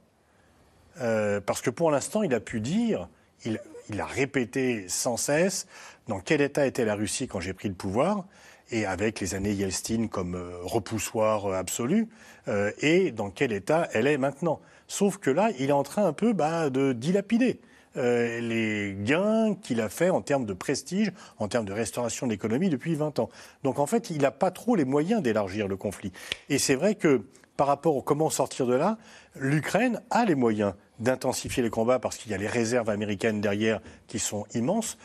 Euh, 1.00 1.40
parce 1.40 1.60
que 1.60 1.70
pour 1.70 1.90
l'instant, 1.90 2.22
il 2.22 2.32
a 2.32 2.40
pu 2.40 2.60
dire, 2.60 3.08
il 3.44 4.00
a 4.00 4.06
répété 4.06 4.88
sans 4.88 5.16
cesse 5.16 5.66
dans 6.06 6.20
quel 6.20 6.40
état 6.40 6.66
était 6.66 6.84
la 6.84 6.94
Russie 6.94 7.26
quand 7.26 7.40
j'ai 7.40 7.52
pris 7.54 7.68
le 7.68 7.74
pouvoir 7.74 8.24
et 8.72 8.86
avec 8.86 9.20
les 9.20 9.34
années 9.34 9.52
Yeltsin 9.52 10.08
comme 10.08 10.34
euh, 10.34 10.56
repoussoir 10.62 11.46
euh, 11.46 11.54
absolu, 11.54 12.08
euh, 12.48 12.72
et 12.80 13.12
dans 13.12 13.30
quel 13.30 13.52
état 13.52 13.88
elle 13.92 14.06
est 14.06 14.18
maintenant. 14.18 14.60
Sauf 14.88 15.18
que 15.18 15.30
là, 15.30 15.50
il 15.58 15.68
est 15.68 15.74
en 15.74 15.84
train 15.84 16.06
un 16.06 16.12
peu 16.12 16.32
bah, 16.32 16.70
de 16.70 16.92
dilapider. 16.92 17.60
les 17.94 18.96
gains 18.98 19.54
qu'il 19.62 19.80
a 19.80 19.88
fait 19.88 20.10
en 20.10 20.22
termes 20.22 20.46
de 20.46 20.54
prestige, 20.54 21.12
en 21.38 21.48
termes 21.48 21.66
de 21.66 21.72
restauration 21.72 22.26
de 22.26 22.32
l'économie 22.32 22.70
depuis 22.70 22.94
20 22.94 23.18
ans. 23.18 23.28
Donc 23.62 23.78
en 23.78 23.86
fait, 23.86 24.10
il 24.10 24.22
n'a 24.22 24.30
pas 24.30 24.50
trop 24.50 24.74
les 24.74 24.84
moyens 24.84 25.22
d'élargir 25.22 25.68
le 25.68 25.76
conflit. 25.76 26.12
Et 26.48 26.58
c'est 26.58 26.74
vrai 26.74 26.94
que 26.94 27.22
par 27.56 27.66
rapport 27.66 27.96
au 27.96 28.02
comment 28.02 28.30
sortir 28.30 28.66
de 28.66 28.74
là, 28.74 28.98
l'Ukraine 29.36 30.00
a 30.10 30.24
les 30.24 30.34
moyens 30.34 30.74
d'intensifier 31.02 31.62
les 31.62 31.70
combats 31.70 31.98
parce 31.98 32.16
qu'il 32.16 32.30
y 32.30 32.34
a 32.34 32.38
les 32.38 32.46
réserves 32.46 32.88
américaines 32.88 33.40
derrière 33.40 33.80
qui 34.06 34.18
sont 34.18 34.46
immenses. 34.54 34.96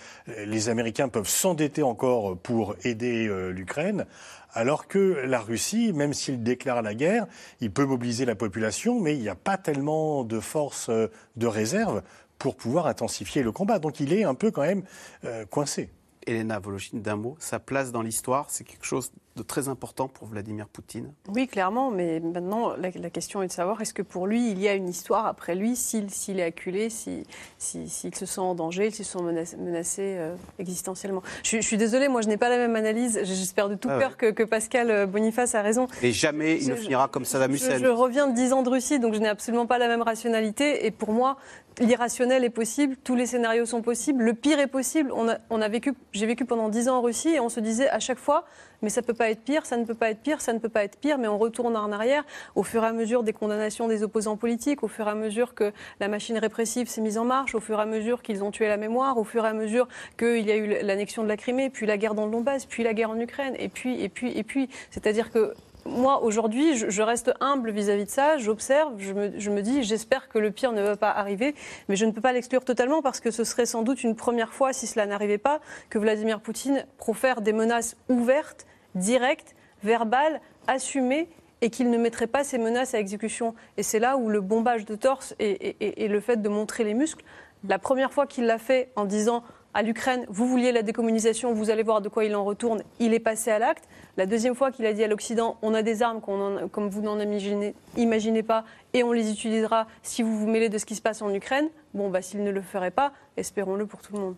Les 0.45 0.69
Américains 0.69 1.09
peuvent 1.09 1.27
s'endetter 1.27 1.83
encore 1.83 2.37
pour 2.37 2.75
aider 2.83 3.27
euh, 3.27 3.49
l'Ukraine, 3.49 4.05
alors 4.53 4.87
que 4.87 4.97
la 5.25 5.39
Russie, 5.39 5.91
même 5.93 6.13
s'il 6.13 6.43
déclare 6.43 6.81
la 6.81 6.93
guerre, 6.93 7.25
il 7.61 7.71
peut 7.71 7.85
mobiliser 7.85 8.25
la 8.25 8.35
population, 8.35 8.99
mais 8.99 9.15
il 9.15 9.21
n'y 9.21 9.29
a 9.29 9.35
pas 9.35 9.57
tellement 9.57 10.23
de 10.23 10.39
forces 10.39 10.89
euh, 10.89 11.07
de 11.35 11.47
réserve 11.47 12.03
pour 12.37 12.55
pouvoir 12.55 12.87
intensifier 12.87 13.41
le 13.41 13.51
combat. 13.51 13.79
Donc 13.79 13.99
il 13.99 14.13
est 14.13 14.23
un 14.23 14.35
peu 14.35 14.51
quand 14.51 14.61
même 14.61 14.83
euh, 15.25 15.45
coincé. 15.45 15.89
Elena 16.27 16.59
Voloshin, 16.59 16.97
d'un 16.97 17.15
mot, 17.15 17.35
sa 17.39 17.57
place 17.57 17.91
dans 17.91 18.01
l'histoire, 18.01 18.47
c'est 18.49 18.65
quelque 18.65 18.85
chose 18.85 19.11
de 19.37 19.43
très 19.43 19.69
important 19.69 20.07
pour 20.07 20.27
Vladimir 20.27 20.67
Poutine 20.67 21.13
Oui, 21.29 21.47
clairement, 21.47 21.91
mais 21.91 22.19
maintenant, 22.19 22.75
la, 22.75 22.91
question 23.09 23.41
est 23.41 23.47
de 23.47 23.51
savoir 23.51 23.79
est-ce 23.81 23.93
que 23.93 24.01
pour 24.01 24.27
lui, 24.27 24.51
il 24.51 24.59
y 24.59 24.67
a 24.67 24.73
une 24.73 24.89
histoire 24.89 25.25
après 25.25 25.55
lui, 25.55 25.75
s'il 25.75 26.39
est 26.39 26.43
acculé, 26.43 26.89
s'il 26.89 27.23
si, 27.57 27.87
se 27.87 28.25
sent 28.25 28.41
en 28.41 28.55
danger, 28.55 28.91
s'il 28.91 29.05
se 29.05 29.17
sent 29.17 29.55
menacé, 29.57 30.15
euh, 30.17 30.35
existentiellement. 30.59 31.21
Je, 31.43 31.61
suis 31.61 31.77
désolée, 31.77 32.09
moi, 32.09 32.21
je 32.21 32.27
n'ai 32.27 32.37
pas 32.37 32.49
la 32.49 32.57
même 32.57 32.75
analyse. 32.75 33.19
J'espère 33.23 33.69
de 33.69 33.75
tout 33.75 33.89
ah 33.91 33.99
cœur 33.99 34.17
que, 34.17 34.43
Pascal 34.43 34.91
euh, 34.91 35.05
Boniface 35.05 35.55
a 35.55 35.61
raison. 35.61 35.87
Et 36.01 36.11
jamais 36.11 36.57
il 36.57 36.69
ne 36.69 36.75
finira 36.75 37.07
comme 37.07 37.25
Saddam 37.25 37.53
Hussein. 37.53 37.77
Je, 37.77 37.85
je 37.85 37.89
reviens 37.89 38.27
de 38.27 38.33
10 38.33 38.53
ans 38.53 38.63
de 38.63 38.69
Russie, 38.69 38.99
donc 38.99 39.13
je 39.13 39.19
n'ai 39.19 39.29
absolument 39.29 39.67
pas 39.67 39.77
la 39.77 39.87
même 39.87 40.01
rationalité. 40.01 40.85
Et 40.85 40.91
pour 40.91 41.11
moi, 41.11 41.37
l'irrationnel 41.79 42.43
est 42.43 42.49
possible, 42.49 42.95
tous 43.03 43.15
les 43.15 43.25
scénarios 43.25 43.65
sont 43.65 43.81
possibles, 43.81 44.23
le 44.23 44.33
pire 44.33 44.59
est 44.59 44.67
possible. 44.67 45.11
On 45.13 45.29
a, 45.29 45.37
on 45.49 45.61
a 45.61 45.67
vécu, 45.67 45.93
j'ai 46.11 46.25
vécu 46.25 46.45
pendant 46.45 46.69
10 46.69 46.89
ans 46.89 46.97
en 46.97 47.01
Russie 47.01 47.29
et 47.29 47.39
on 47.39 47.49
se 47.49 47.59
disait 47.59 47.89
à 47.89 47.99
chaque 47.99 48.19
fois, 48.19 48.45
mais 48.81 48.89
ça 48.89 49.01
ne 49.01 49.05
peut 49.05 49.13
pas 49.13 49.29
être 49.29 49.41
pire, 49.41 49.65
ça 49.65 49.77
ne 49.77 49.85
peut 49.85 49.95
pas 49.95 50.09
être 50.09 50.21
pire, 50.21 50.41
ça 50.41 50.53
ne 50.53 50.59
peut 50.59 50.69
pas 50.69 50.83
être 50.83 50.97
pire, 50.97 51.17
mais 51.17 51.27
on 51.27 51.37
retourne 51.37 51.75
en 51.75 51.91
arrière 51.91 52.23
au 52.55 52.63
fur 52.63 52.83
et 52.83 52.87
à 52.87 52.93
mesure 52.93 53.23
des 53.23 53.33
condamnations 53.33 53.87
des 53.87 54.03
opposants 54.03 54.37
politiques, 54.37 54.83
au 54.83 54.87
fur 54.87 55.07
et 55.07 55.11
à 55.11 55.15
mesure 55.15 55.53
que 55.53 55.71
la 55.99 56.07
machine 56.07 56.37
répressive 56.37 56.87
s'est 56.87 57.01
mise 57.01 57.17
en 57.17 57.25
marche, 57.25 57.55
au 57.55 57.59
fur 57.59 57.79
et 57.79 57.81
à 57.81 57.85
mesure 57.85 58.21
qu'ils 58.21 58.43
ont 58.43 58.51
tué 58.51 58.67
la 58.67 58.77
mémoire, 58.77 59.17
au 59.17 59.23
fur 59.23 59.45
et 59.45 59.49
à 59.49 59.53
mesure 59.53 59.87
qu'il 60.17 60.45
y 60.45 60.51
a 60.51 60.55
eu 60.55 60.67
l'annexion 60.83 61.23
de 61.23 61.27
la 61.27 61.37
Crimée, 61.37 61.69
puis 61.69 61.85
la 61.85 61.97
guerre 61.97 62.13
dans 62.13 62.25
le 62.25 62.31
Donbass, 62.31 62.65
puis 62.65 62.83
la 62.83 62.93
guerre 62.93 63.09
en 63.09 63.19
Ukraine, 63.19 63.55
et 63.59 63.69
puis, 63.69 64.01
et 64.01 64.09
puis, 64.09 64.37
et 64.37 64.43
puis. 64.43 64.69
C'est-à-dire 64.91 65.31
que 65.31 65.53
moi, 65.87 66.23
aujourd'hui, 66.23 66.75
je, 66.75 67.01
reste 67.01 67.33
humble 67.39 67.71
vis-à-vis 67.71 68.05
de 68.05 68.09
ça, 68.09 68.37
j'observe, 68.37 68.93
je 68.97 69.13
me, 69.13 69.61
dis, 69.61 69.83
j'espère 69.83 70.27
que 70.29 70.37
le 70.37 70.51
pire 70.51 70.71
ne 70.71 70.81
va 70.81 70.97
pas 70.97 71.11
arriver, 71.11 71.55
mais 71.89 71.95
je 71.95 72.05
ne 72.05 72.11
peux 72.11 72.21
pas 72.21 72.33
l'exclure 72.33 72.63
totalement 72.63 73.01
parce 73.01 73.19
que 73.19 73.31
ce 73.31 73.43
serait 73.43 73.65
sans 73.65 73.83
doute 73.83 74.03
une 74.03 74.15
première 74.15 74.53
fois, 74.53 74.73
si 74.73 74.87
cela 74.87 75.05
n'arrivait 75.05 75.37
pas, 75.37 75.59
que 75.89 75.97
Vladimir 75.97 76.41
Poutine 76.41 76.85
profère 76.97 77.41
des 77.41 77.53
menaces 77.53 77.95
ouvertes, 78.09 78.65
directes, 78.95 79.55
verbales, 79.83 80.41
assumées 80.67 81.29
et 81.61 81.69
qu'il 81.69 81.89
ne 81.89 81.97
mettrait 81.97 82.27
pas 82.27 82.43
ces 82.43 82.57
menaces 82.57 82.93
à 82.93 82.99
exécution. 82.99 83.55
Et 83.77 83.83
c'est 83.83 83.99
là 83.99 84.17
où 84.17 84.29
le 84.29 84.41
bombage 84.41 84.85
de 84.85 84.95
torse 84.95 85.33
et 85.39 86.07
le 86.07 86.19
fait 86.19 86.41
de 86.41 86.49
montrer 86.49 86.83
les 86.83 86.93
muscles, 86.93 87.23
la 87.67 87.79
première 87.79 88.11
fois 88.11 88.27
qu'il 88.27 88.45
l'a 88.45 88.59
fait 88.59 88.91
en 88.95 89.05
disant 89.05 89.43
à 89.73 89.83
l'Ukraine, 89.83 90.25
vous 90.29 90.47
vouliez 90.47 90.71
la 90.71 90.81
décommunisation, 90.81 91.53
vous 91.53 91.69
allez 91.69 91.83
voir 91.83 92.01
de 92.01 92.09
quoi 92.09 92.25
il 92.25 92.35
en 92.35 92.43
retourne, 92.43 92.81
il 92.99 93.13
est 93.13 93.19
passé 93.19 93.51
à 93.51 93.59
l'acte. 93.59 93.87
La 94.17 94.25
deuxième 94.25 94.55
fois 94.55 94.71
qu'il 94.71 94.85
a 94.85 94.93
dit 94.93 95.03
à 95.03 95.07
l'Occident, 95.07 95.57
on 95.61 95.73
a 95.73 95.83
des 95.83 96.01
armes 96.01 96.19
comme 96.19 96.89
vous 96.89 97.01
n'en 97.01 97.19
imaginez, 97.19 97.75
imaginez, 97.95 98.43
pas, 98.43 98.65
et 98.93 99.03
on 99.03 99.11
les 99.11 99.31
utilisera 99.31 99.87
si 100.01 100.23
vous 100.23 100.37
vous 100.37 100.47
mêlez 100.47 100.69
de 100.69 100.77
ce 100.77 100.85
qui 100.85 100.95
se 100.95 101.01
passe 101.01 101.21
en 101.21 101.33
Ukraine. 101.33 101.69
Bon, 101.93 102.09
bah, 102.09 102.21
s'il 102.21 102.43
ne 102.43 102.51
le 102.51 102.61
ferait 102.61 102.91
pas, 102.91 103.13
espérons-le 103.37 103.85
pour 103.85 104.01
tout 104.01 104.13
le 104.13 104.19
monde. 104.19 104.35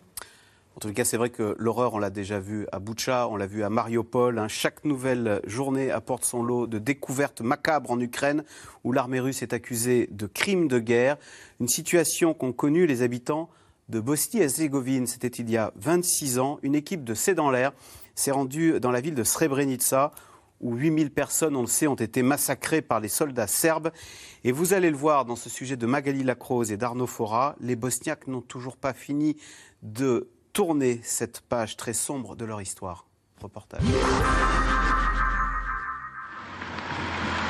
En 0.76 0.80
tout 0.80 0.92
cas, 0.92 1.04
c'est 1.04 1.16
vrai 1.16 1.30
que 1.30 1.56
l'horreur, 1.58 1.94
on 1.94 1.98
l'a 1.98 2.10
déjà 2.10 2.38
vu 2.38 2.66
à 2.72 2.78
Boucha, 2.78 3.28
on 3.28 3.36
l'a 3.36 3.46
vu 3.46 3.64
à 3.64 3.70
Mariupol. 3.70 4.38
Hein. 4.38 4.48
Chaque 4.48 4.84
nouvelle 4.84 5.40
journée 5.44 5.90
apporte 5.90 6.24
son 6.24 6.42
lot 6.42 6.66
de 6.66 6.78
découvertes 6.78 7.40
macabres 7.40 7.90
en 7.90 8.00
Ukraine, 8.00 8.44
où 8.84 8.92
l'armée 8.92 9.20
russe 9.20 9.42
est 9.42 9.52
accusée 9.52 10.08
de 10.12 10.26
crimes 10.26 10.68
de 10.68 10.78
guerre. 10.78 11.16
Une 11.60 11.68
situation 11.68 12.34
qu'ont 12.34 12.52
connue 12.52 12.86
les 12.86 13.02
habitants 13.02 13.50
de 13.90 14.00
Bosnie-Herzégovine. 14.00 15.06
C'était 15.06 15.28
il 15.28 15.50
y 15.50 15.56
a 15.56 15.72
26 15.76 16.38
ans. 16.38 16.58
Une 16.62 16.74
équipe 16.74 17.04
de 17.04 17.14
C'est 17.14 17.34
dans 17.34 17.50
l'air 17.50 17.72
s'est 18.14 18.30
rendue 18.30 18.80
dans 18.80 18.90
la 18.90 19.00
ville 19.00 19.14
de 19.14 19.24
Srebrenica 19.24 20.12
où 20.60 20.74
8000 20.74 21.10
personnes, 21.10 21.56
on 21.56 21.62
le 21.62 21.66
sait, 21.66 21.86
ont 21.86 21.94
été 21.94 22.22
massacrées 22.22 22.82
par 22.82 23.00
les 23.00 23.08
soldats 23.08 23.46
serbes. 23.46 23.90
Et 24.44 24.52
vous 24.52 24.74
allez 24.74 24.90
le 24.90 24.96
voir 24.96 25.24
dans 25.24 25.36
ce 25.36 25.48
sujet 25.48 25.76
de 25.76 25.86
Magali 25.86 26.22
Lacrose 26.22 26.70
et 26.70 26.76
d'Arnaud 26.76 27.06
Fora, 27.06 27.56
les 27.60 27.76
Bosniaques 27.76 28.26
n'ont 28.26 28.42
toujours 28.42 28.76
pas 28.76 28.92
fini 28.92 29.36
de 29.82 30.28
tourner 30.52 31.00
cette 31.02 31.40
page 31.40 31.76
très 31.76 31.94
sombre 31.94 32.36
de 32.36 32.44
leur 32.44 32.60
histoire. 32.60 33.06
Reportage. 33.40 33.82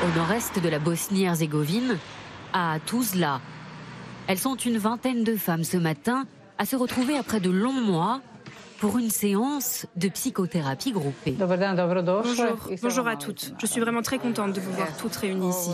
Au 0.03 0.17
nord-est 0.17 0.57
de 0.59 0.69
la 0.69 0.79
Bosnie-Herzégovine, 0.79 1.97
à 2.53 2.79
Tuzla, 2.85 3.41
elles 4.27 4.37
sont 4.37 4.55
une 4.55 4.77
vingtaine 4.77 5.23
de 5.23 5.35
femmes 5.35 5.63
ce 5.63 5.77
matin 5.77 6.25
à 6.57 6.65
se 6.65 6.75
retrouver 6.75 7.17
après 7.17 7.39
de 7.39 7.49
longs 7.49 7.81
mois 7.81 8.21
pour 8.79 8.97
une 8.97 9.11
séance 9.11 9.85
de 9.95 10.09
psychothérapie 10.09 10.91
groupée. 10.91 11.35
Bonjour, 11.37 11.55
bonjour 12.81 13.07
à 13.07 13.15
toutes. 13.15 13.53
Je 13.59 13.65
suis 13.67 13.79
vraiment 13.79 14.01
très 14.01 14.17
contente 14.17 14.53
de 14.53 14.59
vous 14.59 14.71
voir 14.71 14.97
toutes 14.97 15.15
réunies 15.15 15.49
ici. 15.49 15.69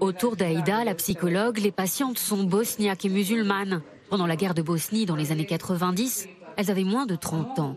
Autour 0.00 0.36
d'Aïda, 0.36 0.84
la 0.84 0.94
psychologue, 0.96 1.58
les 1.58 1.70
patientes 1.70 2.18
sont 2.18 2.42
bosniaques 2.42 3.04
et 3.04 3.08
musulmanes. 3.08 3.82
Pendant 4.10 4.26
la 4.26 4.34
guerre 4.34 4.54
de 4.54 4.62
Bosnie 4.62 5.06
dans 5.06 5.16
les 5.16 5.30
années 5.30 5.46
90, 5.46 6.28
elles 6.56 6.70
avaient 6.70 6.82
moins 6.84 7.06
de 7.06 7.14
30 7.14 7.58
ans. 7.60 7.76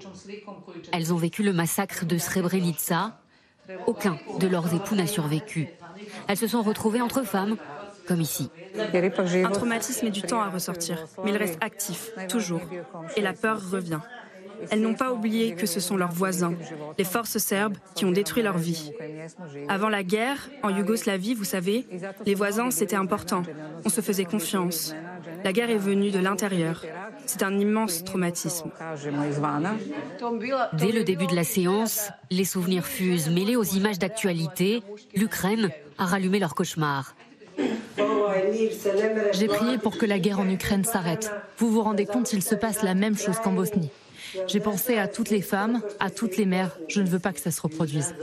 Elles 0.92 1.14
ont 1.14 1.18
vécu 1.18 1.44
le 1.44 1.54
massacre 1.54 2.06
de 2.06 2.18
Srebrenica. 2.18 3.20
Aucun 3.86 4.18
de 4.40 4.48
leurs 4.48 4.74
époux 4.74 4.96
n'a 4.96 5.08
survécu. 5.08 5.70
Elles 6.28 6.38
se 6.38 6.48
sont 6.48 6.62
retrouvées 6.62 7.02
entre 7.02 7.24
femmes, 7.24 7.58
comme 8.08 8.22
ici. 8.22 8.50
Un 8.76 9.50
traumatisme 9.50 10.08
et 10.08 10.12
du 10.12 10.22
temps 10.22 10.42
à 10.42 10.50
ressortir, 10.50 11.06
mais 11.24 11.32
il 11.32 11.38
reste 11.38 11.58
actif, 11.62 12.12
toujours. 12.30 12.62
Et 13.16 13.22
la 13.22 13.34
peur 13.34 13.60
revient. 13.72 14.00
Elles 14.72 14.82
n'ont 14.82 14.94
pas 14.94 15.12
oublié 15.12 15.56
que 15.56 15.66
ce 15.66 15.80
sont 15.80 15.98
leurs 15.98 16.12
voisins, 16.12 16.54
les 16.98 17.04
forces 17.04 17.38
serbes, 17.38 17.78
qui 17.94 18.06
ont 18.06 18.12
détruit 18.12 18.44
leur 18.44 18.58
vie. 18.58 18.92
Avant 19.68 19.90
la 19.90 20.04
guerre, 20.04 20.50
en 20.64 20.70
Yougoslavie, 20.70 21.34
vous 21.34 21.44
savez, 21.44 21.86
les 22.26 22.36
voisins, 22.36 22.72
c'était 22.72 22.96
important. 22.96 23.44
On 23.84 23.90
se 23.90 24.02
faisait 24.02 24.26
confiance. 24.26 24.96
La 25.44 25.54
guerre 25.54 25.70
est 25.70 25.78
venue 25.78 26.12
de 26.12 26.20
l'intérieur. 26.20 26.84
C'est 27.26 27.44
un 27.44 27.58
immense 27.60 28.04
traumatisme. 28.04 28.72
Dès 30.74 30.92
le 30.92 31.04
début 31.04 31.28
de 31.28 31.36
la 31.36 31.44
séance, 31.44 32.10
les 32.32 32.46
souvenirs 32.46 32.86
fusent. 32.86 33.30
Mêlés 33.30 33.56
aux 33.56 33.64
images 33.64 34.00
d'actualité, 34.00 34.84
l'Ukraine 35.16 35.70
a 35.98 36.06
rallumé 36.06 36.40
leur 36.40 36.56
cauchemar. 36.56 37.16
J'ai 39.34 39.48
prié 39.48 39.78
pour 39.78 39.98
que 39.98 40.06
la 40.06 40.20
guerre 40.20 40.40
en 40.40 40.50
Ukraine 40.50 40.84
s'arrête. 40.84 41.32
Vous 41.58 41.72
vous 41.72 41.82
rendez 41.82 42.06
compte, 42.06 42.32
il 42.34 42.44
se 42.44 42.56
passe 42.56 42.84
la 42.84 42.94
même 42.94 43.18
chose 43.18 43.40
qu'en 43.40 43.54
Bosnie. 43.54 43.90
J'ai 44.48 44.60
pensé 44.60 44.98
à 44.98 45.08
toutes 45.08 45.30
les 45.30 45.42
femmes, 45.42 45.82
à 46.00 46.10
toutes 46.10 46.38
les 46.38 46.46
mères. 46.46 46.78
Je 46.90 47.02
ne 47.02 47.08
veux 47.08 47.20
pas 47.20 47.32
que 47.32 47.40
ça 47.40 47.52
se 47.52 47.62
reproduise. 47.62 48.16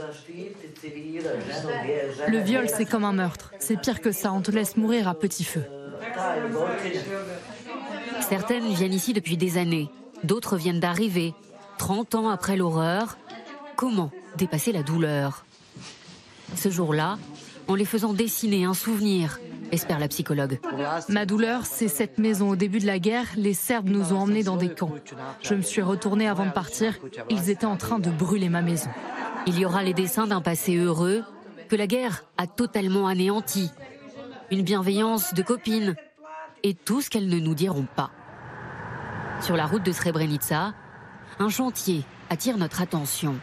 Le 2.27 2.37
viol, 2.39 2.67
c'est 2.69 2.85
comme 2.85 3.03
un 3.03 3.13
meurtre. 3.13 3.51
C'est 3.59 3.79
pire 3.79 4.01
que 4.01 4.11
ça, 4.11 4.31
on 4.31 4.41
te 4.41 4.51
laisse 4.51 4.77
mourir 4.77 5.07
à 5.07 5.15
petit 5.15 5.43
feu. 5.43 5.63
Certaines 8.29 8.73
viennent 8.73 8.93
ici 8.93 9.13
depuis 9.13 9.37
des 9.37 9.57
années, 9.57 9.89
d'autres 10.23 10.55
viennent 10.55 10.79
d'arriver. 10.79 11.33
30 11.77 12.15
ans 12.15 12.29
après 12.29 12.55
l'horreur, 12.55 13.17
comment 13.75 14.11
dépasser 14.37 14.71
la 14.71 14.81
douleur? 14.81 15.45
Ce 16.55 16.69
jour-là, 16.69 17.17
en 17.67 17.75
les 17.75 17.85
faisant 17.85 18.13
dessiner 18.13 18.63
un 18.65 18.73
souvenir, 18.73 19.39
espère 19.71 19.99
la 19.99 20.07
psychologue. 20.07 20.59
Ma 21.09 21.25
douleur, 21.25 21.65
c'est 21.65 21.87
cette 21.87 22.17
maison. 22.17 22.51
Au 22.51 22.55
début 22.55 22.79
de 22.79 22.85
la 22.85 22.99
guerre, 22.99 23.27
les 23.35 23.53
Serbes 23.53 23.89
nous 23.89 24.13
ont 24.13 24.19
emmenés 24.19 24.43
dans 24.43 24.57
des 24.57 24.69
camps. 24.69 24.93
Je 25.41 25.53
me 25.53 25.61
suis 25.61 25.81
retournée 25.81 26.27
avant 26.27 26.45
de 26.45 26.51
partir. 26.51 26.97
Ils 27.29 27.49
étaient 27.49 27.65
en 27.65 27.77
train 27.77 27.99
de 27.99 28.09
brûler 28.09 28.49
ma 28.49 28.61
maison. 28.61 28.89
Il 29.47 29.59
y 29.59 29.65
aura 29.65 29.83
les 29.83 29.93
dessins 29.93 30.27
d'un 30.27 30.41
passé 30.41 30.77
heureux 30.77 31.23
que 31.69 31.75
la 31.75 31.87
guerre 31.87 32.23
a 32.37 32.47
totalement 32.47 33.07
anéanti. 33.07 33.69
Une 34.51 34.61
bienveillance 34.61 35.33
de 35.33 35.41
copines 35.41 35.95
et 36.63 36.73
tout 36.73 37.01
ce 37.01 37.09
qu'elles 37.09 37.29
ne 37.29 37.39
nous 37.39 37.55
diront 37.55 37.87
pas. 37.95 38.11
Sur 39.41 39.55
la 39.55 39.65
route 39.65 39.83
de 39.83 39.91
Srebrenica, 39.91 40.73
un 41.39 41.49
chantier 41.49 42.03
attire 42.29 42.57
notre 42.57 42.81
attention. 42.81 43.35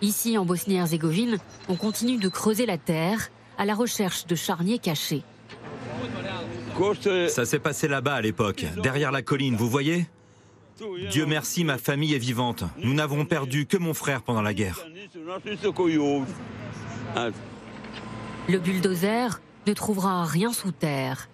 Ici, 0.00 0.38
en 0.38 0.46
Bosnie-Herzégovine, 0.46 1.36
on 1.68 1.76
continue 1.76 2.16
de 2.16 2.28
creuser 2.28 2.64
la 2.64 2.78
terre 2.78 3.28
à 3.58 3.66
la 3.66 3.74
recherche 3.74 4.26
de 4.26 4.34
charniers 4.34 4.78
cachés. 4.78 5.22
Ça 7.28 7.44
s'est 7.44 7.58
passé 7.58 7.88
là-bas 7.88 8.14
à 8.14 8.20
l'époque, 8.22 8.64
derrière 8.82 9.12
la 9.12 9.20
colline, 9.20 9.56
vous 9.56 9.68
voyez? 9.68 10.06
Dieu 11.10 11.26
merci, 11.26 11.62
ma 11.64 11.76
famille 11.76 12.14
est 12.14 12.18
vivante. 12.18 12.64
Nous 12.78 12.94
n'avons 12.94 13.26
perdu 13.26 13.66
que 13.66 13.76
mon 13.76 13.92
frère 13.92 14.22
pendant 14.22 14.40
la 14.40 14.54
guerre. 14.54 14.86
Le 18.48 18.58
bulldozer 18.58 19.40
ne 19.66 19.74
trouvera 19.74 20.24
rien 20.24 20.54
sous 20.54 20.72
terre. 20.72 21.28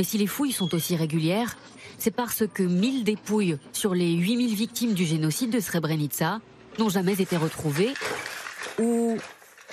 Mais 0.00 0.04
si 0.04 0.16
les 0.16 0.26
fouilles 0.26 0.52
sont 0.52 0.74
aussi 0.74 0.96
régulières, 0.96 1.58
c'est 1.98 2.10
parce 2.10 2.44
que 2.46 2.62
1000 2.62 3.04
dépouilles 3.04 3.58
sur 3.74 3.92
les 3.92 4.14
8000 4.14 4.54
victimes 4.54 4.94
du 4.94 5.04
génocide 5.04 5.50
de 5.50 5.60
Srebrenica 5.60 6.40
n'ont 6.78 6.88
jamais 6.88 7.20
été 7.20 7.36
retrouvées 7.36 7.92
ou 8.78 9.18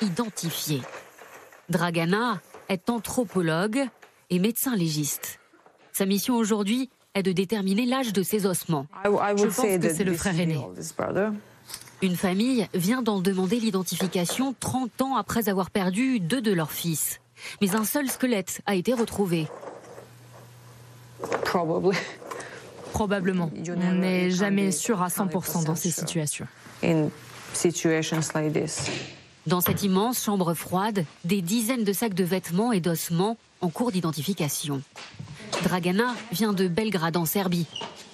identifiées. 0.01 0.81
Dragana 1.69 2.41
est 2.67 2.89
anthropologue 2.89 3.85
et 4.29 4.39
médecin 4.39 4.75
légiste. 4.75 5.39
Sa 5.93 6.05
mission 6.05 6.35
aujourd'hui 6.35 6.89
est 7.13 7.23
de 7.23 7.31
déterminer 7.31 7.85
l'âge 7.85 8.11
de 8.11 8.21
ses 8.21 8.45
ossements. 8.45 8.85
Je 9.05 9.45
pense 9.45 9.55
que 9.55 9.93
c'est 9.93 10.03
le 10.03 10.13
frère 10.13 10.37
aîné. 10.37 10.59
Une 12.01 12.17
famille 12.17 12.67
vient 12.73 13.01
d'en 13.01 13.21
demander 13.21 13.61
l'identification 13.61 14.53
30 14.59 15.03
ans 15.03 15.15
après 15.15 15.47
avoir 15.47 15.71
perdu 15.71 16.19
deux 16.19 16.41
de 16.41 16.51
leurs 16.51 16.73
fils. 16.73 17.21
Mais 17.61 17.77
un 17.77 17.85
seul 17.85 18.09
squelette 18.09 18.61
a 18.65 18.75
été 18.75 18.93
retrouvé. 18.93 19.47
Probablement. 22.93 23.51
On 23.69 23.93
n'est 23.93 24.31
jamais 24.31 24.71
sûr 24.71 25.01
à 25.01 25.07
100% 25.07 25.65
dans 25.65 25.75
ces 25.75 25.91
situations. 25.91 26.47
Dans 29.45 29.61
cette 29.61 29.83
immense 29.83 30.23
chambre 30.23 30.53
froide, 30.53 31.05
des 31.23 31.41
dizaines 31.41 31.83
de 31.83 31.93
sacs 31.93 32.13
de 32.13 32.23
vêtements 32.23 32.71
et 32.71 32.81
d'ossements 32.81 33.37
en 33.61 33.69
cours 33.69 33.91
d'identification. 33.91 34.81
Dragana 35.63 36.13
vient 36.31 36.53
de 36.53 36.67
Belgrade 36.67 37.17
en 37.17 37.25
Serbie. 37.25 37.65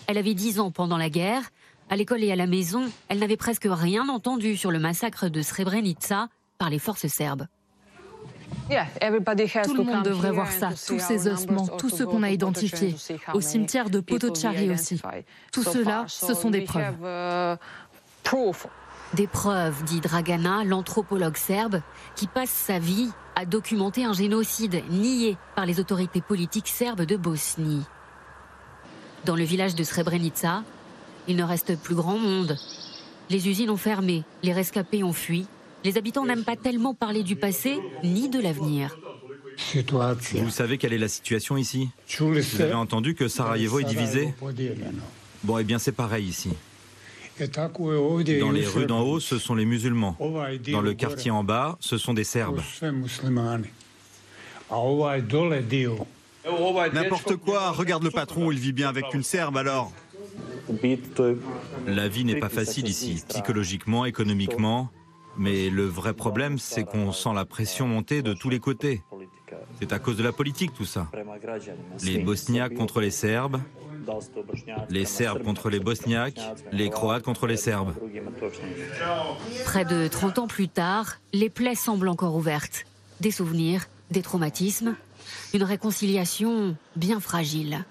Elle 0.07 0.17
avait 0.17 0.33
10 0.33 0.59
ans 0.59 0.71
pendant 0.71 0.97
la 0.97 1.09
guerre. 1.09 1.43
À 1.89 1.95
l'école 1.95 2.23
et 2.23 2.31
à 2.31 2.35
la 2.35 2.47
maison, 2.47 2.83
elle 3.09 3.19
n'avait 3.19 3.37
presque 3.37 3.67
rien 3.69 4.07
entendu 4.09 4.55
sur 4.57 4.71
le 4.71 4.79
massacre 4.79 5.27
de 5.27 5.41
Srebrenica 5.41 6.29
par 6.57 6.69
les 6.69 6.79
forces 6.79 7.07
serbes. 7.07 7.47
Tout 8.69 9.73
le 9.75 9.83
monde 9.83 10.03
devrait 10.03 10.31
voir 10.31 10.51
ça, 10.51 10.69
tous 10.87 10.99
ces 10.99 11.27
ossements, 11.27 11.67
tous 11.67 11.89
ceux 11.89 12.05
qu'on 12.05 12.23
a 12.23 12.29
identifiés, 12.29 12.95
au 13.33 13.41
cimetière 13.41 13.89
de 13.89 13.99
Potocari 13.99 14.71
aussi. 14.71 15.01
Tout 15.51 15.63
cela, 15.63 16.05
ce 16.07 16.33
sont 16.33 16.49
des 16.49 16.61
preuves. 16.61 16.95
Des 19.13 19.27
preuves, 19.27 19.83
dit 19.83 19.99
Dragana, 19.99 20.63
l'anthropologue 20.63 21.37
serbe, 21.37 21.81
qui 22.15 22.25
passe 22.25 22.49
sa 22.49 22.79
vie 22.79 23.11
à 23.35 23.45
documenter 23.45 24.05
un 24.05 24.13
génocide 24.13 24.81
nié 24.89 25.37
par 25.55 25.67
les 25.67 25.79
autorités 25.79 26.21
politiques 26.21 26.67
serbes 26.67 27.03
de 27.03 27.15
Bosnie. 27.15 27.83
Dans 29.25 29.35
le 29.35 29.43
village 29.43 29.75
de 29.75 29.83
Srebrenica, 29.83 30.63
il 31.27 31.35
ne 31.35 31.43
reste 31.43 31.77
plus 31.79 31.93
grand 31.93 32.17
monde. 32.17 32.57
Les 33.29 33.47
usines 33.47 33.69
ont 33.69 33.77
fermé, 33.77 34.23
les 34.41 34.51
rescapés 34.51 35.03
ont 35.03 35.13
fui. 35.13 35.45
Les 35.83 35.97
habitants 35.97 36.25
n'aiment 36.25 36.43
pas 36.43 36.55
tellement 36.55 36.93
parler 36.93 37.23
du 37.23 37.35
passé 37.35 37.79
ni 38.03 38.29
de 38.29 38.39
l'avenir. 38.39 38.97
Vous 40.35 40.49
savez 40.49 40.77
quelle 40.77 40.93
est 40.93 40.97
la 40.97 41.07
situation 41.07 41.57
ici 41.57 41.89
Vous 42.19 42.61
avez 42.61 42.73
entendu 42.73 43.15
que 43.15 43.27
Sarajevo 43.27 43.79
est 43.79 43.83
divisé 43.83 44.33
Bon, 45.43 45.57
eh 45.57 45.63
bien 45.63 45.79
c'est 45.79 45.91
pareil 45.91 46.25
ici. 46.25 46.49
Dans 47.39 48.51
les 48.51 48.65
rues 48.65 48.85
d'en 48.85 49.01
haut, 49.01 49.19
ce 49.19 49.37
sont 49.37 49.55
les 49.55 49.65
musulmans. 49.65 50.17
Dans 50.71 50.81
le 50.81 50.93
quartier 50.93 51.31
en 51.31 51.43
bas, 51.43 51.77
ce 51.79 51.97
sont 51.97 52.13
des 52.13 52.23
Serbes. 52.23 52.61
N'importe 56.93 57.35
quoi, 57.37 57.71
regarde 57.71 58.03
le 58.03 58.11
patron, 58.11 58.51
il 58.51 58.59
vit 58.59 58.73
bien 58.73 58.89
avec 58.89 59.13
une 59.13 59.23
Serbe 59.23 59.57
alors. 59.57 59.91
La 61.87 62.07
vie 62.07 62.25
n'est 62.25 62.39
pas 62.39 62.49
facile 62.49 62.87
ici, 62.87 63.23
psychologiquement, 63.27 64.05
économiquement. 64.05 64.89
Mais 65.37 65.69
le 65.69 65.85
vrai 65.85 66.13
problème, 66.13 66.59
c'est 66.59 66.83
qu'on 66.83 67.11
sent 67.11 67.33
la 67.33 67.45
pression 67.45 67.87
monter 67.87 68.21
de 68.21 68.33
tous 68.33 68.49
les 68.49 68.59
côtés. 68.59 69.01
C'est 69.79 69.93
à 69.93 69.99
cause 69.99 70.17
de 70.17 70.23
la 70.23 70.31
politique 70.31 70.73
tout 70.73 70.85
ça. 70.85 71.09
Les 72.03 72.19
Bosniaques 72.19 72.73
contre 72.75 73.01
les 73.01 73.11
Serbes, 73.11 73.59
les 74.89 75.05
Serbes 75.05 75.43
contre 75.43 75.69
les 75.69 75.79
Bosniaques, 75.79 76.39
les 76.71 76.89
Croates 76.89 77.23
contre 77.23 77.47
les 77.47 77.57
Serbes. 77.57 77.93
Près 79.65 79.85
de 79.85 80.07
30 80.07 80.39
ans 80.39 80.47
plus 80.47 80.69
tard, 80.69 81.17
les 81.33 81.49
plaies 81.49 81.75
semblent 81.75 82.09
encore 82.09 82.35
ouvertes. 82.35 82.85
Des 83.19 83.31
souvenirs, 83.31 83.85
des 84.11 84.21
traumatismes, 84.21 84.95
une 85.53 85.63
réconciliation 85.63 86.75
bien 86.95 87.19
fragile. 87.19 87.85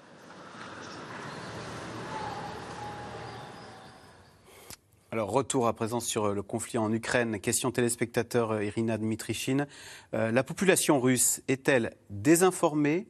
Alors, 5.13 5.29
retour 5.29 5.67
à 5.67 5.73
présent 5.73 5.99
sur 5.99 6.33
le 6.33 6.41
conflit 6.41 6.79
en 6.79 6.91
Ukraine. 6.91 7.39
Question 7.39 7.69
téléspectateur 7.69 8.49
euh, 8.49 8.63
Irina 8.63 8.97
Dmitrichine. 8.97 9.67
Euh, 10.15 10.31
la 10.31 10.43
population 10.43 10.99
russe 10.99 11.43
est-elle 11.47 11.93
désinformée 12.09 13.05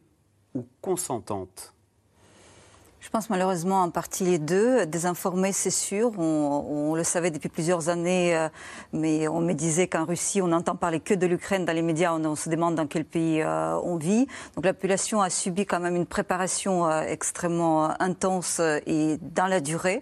ou 0.53 0.67
consentante? 0.81 1.72
Je 3.03 3.09
pense 3.09 3.29
malheureusement 3.29 3.83
en 3.83 3.89
partie 3.89 4.23
les 4.23 4.39
deux. 4.39 4.85
Désinformés, 4.85 5.51
c'est 5.51 5.69
sûr. 5.69 6.17
On, 6.17 6.95
le 6.95 7.03
savait 7.03 7.31
depuis 7.31 7.49
plusieurs 7.49 7.89
années, 7.89 8.35
euh, 8.35 8.47
mais 8.93 9.27
on 9.27 9.41
me 9.41 9.53
disait 9.53 9.87
qu'en 9.87 10.05
Russie, 10.05 10.41
on 10.41 10.47
n'entend 10.47 10.75
parler 10.75 11.01
que 11.01 11.13
de 11.13 11.25
l'Ukraine 11.25 11.65
dans 11.65 11.73
les 11.73 11.81
médias. 11.81 12.13
On, 12.13 12.35
se 12.35 12.49
demande 12.49 12.75
dans 12.75 12.87
quel 12.87 13.03
pays 13.03 13.41
euh, 13.41 13.77
on 13.83 13.97
vit. 13.97 14.25
Donc 14.55 14.63
la 14.63 14.73
population 14.73 15.21
a 15.21 15.29
subi 15.29 15.65
quand 15.65 15.81
même 15.81 15.97
une 15.97 16.05
préparation 16.05 16.89
euh, 16.89 17.01
extrêmement 17.01 17.89
intense 18.01 18.61
et 18.85 19.17
dans 19.21 19.47
la 19.47 19.59
durée. 19.59 20.01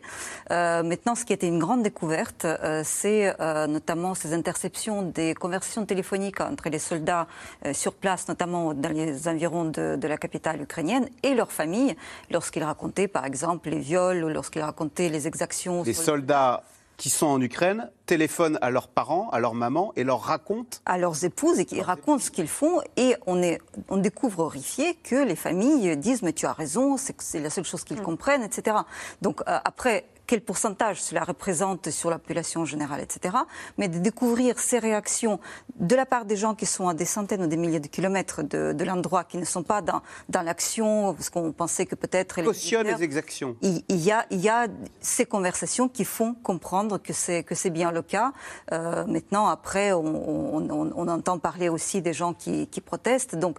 maintenant, 0.50 1.16
ce 1.16 1.26
qui 1.26 1.34
était 1.34 1.48
une 1.48 1.60
grande 1.60 1.82
découverte, 1.82 2.46
c'est 2.84 3.34
notamment 3.68 4.14
ces 4.14 4.34
interceptions 4.34 5.02
des 5.02 5.34
conversations 5.34 5.86
téléphoniques 5.86 6.42
entre 6.42 6.70
les 6.70 6.80
soldats 6.80 7.28
sur 7.74 7.94
place, 7.94 8.28
notamment 8.28 8.74
dans 8.74 8.90
les 8.90 9.28
environs 9.28 9.66
de, 9.66 9.96
de 9.96 10.08
la 10.08 10.18
capitale 10.18 10.62
ukrainienne, 10.62 11.08
et 11.24 11.34
leurs 11.34 11.52
familles, 11.52 11.96
lorsqu'ils 12.30 12.64
racontent 12.64 12.91
par 12.92 13.26
exemple, 13.26 13.70
les 13.70 13.80
viols 13.80 14.24
ou 14.24 14.30
lorsqu'il 14.30 14.62
racontait 14.62 15.10
les 15.10 15.28
exactions. 15.28 15.84
Les 15.84 15.94
soldats 15.94 16.64
qui 16.98 17.10
sont 17.10 17.26
en 17.26 17.42
Ukraine 17.42 17.90
téléphonent 18.06 18.60
à 18.62 18.70
leurs 18.70 18.88
parents, 18.88 19.30
à 19.32 19.40
leur 19.40 19.56
maman 19.56 19.92
et 19.96 20.04
leur 20.04 20.22
racontent 20.22 20.78
À 20.86 21.00
leurs 21.00 21.26
épouses 21.26 21.60
et 21.60 21.66
qui 21.66 21.82
racontent 21.82 22.20
ce 22.20 22.30
qu'ils 22.30 22.48
font. 22.48 22.80
Et 22.96 23.16
on, 23.26 23.42
est, 23.42 23.60
on 23.90 23.98
découvre 23.98 24.42
horrifié 24.42 24.94
que 25.04 25.16
les 25.16 25.36
familles 25.36 25.98
disent 25.98 26.22
Mais 26.22 26.34
tu 26.34 26.46
as 26.46 26.54
raison, 26.54 26.98
c'est 26.98 27.40
la 27.40 27.50
seule 27.50 27.64
chose 27.64 27.84
qu'ils 27.84 27.98
mm. 27.98 28.04
comprennent, 28.04 28.44
etc. 28.44 28.78
Donc 29.24 29.42
euh, 29.42 29.58
après, 29.66 30.06
quel 30.32 30.40
pourcentage 30.40 31.02
cela 31.02 31.26
représente 31.26 31.90
sur 31.90 32.10
la 32.10 32.18
population 32.18 32.64
générale, 32.64 33.02
etc. 33.02 33.36
Mais 33.78 33.90
de 33.90 34.00
découvrir 34.00 34.60
ces 34.60 34.80
réactions 34.80 35.42
de 35.76 35.94
la 35.94 36.06
part 36.06 36.24
des 36.24 36.38
gens 36.38 36.56
qui 36.56 36.66
sont 36.66 36.88
à 36.88 36.94
des 36.94 37.04
centaines 37.04 37.44
ou 37.44 37.48
des 37.48 37.58
milliers 37.58 37.82
de 37.82 37.90
kilomètres 37.90 38.42
de, 38.42 38.84
l'endroit, 38.86 39.26
qui 39.26 39.38
ne 39.38 39.44
sont 39.44 39.64
pas 39.64 39.82
dans, 39.82 40.02
dans 40.30 40.42
l'action, 40.42 41.14
parce 41.16 41.30
qu'on 41.30 41.52
pensait 41.52 41.86
que 41.86 41.96
peut-être... 41.96 42.42
Cautionne 42.44 42.88
les 42.88 43.04
exactions. 43.04 43.58
Il, 43.62 43.84
y 43.90 44.10
a, 44.10 44.26
il 44.30 44.40
y 44.40 44.48
a 44.48 44.68
ces 45.02 45.26
conversations 45.26 45.90
qui 45.90 46.06
font 46.06 46.34
comprendre 46.34 46.98
que 46.98 47.12
c'est, 47.12 47.44
que 47.44 47.54
c'est 47.54 47.70
bien 47.70 47.92
le 47.92 48.02
cas. 48.02 48.32
Euh, 48.72 49.06
maintenant, 49.08 49.48
après, 49.48 49.92
on, 49.92 51.10
entend 51.10 51.40
parler 51.40 51.68
aussi 51.68 52.02
des 52.02 52.14
gens 52.14 52.34
qui, 52.34 52.68
protestent. 52.86 53.36
Donc, 53.36 53.58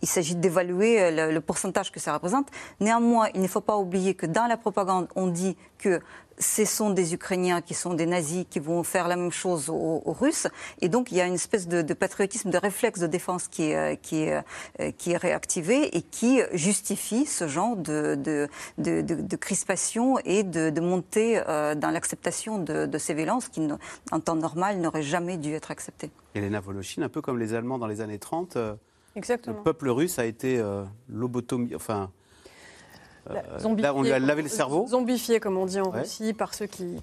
il 0.00 0.06
s'agit 0.06 0.36
d'évaluer 0.36 1.10
le, 1.10 1.32
le 1.32 1.40
pourcentage 1.40 1.90
que 1.90 1.98
ça 1.98 2.12
représente. 2.12 2.46
Néanmoins, 2.78 3.30
il 3.34 3.42
ne 3.42 3.48
faut 3.48 3.60
pas 3.60 3.76
oublier 3.76 4.14
que 4.14 4.26
dans 4.26 4.46
la 4.46 4.56
propagande, 4.56 5.08
on 5.16 5.26
dit 5.26 5.56
que 5.84 6.00
ce 6.38 6.64
sont 6.64 6.90
des 6.90 7.14
Ukrainiens 7.14 7.60
qui 7.60 7.74
sont 7.74 7.94
des 7.94 8.06
nazis 8.06 8.46
qui 8.48 8.58
vont 8.58 8.82
faire 8.82 9.06
la 9.06 9.16
même 9.16 9.30
chose 9.30 9.68
aux, 9.68 10.02
Russes. 10.06 10.46
Et 10.80 10.88
donc, 10.88 11.12
il 11.12 11.18
y 11.18 11.20
a 11.20 11.26
une 11.26 11.34
espèce 11.34 11.68
de, 11.68 11.94
patriotisme, 11.94 12.50
de 12.50 12.58
réflexe 12.58 13.00
de 13.00 13.06
défense 13.06 13.48
qui 13.48 13.64
est, 13.64 13.76
euh, 13.76 13.94
qui 13.94 14.22
est, 14.22 14.42
euh, 14.80 14.90
qui 14.96 15.12
est 15.12 15.16
réactivé 15.16 15.96
et 15.96 16.02
qui 16.02 16.40
justifie 16.52 17.26
ce 17.26 17.46
genre 17.46 17.76
de, 17.76 18.16
de, 18.16 18.48
de 18.78 19.36
crispation 19.36 20.18
et 20.24 20.42
de, 20.42 20.80
montée 20.80 21.40
euh, 21.46 21.74
dans 21.74 21.90
l'acceptation 21.90 22.58
de, 22.58 22.98
ces 22.98 23.14
violences 23.14 23.48
qui, 23.48 23.60
en 24.10 24.20
temps 24.20 24.36
normal, 24.36 24.78
n'auraient 24.78 25.02
jamais 25.02 25.36
dû 25.36 25.52
être 25.52 25.70
acceptées. 25.70 26.10
Elena 26.34 26.60
Voloshin, 26.60 27.02
un 27.02 27.08
peu 27.08 27.20
comme 27.20 27.38
les 27.38 27.54
Allemands 27.54 27.78
dans 27.78 27.86
les 27.86 28.00
années 28.00 28.18
30, 28.18 28.56
Exactement. 29.16 29.56
le 29.56 29.62
peuple 29.62 29.88
russe 29.90 30.18
a 30.18 30.24
été 30.24 30.62
lobotomisé, 31.08 31.76
enfin 31.76 32.10
euh, 33.30 33.34
là, 33.78 33.94
on 33.94 34.02
lui 34.02 34.12
a 34.12 34.18
lavé 34.18 34.42
le 34.42 34.48
cerveau 34.48 34.86
Zombifié, 34.86 35.40
comme 35.40 35.56
on 35.56 35.66
dit 35.66 35.80
en 35.80 35.90
Russie, 35.90 36.32
par 36.34 36.54
ceux 36.54 36.66
qui, 36.66 37.00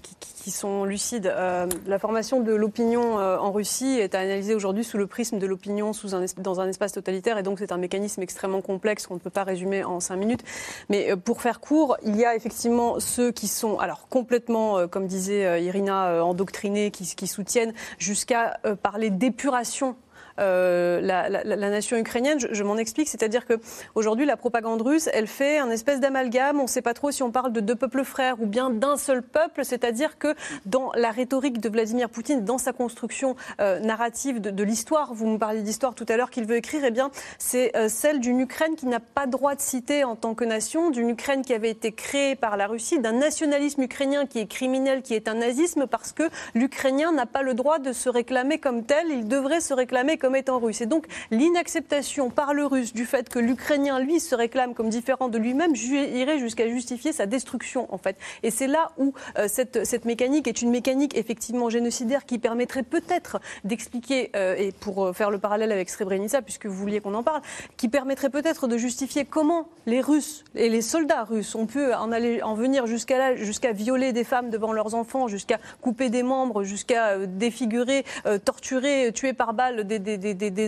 sont 0.50 0.84
lucides. 0.84 1.26
Euh, 1.26 1.66
la 1.86 1.98
formation 1.98 2.40
de 2.40 2.52
l'opinion 2.52 3.18
euh, 3.18 3.38
en 3.38 3.52
Russie 3.52 3.98
est 3.98 4.14
analysée 4.14 4.54
aujourd'hui 4.54 4.84
sous 4.84 4.98
le 4.98 5.06
prisme 5.06 5.38
de 5.38 5.46
l'opinion 5.46 5.92
dans 6.38 6.60
un 6.60 6.68
espace 6.68 6.92
totalitaire, 6.92 7.38
et 7.38 7.42
donc 7.42 7.58
c'est 7.58 7.72
un 7.72 7.78
mécanisme 7.78 8.22
extrêmement 8.22 8.60
complexe 8.60 9.06
qu'on 9.06 9.14
ne 9.14 9.20
peut 9.20 9.30
pas 9.30 9.44
résumer 9.44 9.84
en 9.84 10.00
cinq 10.00 10.16
minutes. 10.16 10.42
Mais 10.88 11.16
pour 11.16 11.42
faire 11.42 11.60
court, 11.60 11.96
il 12.04 12.16
y 12.16 12.24
a 12.24 12.34
effectivement 12.36 13.00
ceux 13.00 13.32
qui 13.32 13.48
sont, 13.48 13.78
alors 13.78 14.08
complètement, 14.08 14.86
comme 14.88 15.06
disait 15.06 15.62
Irina, 15.62 16.24
endoctrinés, 16.24 16.90
qui, 16.90 17.04
qui 17.04 17.26
soutiennent, 17.26 17.72
jusqu'à 17.98 18.58
parler 18.82 19.10
d'épuration 19.10 19.96
euh, 20.38 21.00
la, 21.00 21.70
nation 21.70 21.96
ukrainienne. 21.96 22.38
Je, 22.38 22.62
m'en 22.62 22.76
explique, 22.76 23.08
c'est-à-dire 23.08 23.46
que 23.46 23.54
aujourd'hui 23.94 24.26
la 24.26 24.36
propagande 24.36 24.82
russe, 24.82 25.08
elle 25.12 25.26
fait 25.26 25.58
un 25.58 25.70
espèce 25.70 26.00
d'amalgame. 26.00 26.60
On 26.60 26.64
ne 26.64 26.68
sait 26.68 26.82
pas 26.82 26.94
trop 26.94 27.10
si 27.10 27.22
on 27.22 27.30
parle 27.30 27.52
de 27.52 27.60
deux 27.60 27.74
peuples 27.74 28.04
frères 28.04 28.40
ou 28.40 28.46
bien 28.46 28.70
d'un 28.70 28.96
seul 28.96 29.22
peuple. 29.22 29.64
C'est-à-dire 29.64 30.18
que 30.18 30.34
dans 30.66 30.92
la 30.94 31.10
rhétorique 31.10 31.60
de 31.60 31.68
Vladimir 31.68 32.08
Poutine, 32.08 32.44
dans 32.44 32.58
sa 32.58 32.72
construction 32.72 33.36
euh, 33.60 33.78
narrative 33.80 34.40
de, 34.40 34.62
l'histoire, 34.62 35.12
vous 35.12 35.26
me 35.26 35.38
parliez 35.38 35.62
d'histoire 35.62 35.94
tout 35.94 36.06
à 36.08 36.16
l'heure 36.16 36.30
qu'il 36.30 36.46
veut 36.46 36.56
écrire, 36.56 36.82
eh 36.84 36.90
bien 36.90 37.10
c'est 37.38 37.76
euh, 37.76 37.88
celle 37.88 38.20
d'une 38.20 38.40
Ukraine 38.40 38.76
qui 38.76 38.86
n'a 38.86 39.00
pas 39.00 39.26
droit 39.26 39.54
de 39.54 39.60
citer 39.60 40.04
en 40.04 40.16
tant 40.16 40.34
que 40.34 40.44
nation, 40.44 40.90
d'une 40.90 41.10
Ukraine 41.10 41.42
qui 41.42 41.52
avait 41.52 41.70
été 41.70 41.92
créée 41.92 42.36
par 42.36 42.56
la 42.56 42.66
Russie, 42.66 43.00
d'un 43.00 43.12
nationalisme 43.12 43.82
ukrainien 43.82 44.26
qui 44.26 44.38
est 44.38 44.46
criminel, 44.46 45.02
qui 45.02 45.14
est 45.14 45.28
un 45.28 45.34
nazisme, 45.34 45.86
parce 45.86 46.12
que 46.12 46.24
l'Ukrainien 46.54 47.12
n'a 47.12 47.26
pas 47.26 47.42
le 47.42 47.54
droit 47.54 47.78
de 47.78 47.92
se 47.92 48.08
réclamer 48.08 48.58
comme 48.58 48.84
tel. 48.84 49.08
Il 49.10 49.26
devrait 49.26 49.60
se 49.60 49.74
réclamer 49.74 50.16
comme 50.22 50.36
étant 50.36 50.60
russe. 50.60 50.80
Et 50.80 50.86
donc 50.86 51.06
l'inacceptation 51.32 52.30
par 52.30 52.54
le 52.54 52.64
russe 52.64 52.94
du 52.94 53.04
fait 53.04 53.28
que 53.28 53.40
l'Ukrainien, 53.40 53.98
lui, 53.98 54.20
se 54.20 54.34
réclame 54.34 54.72
comme 54.72 54.88
différent 54.88 55.28
de 55.28 55.36
lui-même, 55.36 55.74
irait 55.74 56.38
jusqu'à 56.38 56.68
justifier 56.68 57.12
sa 57.12 57.26
destruction, 57.26 57.92
en 57.92 57.98
fait. 57.98 58.16
Et 58.44 58.50
c'est 58.50 58.68
là 58.68 58.92
où 58.98 59.12
euh, 59.38 59.48
cette, 59.48 60.04
mécanique 60.04 60.46
est 60.46 60.62
une 60.62 60.70
mécanique 60.70 61.16
effectivement 61.16 61.70
génocidaire 61.70 62.24
qui 62.24 62.38
permettrait 62.38 62.84
peut-être 62.84 63.40
d'expliquer, 63.64 64.30
euh, 64.36 64.54
et 64.56 64.70
pour 64.70 65.04
euh, 65.04 65.12
faire 65.12 65.30
le 65.30 65.38
parallèle 65.38 65.72
avec 65.72 65.90
Srebrenica, 65.90 66.40
puisque 66.40 66.66
vous 66.66 66.76
vouliez 66.76 67.00
qu'on 67.00 67.14
en 67.14 67.24
parle, 67.24 67.42
qui 67.76 67.88
permettrait 67.88 68.30
peut-être 68.30 68.68
de 68.68 68.76
justifier 68.76 69.24
comment 69.24 69.68
les 69.86 70.00
Russes 70.00 70.44
et 70.54 70.68
les 70.68 70.82
soldats 70.82 71.24
russes 71.24 71.56
ont 71.56 71.66
pu 71.66 71.92
en, 71.92 72.12
aller, 72.12 72.42
en 72.42 72.54
venir 72.54 72.86
jusqu'à 72.86 73.18
là, 73.18 73.36
jusqu'à 73.36 73.72
violer 73.72 74.12
des 74.12 74.24
femmes 74.24 74.50
devant 74.50 74.72
leurs 74.72 74.94
enfants, 74.94 75.26
jusqu'à 75.26 75.58
couper 75.80 76.10
des 76.10 76.22
membres, 76.22 76.62
jusqu'à 76.62 77.18
défigurer, 77.26 78.04
torturer, 78.44 79.10
tuer 79.12 79.32
par 79.32 79.54
balle 79.54 79.84
des, 79.84 80.11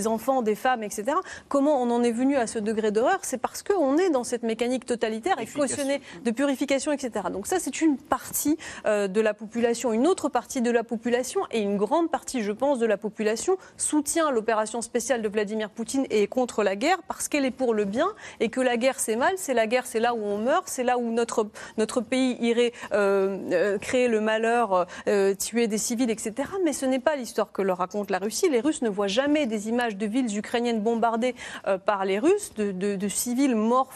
enfants, 0.07 0.42
des 0.42 0.55
femmes, 0.55 0.82
etc. 0.82 1.16
Comment 1.49 1.82
on 1.82 1.90
en 1.90 2.03
est 2.03 2.12
venu 2.12 2.36
à 2.36 2.47
ce 2.47 2.59
degré 2.59 2.90
d'horreur? 2.90 3.18
C'est 3.22 3.38
parce 3.38 3.62
qu'on 3.62 3.97
est 3.97 4.11
dans 4.11 4.24
cette 4.24 4.42
mécanique 4.42 4.86
totalitaire 4.86 5.38
et 5.40 5.47
cautionnée 5.47 6.01
de 6.24 6.30
purification, 6.30 6.92
etc. 6.92 7.26
Donc 7.32 7.47
ça, 7.47 7.59
c'est 7.59 7.80
une 7.80 7.97
partie 7.97 8.57
euh, 8.86 9.09
de 9.09 9.20
la 9.20 9.34
population. 9.34 9.92
Une 9.92 10.07
autre 10.07 10.28
partie 10.28 10.62
de 10.62 10.70
la 10.70 10.84
population 10.84 11.40
et 11.51 11.61
une 11.61 11.76
grande 11.76 12.11
partie, 12.11 12.42
je 12.42 12.53
pense, 12.53 12.78
de 12.78 12.86
la 12.86 12.97
population 12.97 13.57
soutient 13.76 14.30
l'opération 14.30 14.82
spéciale 14.82 15.22
de 15.22 15.28
Vladimir 15.28 15.70
Poutine 15.70 16.07
et 16.11 16.22
est 16.22 16.26
contre 16.26 16.62
la 16.62 16.76
guerre 16.76 17.03
parce 17.09 17.28
qu'elle 17.28 17.45
est 17.45 17.51
pour 17.51 17.74
le 17.74 17.84
bien 17.84 18.09
et 18.40 18.49
que 18.49 18.61
la 18.61 18.76
guerre, 18.76 19.01
c'est 19.01 19.16
mal. 19.16 19.34
C'est 19.36 19.55
la 19.55 19.66
guerre, 19.66 19.86
c'est 19.86 20.01
là 20.01 20.14
où 20.14 20.22
on 20.22 20.38
meurt, 20.38 20.68
c'est 20.68 20.84
là 20.84 20.99
où 20.99 21.11
notre, 21.11 21.49
notre 21.78 22.01
pays 22.01 22.36
irait 22.40 22.72
euh, 22.92 23.38
euh, 23.53 23.78
créer 23.78 24.09
le 24.09 24.20
malheur, 24.20 24.86
tuer 25.38 25.66
des 25.66 25.78
civils, 25.78 26.11
etc. 26.11 26.32
Mais 26.64 26.72
ce 26.72 26.86
n'est 26.86 26.99
pas 26.99 27.16
l'histoire 27.16 27.53
que 27.53 27.62
leur 27.62 27.78
raconte 27.78 28.11
la 28.11 28.18
Russie. 28.18 28.49
Les 28.49 28.61
Russes 28.61 28.82
ne 28.82 28.88
voient 28.88 29.07
jamais 29.07 29.34
des 29.47 29.68
images 29.68 29.97
de 29.97 30.07
villes 30.07 30.37
ukrainiennes 30.37 30.80
bombardées 30.80 31.35
par 31.85 32.05
les 32.05 32.18
Russes, 32.18 32.53
de, 32.57 32.72
de 32.72 33.09
civils 33.09 33.57
morts, 33.57 33.91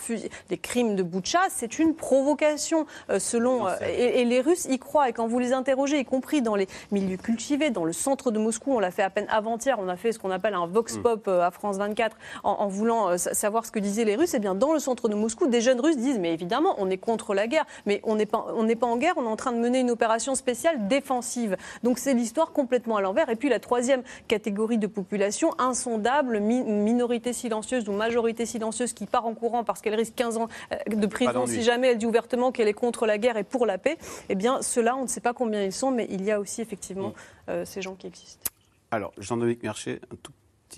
des 0.49 0.59
crimes 0.59 0.97
de 0.97 1.03
Boucha. 1.03 1.41
C'est 1.51 1.78
une 1.78 1.95
provocation 1.95 2.86
selon. 3.18 3.68
Et, 3.82 4.20
et, 4.20 4.24
les 4.24 4.41
Russes 4.41 4.66
y 4.66 4.78
croient. 4.78 5.09
Et 5.09 5.12
quand 5.12 5.26
vous 5.26 5.39
les 5.39 5.53
interrogez, 5.53 5.99
y 5.99 6.05
compris 6.05 6.43
dans 6.43 6.55
les 6.55 6.66
milieux 6.91 7.16
cultivés, 7.16 7.70
dans 7.70 7.84
le 7.84 7.93
centre 7.93 8.30
de 8.30 8.39
Moscou, 8.39 8.74
on 8.74 8.80
l'a 8.80 8.91
fait 8.91 9.03
à 9.03 9.11
peine 9.11 9.26
avant-hier, 9.30 9.78
on 9.80 9.89
a 9.89 9.97
fait 9.97 10.12
ce 10.12 10.18
qu'on 10.18 10.30
appelle 10.30 10.55
un 10.55 10.66
vox 10.66 10.97
mm. 10.97 11.03
pop 11.03 11.28
à 11.28 11.51
France 11.51 11.76
24 11.76 12.16
en, 12.45 12.68
voulant 12.68 13.16
savoir 13.18 13.66
ce 13.66 13.72
que 13.72 13.78
disaient 13.78 14.05
les 14.05 14.16
Russes. 14.16 14.34
Eh 14.34 14.39
bien, 14.39 14.55
dans 14.55 14.72
le 14.72 14.78
centre 14.78 15.09
de 15.09 15.14
Moscou, 15.14 15.47
des 15.47 15.61
jeunes 15.61 15.80
Russes 15.80 15.97
disent 15.97 16.18
Mais 16.18 16.32
évidemment, 16.32 16.74
on 16.78 16.91
est 16.91 16.99
contre 16.99 17.34
la 17.34 17.47
guerre, 17.47 17.64
mais 17.86 18.01
on 18.05 18.16
n'est 18.16 18.26
pas, 18.26 18.47
pas 18.80 18.86
en 18.86 18.97
guerre, 18.97 19.14
on 19.16 19.24
est 19.24 19.28
en 19.28 19.36
train 19.36 19.53
de 19.53 19.59
mener 19.59 19.80
une 19.80 19.91
opération 19.91 20.34
spéciale 20.34 20.89
défensive. 20.89 21.57
Donc 21.82 21.99
c'est 21.99 22.14
l'histoire 22.14 22.53
complètement 22.53 22.97
à 22.97 23.01
l'envers. 23.01 23.28
Et 23.30 23.36
puis 23.36 23.49
la 23.49 23.61
troisième 23.61 24.03
catégorie 24.26 24.78
de 24.78 24.86
population, 24.86 25.27
insondable, 25.58 26.40
minorité 26.40 27.32
silencieuse 27.32 27.88
ou 27.88 27.92
majorité 27.92 28.46
silencieuse 28.46 28.92
qui 28.92 29.06
part 29.06 29.26
en 29.26 29.34
courant 29.34 29.64
parce 29.64 29.80
qu'elle 29.80 29.94
risque 29.94 30.14
15 30.14 30.36
ans 30.38 30.48
euh, 30.72 30.94
de 30.94 31.06
prison 31.06 31.46
si 31.46 31.62
jamais 31.62 31.88
elle 31.88 31.98
dit 31.98 32.06
ouvertement 32.06 32.52
qu'elle 32.52 32.68
est 32.68 32.74
contre 32.74 33.06
la 33.06 33.18
guerre 33.18 33.36
et 33.36 33.44
pour 33.44 33.66
la 33.66 33.78
paix. 33.78 33.98
Eh 34.28 34.34
bien, 34.34 34.62
ceux-là, 34.62 34.96
on 34.96 35.02
ne 35.02 35.08
sait 35.08 35.20
pas 35.20 35.34
combien 35.34 35.62
ils 35.62 35.72
sont, 35.72 35.90
mais 35.90 36.06
il 36.10 36.24
y 36.24 36.30
a 36.30 36.40
aussi 36.40 36.60
effectivement 36.60 37.08
mm. 37.08 37.50
euh, 37.50 37.64
ces 37.64 37.82
gens 37.82 37.94
qui 37.94 38.06
existent. 38.06 38.50
Alors, 38.90 39.12
Jean-Dominique 39.18 39.62
Mercier, 39.62 40.00
un 40.12 40.16
tout 40.22 40.32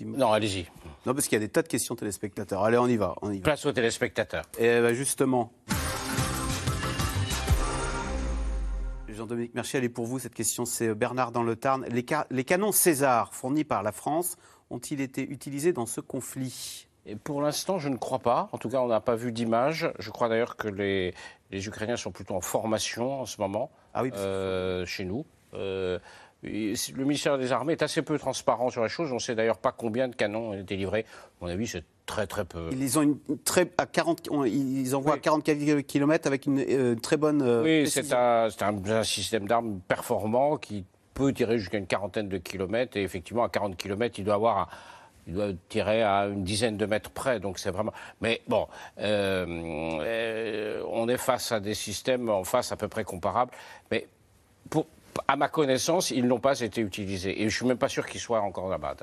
non, 0.05 0.31
allez-y. 0.31 0.65
Non, 1.05 1.13
parce 1.13 1.27
qu'il 1.27 1.35
y 1.35 1.41
a 1.43 1.45
des 1.45 1.51
tas 1.51 1.61
de 1.61 1.67
questions 1.67 1.95
téléspectateurs. 1.95 2.63
Allez, 2.63 2.77
on 2.77 2.87
y 2.87 2.97
va. 2.97 3.15
On 3.21 3.31
y 3.31 3.37
va. 3.37 3.43
Place 3.43 3.65
aux 3.65 3.71
téléspectateurs. 3.71 4.45
Et 4.57 4.79
ben 4.79 4.93
justement. 4.93 5.51
Jean-Dominique 9.21 9.53
Mercier, 9.53 9.77
elle 9.77 9.85
est 9.85 9.89
pour 9.89 10.07
vous. 10.07 10.17
Cette 10.17 10.33
question, 10.33 10.65
c'est 10.65 10.87
euh, 10.87 10.95
Bernard 10.95 11.31
dans 11.31 11.43
le 11.43 11.55
Tarn. 11.55 11.85
Les, 11.89 12.03
les 12.31 12.43
canons 12.43 12.71
César 12.71 13.35
fournis 13.35 13.63
par 13.63 13.83
la 13.83 13.91
France 13.91 14.35
ont-ils 14.71 14.99
été 14.99 15.21
utilisés 15.21 15.73
dans 15.73 15.85
ce 15.85 16.01
conflit? 16.01 16.87
Et 17.05 17.15
pour 17.15 17.39
l'instant, 17.43 17.77
je 17.77 17.89
ne 17.89 17.97
crois 17.97 18.17
pas. 18.17 18.49
En 18.51 18.57
tout 18.57 18.69
cas, 18.69 18.79
on 18.79 18.87
n'a 18.87 18.99
pas 18.99 19.15
vu 19.15 19.31
d'image. 19.31 19.91
Je 19.99 20.09
crois 20.09 20.27
d'ailleurs 20.27 20.55
que 20.55 20.67
les, 20.67 21.13
les, 21.51 21.67
Ukrainiens 21.67 21.97
sont 21.97 22.11
plutôt 22.11 22.33
en 22.33 22.41
formation 22.41 23.21
en 23.21 23.27
ce 23.27 23.39
moment 23.39 23.69
ah 23.93 24.01
oui, 24.01 24.09
euh, 24.15 24.87
chez 24.87 25.05
nous. 25.05 25.23
Euh, 25.53 25.99
le 26.43 27.03
ministère 27.03 27.37
des 27.37 27.51
Armées 27.51 27.73
est 27.73 27.83
assez 27.83 28.01
peu 28.01 28.17
transparent 28.17 28.69
sur 28.69 28.83
les 28.83 28.89
choses. 28.89 29.11
On 29.11 29.15
ne 29.15 29.19
sait 29.19 29.35
d'ailleurs 29.35 29.57
pas 29.57 29.71
combien 29.71 30.07
de 30.07 30.15
canons 30.15 30.49
ont 30.49 30.53
été 30.53 30.75
livrés. 30.75 31.05
À 31.41 31.45
mon 31.45 31.47
avis, 31.51 31.67
c'est 31.67 31.83
très 32.05 32.25
très 32.27 32.45
peu. 32.45 32.69
Ils, 32.71 32.97
ont 32.97 33.03
une 33.03 33.17
très, 33.45 33.71
à 33.77 33.85
40, 33.85 34.29
ils 34.47 34.95
envoient 34.95 35.15
à 35.15 35.19
40 35.19 35.43
km 35.43 36.27
avec 36.27 36.45
une 36.45 36.59
euh, 36.59 36.95
très 36.95 37.17
bonne. 37.17 37.41
Euh, 37.41 37.63
oui, 37.63 37.89
c'est 37.89 38.11
un, 38.13 38.49
un, 38.59 39.03
système 39.03 39.47
d'armes 39.47 39.79
performant 39.87 40.57
qui 40.57 40.83
peut 41.13 41.31
tirer 41.31 41.59
jusqu'à 41.59 41.77
une 41.77 41.87
quarantaine 41.87 42.27
de 42.27 42.37
kilomètres. 42.37 42.97
Et 42.97 43.03
effectivement, 43.03 43.43
à 43.43 43.49
40 43.49 43.77
km, 43.77 44.17
il 44.17 44.25
doit 44.25 44.35
avoir 44.35 44.69
il 45.27 45.35
doit 45.35 45.51
tirer 45.69 46.01
à 46.01 46.25
une 46.25 46.43
dizaine 46.43 46.77
de 46.77 46.85
mètres 46.85 47.11
près, 47.11 47.39
donc 47.39 47.59
c'est 47.59 47.69
vraiment. 47.69 47.93
Mais 48.21 48.41
bon, 48.47 48.67
euh, 48.99 50.83
on 50.89 51.07
est 51.07 51.17
face 51.17 51.51
à 51.51 51.59
des 51.59 51.75
systèmes 51.75 52.29
en 52.29 52.43
face 52.43 52.71
à 52.71 52.75
peu 52.75 52.87
près 52.87 53.03
comparables, 53.03 53.51
mais 53.91 54.07
pour, 54.69 54.87
à 55.27 55.35
ma 55.35 55.47
connaissance, 55.47 56.11
ils 56.11 56.25
n'ont 56.25 56.39
pas 56.39 56.59
été 56.61 56.81
utilisés. 56.81 57.31
Et 57.37 57.41
je 57.41 57.45
ne 57.45 57.49
suis 57.49 57.65
même 57.65 57.77
pas 57.77 57.89
sûr 57.89 58.05
qu'ils 58.05 58.21
soient 58.21 58.41
encore 58.41 58.69
là-bas. 58.69 58.95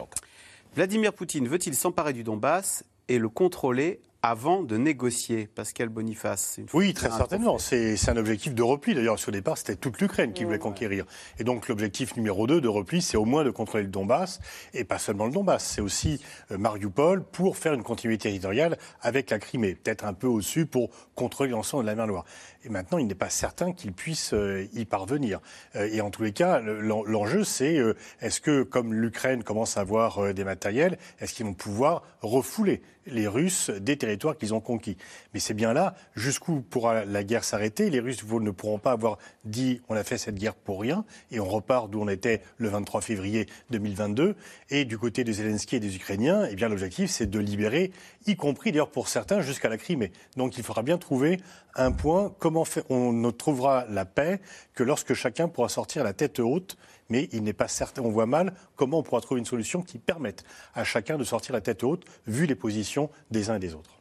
Vladimir 0.75 1.13
Poutine 1.13 1.49
veut-il 1.49 1.75
s'emparer 1.75 2.13
du 2.13 2.23
Donbass 2.23 2.85
et 3.09 3.19
le 3.19 3.29
contrôler 3.29 4.01
avant 4.23 4.63
de 4.65 4.77
négocier, 4.77 5.47
Pascal 5.47 5.89
Boniface 5.91 6.59
Oui, 6.73 6.93
très 6.93 7.09
certainement. 7.09 7.59
C'est 7.59 7.97
un 8.09 8.17
objectif 8.17 8.53
de 8.53 8.63
repli. 8.63 8.95
D'ailleurs, 8.95 9.17
le 9.25 9.33
départ, 9.33 9.57
c'était 9.57 9.77
toute 9.77 10.01
l'Ukraine 10.01 10.33
qui 10.33 10.45
voulait 10.45 10.59
conquérir. 10.59 11.05
Et 11.39 11.45
donc, 11.45 11.69
l'objectif 11.69 12.17
numéro 12.17 12.47
2 12.49 12.61
de 12.61 12.69
repli, 12.69 13.01
c'est 13.01 13.17
au 13.17 13.25
moins 13.25 13.45
de 13.45 13.51
contrôler 13.51 13.85
le 13.85 13.91
Donbass, 13.91 14.41
et 14.75 14.83
pas 14.83 14.99
seulement 14.99 15.27
le 15.27 15.33
Donbass, 15.33 15.65
c'est 15.65 15.81
aussi 15.81 16.21
euh, 16.51 16.59
Mariupol 16.59 17.23
pour 17.23 17.57
faire 17.57 17.75
une 17.75 17.85
continuité 17.85 18.25
territoriale 18.25 18.77
avec 19.03 19.31
la 19.31 19.39
Crimée, 19.39 19.77
peut-être 19.77 20.05
un 20.05 20.15
peu 20.15 20.27
au-dessus 20.27 20.67
pour 20.67 20.91
contrôler 21.15 21.51
l'ensemble 21.51 21.85
de 21.85 21.89
la 21.89 21.95
mer 21.95 22.09
Noire. 22.09 22.25
Et 22.65 22.71
maintenant, 22.71 22.99
il 22.99 23.07
n'est 23.07 23.15
pas 23.15 23.31
certain 23.31 23.73
qu'il 23.73 23.93
puisse 23.93 24.33
euh, 24.35 24.67
y 24.73 24.85
parvenir. 24.85 25.41
Euh, 25.77 25.89
et 25.93 26.01
en 26.01 26.11
tous 26.11 26.25
les 26.25 26.33
cas, 26.33 26.61
l'enjeu, 26.61 27.45
c'est 27.45 27.79
est-ce 28.21 28.41
que, 28.41 28.65
comme 28.65 28.95
l'Ukraine 28.95 29.45
commence 29.45 29.77
à 29.77 29.83
avoir 29.83 30.35
des 30.35 30.45
matériels, 30.45 30.99
est-ce 31.21 31.35
qu'ils 31.35 31.47
vont 31.47 31.55
pouvoir 31.55 32.03
refouler 32.23 32.83
les 33.11 33.27
Russes 33.27 33.71
des 33.71 33.97
territoires 33.97 34.37
qu'ils 34.37 34.55
ont 34.55 34.61
conquis. 34.61 34.97
Mais 35.35 35.41
c'est 35.41 35.55
bien 35.55 35.73
là, 35.73 35.95
jusqu'où 36.15 36.61
pourra 36.61 37.05
la 37.05 37.25
guerre 37.25 37.45
s'arrêter 37.45 37.91
Les 37.91 38.01
Russes 38.01 38.23
ne 38.25 38.51
pourront 38.51 38.79
pas 38.79 38.93
avoir 38.93 39.19
dit 39.45 39.81
on 39.89 39.95
a 39.95 40.05
fait 40.05 40.19
cette 40.19 40.37
guerre 40.37 40.55
pour 40.55 40.81
rien 40.81 41.05
et 41.31 41.41
on 41.41 41.47
repart 41.47 41.91
d'où 41.91 42.01
on 42.01 42.09
était 42.09 42.43
le 42.57 42.69
23 42.69 43.01
février 43.01 43.47
2022. 43.71 44.37
Et 44.71 44.85
du 44.85 44.99
côté 44.99 45.25
de 45.25 45.33
Zelensky 45.33 45.77
et 45.77 45.81
des 45.81 45.97
Ukrainiens, 45.97 46.47
eh 46.51 46.55
bien 46.55 46.69
l'objectif 46.69 47.11
c'est 47.11 47.29
de 47.29 47.39
libérer, 47.39 47.93
y 48.27 48.37
compris 48.37 48.73
d'ailleurs 48.73 48.91
pour 48.91 49.09
certains 49.09 49.41
jusqu'à 49.41 49.69
la 49.69 49.79
Crimée. 49.79 50.13
Donc 50.37 50.59
il 50.59 50.65
faudra 50.65 50.83
bien 50.83 50.99
trouver 50.99 51.41
un 51.75 51.93
point. 51.93 52.35
Comment 52.39 52.65
on 52.89 53.13
ne 53.13 53.31
trouvera 53.31 53.87
la 53.89 54.05
paix 54.05 54.41
que 54.75 54.83
lorsque 54.83 55.15
chacun 55.15 55.49
pourra 55.49 55.69
sortir 55.69 56.05
la 56.05 56.13
tête 56.13 56.39
haute 56.39 56.77
mais 57.09 57.29
il 57.33 57.43
n'est 57.43 57.53
pas 57.53 57.69
certain, 57.69 58.03
on 58.03 58.11
voit 58.11 58.27
mal 58.27 58.55
comment 58.77 58.99
on 58.99 59.03
pourra 59.03 59.21
trouver 59.21 59.39
une 59.39 59.47
solution 59.47 59.83
qui 59.83 59.99
permette 59.99 60.45
à 60.75 60.85
chacun 60.85 61.19
de 61.19 61.25
sortir 61.25 61.55
la 61.55 61.61
tête 61.61 61.83
haute, 61.85 62.05
vu 62.27 62.47
les 62.47 62.55
positions 62.55 63.11
des 63.31 63.51
uns 63.51 63.57
et 63.57 63.61
des 63.61 63.75
autres. 63.75 63.99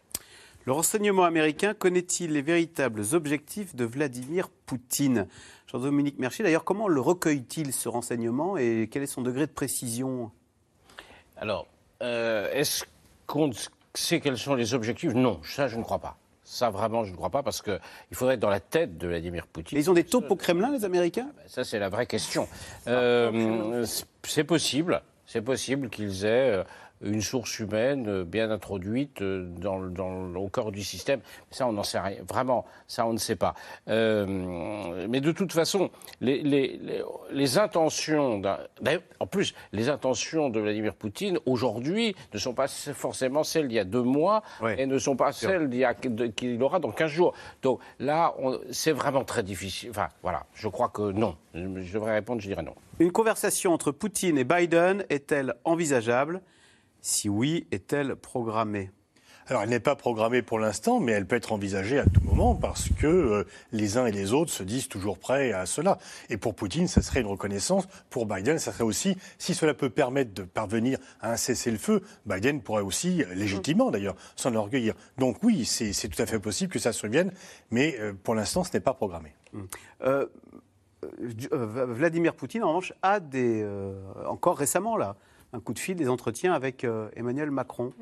Le 0.65 0.73
renseignement 0.73 1.23
américain 1.23 1.73
connaît-il 1.73 2.33
les 2.33 2.41
véritables 2.41 3.03
objectifs 3.13 3.73
de 3.73 3.85
Vladimir 3.85 4.49
Poutine? 4.65 5.27
Jean-Dominique 5.71 6.19
Mercier, 6.19 6.43
d'ailleurs, 6.43 6.65
comment 6.65 6.89
le 6.89 6.99
recueille-t-il 6.99 7.71
ce 7.71 7.87
renseignement 7.87 8.57
et 8.57 8.89
quel 8.91 9.03
est 9.03 9.07
son 9.07 9.21
degré 9.21 9.47
de 9.47 9.51
précision? 9.51 10.29
Alors, 11.37 11.67
euh, 12.03 12.51
est-ce 12.51 12.83
qu'on 13.27 13.51
sait 13.93 14.19
quels 14.19 14.37
sont 14.37 14.55
les 14.55 14.73
objectifs? 14.73 15.13
Non, 15.13 15.39
ça 15.43 15.69
je 15.69 15.77
ne 15.77 15.83
crois 15.83 15.99
pas. 15.99 16.17
Ça, 16.49 16.69
vraiment, 16.69 17.03
je 17.03 17.11
ne 17.11 17.17
crois 17.17 17.29
pas, 17.29 17.43
parce 17.43 17.61
qu'il 17.61 17.77
faudrait 18.13 18.35
être 18.35 18.39
dans 18.39 18.49
la 18.49 18.61
tête 18.61 18.97
de 18.97 19.05
Vladimir 19.05 19.47
Poutine. 19.47 19.77
ils 19.77 19.91
ont 19.91 19.93
des 19.93 20.05
taupes 20.05 20.31
au 20.31 20.37
Kremlin, 20.37 20.71
les 20.71 20.85
Américains? 20.85 21.27
Ah, 21.37 21.41
Ça, 21.45 21.65
c'est 21.65 21.77
la 21.77 21.89
vraie 21.89 22.05
question. 22.05 22.47
Euh, 22.87 23.85
c'est 24.23 24.45
possible. 24.45 25.01
C'est 25.25 25.41
possible 25.41 25.89
qu'ils 25.89 26.23
aient 26.23 26.53
euh, 26.53 26.63
une 27.01 27.21
source 27.21 27.59
humaine 27.59 28.07
euh, 28.07 28.23
bien 28.23 28.51
introduite 28.51 29.21
euh, 29.21 29.45
dans, 29.57 29.79
dans, 29.79 30.35
au 30.35 30.47
corps 30.47 30.71
du 30.71 30.83
système. 30.83 31.21
Ça, 31.51 31.67
on 31.67 31.73
n'en 31.73 31.83
sait 31.83 31.99
rien. 31.99 32.17
Vraiment, 32.27 32.65
ça, 32.87 33.05
on 33.05 33.13
ne 33.13 33.17
sait 33.17 33.35
pas. 33.35 33.53
Euh, 33.87 35.07
mais 35.07 35.21
de 35.21 35.31
toute 35.31 35.53
façon, 35.53 35.89
les, 36.21 36.41
les, 36.41 36.79
les, 37.31 37.57
intentions, 37.57 38.41
en 39.19 39.27
plus, 39.27 39.53
les 39.71 39.89
intentions 39.89 40.49
de 40.49 40.59
Vladimir 40.59 40.93
Poutine 40.95 41.39
aujourd'hui 41.45 42.15
ne 42.33 42.39
sont 42.39 42.53
pas 42.53 42.67
forcément 42.67 43.43
celles 43.43 43.67
d'il 43.67 43.75
y 43.75 43.79
a 43.79 43.83
deux 43.83 44.01
mois 44.01 44.43
et 44.77 44.85
ne 44.85 44.97
sont 44.97 45.15
pas 45.15 45.31
celles 45.31 45.69
qu'il 46.35 46.61
aura 46.61 46.79
dans 46.79 46.91
15 46.91 47.11
jours. 47.11 47.33
Donc 47.61 47.79
là, 47.99 48.33
c'est 48.71 48.91
vraiment 48.91 49.23
très 49.23 49.43
difficile. 49.43 49.89
Enfin, 49.89 50.07
voilà, 50.23 50.45
je 50.53 50.67
crois 50.67 50.89
que 50.89 51.11
non. 51.11 51.35
Je 51.53 51.93
devrais 51.93 52.13
répondre, 52.13 52.41
je 52.41 52.47
dirais 52.47 52.63
non. 52.63 52.75
Une 52.99 53.11
conversation 53.11 53.73
entre 53.73 53.91
Poutine 53.91 54.37
et 54.37 54.43
Biden 54.43 55.05
est-elle 55.09 55.55
envisageable? 55.63 56.41
Si 57.01 57.29
oui, 57.29 57.67
est-elle 57.71 58.15
programmée? 58.15 58.91
Alors, 59.49 59.63
elle 59.63 59.69
n'est 59.69 59.79
pas 59.79 59.95
programmée 59.95 60.41
pour 60.41 60.59
l'instant, 60.59 60.99
mais 60.99 61.13
elle 61.13 61.25
peut 61.25 61.37
être 61.37 61.53
envisagée 61.53 61.99
à 61.99 62.05
tout 62.05 62.19
moment 62.21 62.53
parce 62.53 62.89
que 62.89 63.07
euh, 63.07 63.47
les 63.71 63.97
uns 63.97 64.05
et 64.05 64.11
les 64.11 64.33
autres 64.33 64.51
se 64.51 64.61
disent 64.61 64.89
toujours 64.89 65.17
prêts 65.17 65.53
à 65.53 65.65
cela. 65.65 65.99
Et 66.29 66.35
pour 66.35 66.53
Poutine, 66.53 66.87
ça 66.89 67.01
serait 67.01 67.21
une 67.21 67.27
reconnaissance. 67.27 67.87
Pour 68.09 68.25
Biden, 68.25 68.59
ça 68.59 68.73
serait 68.73 68.83
aussi, 68.83 69.15
si 69.37 69.53
cela 69.53 69.73
peut 69.73 69.89
permettre 69.89 70.33
de 70.33 70.43
parvenir 70.43 70.99
à 71.21 71.31
un 71.31 71.37
cessez-le-feu, 71.37 72.01
Biden 72.25 72.61
pourrait 72.61 72.81
aussi, 72.81 73.23
euh, 73.23 73.33
légitimement 73.35 73.89
d'ailleurs, 73.89 74.17
s'en 74.35 74.53
orgueillir. 74.53 74.95
Donc 75.17 75.37
oui, 75.43 75.63
c'est 75.63 76.09
tout 76.09 76.21
à 76.21 76.25
fait 76.25 76.39
possible 76.39 76.73
que 76.73 76.79
ça 76.79 76.91
survienne, 76.91 77.31
mais 77.71 77.95
euh, 77.99 78.11
pour 78.21 78.35
l'instant, 78.35 78.65
ce 78.65 78.73
n'est 78.73 78.81
pas 78.81 78.93
programmé. 78.93 79.33
Vladimir 81.31 82.35
Poutine, 82.35 82.63
en 82.63 82.69
revanche, 82.69 82.91
a 83.01 83.21
des, 83.21 83.65
encore 84.25 84.57
récemment 84.57 84.97
là, 84.97 85.15
un 85.53 85.59
coup 85.59 85.73
de 85.73 85.79
fil, 85.79 85.95
des 85.95 86.09
entretiens 86.09 86.53
avec 86.53 86.83
euh, 86.83 87.09
Emmanuel 87.15 87.51
Macron. 87.51 87.93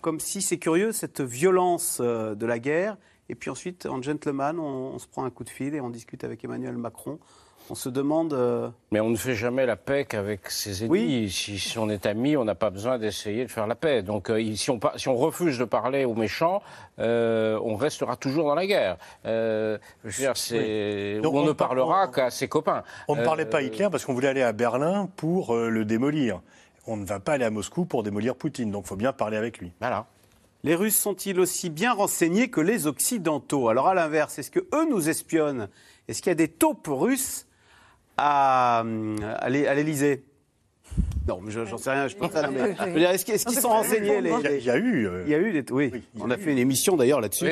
Comme 0.00 0.20
si 0.20 0.42
c'est 0.42 0.58
curieux, 0.58 0.92
cette 0.92 1.20
violence 1.20 1.98
euh, 2.00 2.34
de 2.34 2.46
la 2.46 2.58
guerre. 2.58 2.96
Et 3.28 3.34
puis 3.34 3.50
ensuite, 3.50 3.86
en 3.86 4.02
gentleman, 4.02 4.58
on, 4.58 4.98
se 4.98 5.06
prend 5.06 5.24
un 5.24 5.30
coup 5.30 5.44
de 5.44 5.48
fil 5.48 5.74
et 5.74 5.80
on 5.80 5.90
discute 5.90 6.24
avec 6.24 6.44
Emmanuel 6.44 6.76
Macron. 6.76 7.18
On 7.70 7.74
se 7.74 7.88
demande. 7.88 8.32
Euh, 8.32 8.68
Mais 8.90 9.00
on 9.00 9.08
ne 9.08 9.16
fait 9.16 9.34
jamais 9.34 9.66
la 9.66 9.76
paix 9.76 10.04
qu'avec 10.04 10.50
ses 10.50 10.84
ennemis. 10.84 11.30
Si, 11.30 11.78
on 11.78 11.88
est 11.88 12.06
amis, 12.06 12.36
on 12.36 12.44
n'a 12.44 12.54
pas 12.54 12.70
besoin 12.70 12.98
d'essayer 12.98 13.44
de 13.44 13.50
faire 13.50 13.66
la 13.66 13.74
paix. 13.74 14.02
Donc 14.02 14.30
euh, 14.30 14.54
si, 14.54 14.70
on, 14.70 14.80
si, 14.96 15.08
on, 15.08 15.16
refuse 15.16 15.58
de 15.58 15.64
parler 15.64 16.04
aux 16.04 16.14
méchants, 16.14 16.62
euh, 16.98 17.58
on 17.64 17.76
restera 17.76 18.16
toujours 18.16 18.48
dans 18.48 18.54
la 18.54 18.66
guerre. 18.66 18.96
je 19.24 19.78
veux 20.02 20.12
dire, 20.12 20.36
c'est 20.36 21.20
on, 21.24 21.46
ne 21.46 21.52
parlera 21.52 22.08
qu'à 22.08 22.30
ses 22.30 22.48
copains. 22.48 22.82
On 23.08 23.16
ne 23.16 23.24
parlait 23.24 23.46
pas 23.46 23.62
Hitler 23.62 23.88
parce 23.90 24.04
qu'on 24.04 24.14
voulait 24.14 24.28
aller 24.28 24.42
à 24.42 24.52
Berlin 24.52 25.08
pour 25.16 25.54
le 25.54 25.84
démolir. 25.84 26.42
On 26.86 26.96
ne 26.96 27.04
va 27.04 27.20
pas 27.20 27.34
aller 27.34 27.44
à 27.44 27.50
Moscou 27.50 27.84
pour 27.84 28.02
démolir 28.02 28.34
Poutine. 28.34 28.70
Donc 28.70 28.84
il 28.86 28.88
faut 28.88 28.96
bien 28.96 29.12
parler 29.12 29.36
avec 29.36 29.58
lui. 29.58 29.72
Les 30.64 30.74
Russes 30.74 30.96
sont-ils 30.96 31.38
aussi 31.40 31.70
bien 31.70 31.92
renseignés 31.92 32.48
que 32.48 32.60
les 32.60 32.86
Occidentaux? 32.86 33.68
Alors 33.68 33.88
à 33.88 33.94
l'inverse, 33.94 34.38
est-ce 34.38 34.50
que 34.50 34.60
eux 34.74 34.88
nous 34.88 35.08
espionnent? 35.08 35.68
Est-ce 36.08 36.22
qu'il 36.22 36.30
y 36.30 36.32
a 36.32 36.36
des 36.36 36.48
taupes 36.48 36.88
russes 36.88 37.46
à, 38.16 38.84
à 39.38 39.48
l'Élysée? 39.48 40.24
Non, 41.26 41.40
mais 41.40 41.52
j'en 41.52 41.78
sais 41.78 41.90
rien, 41.90 42.08
je 42.08 42.16
pense 42.16 42.34
à 42.34 42.42
la 42.42 43.12
Est-ce 43.12 43.24
qu'ils 43.24 43.38
sont 43.38 43.68
renseignés 43.68 44.20
les, 44.20 44.30
Il 44.58 44.64
y 44.64 44.70
a 44.70 44.76
eu. 44.76 45.08
Il 45.24 45.30
y 45.30 45.34
a 45.34 45.38
eu, 45.38 45.64
oui. 45.70 45.92
On 46.20 46.30
a 46.30 46.36
fait 46.36 46.52
une 46.52 46.58
émission 46.58 46.96
d'ailleurs 46.96 47.20
là-dessus. 47.20 47.46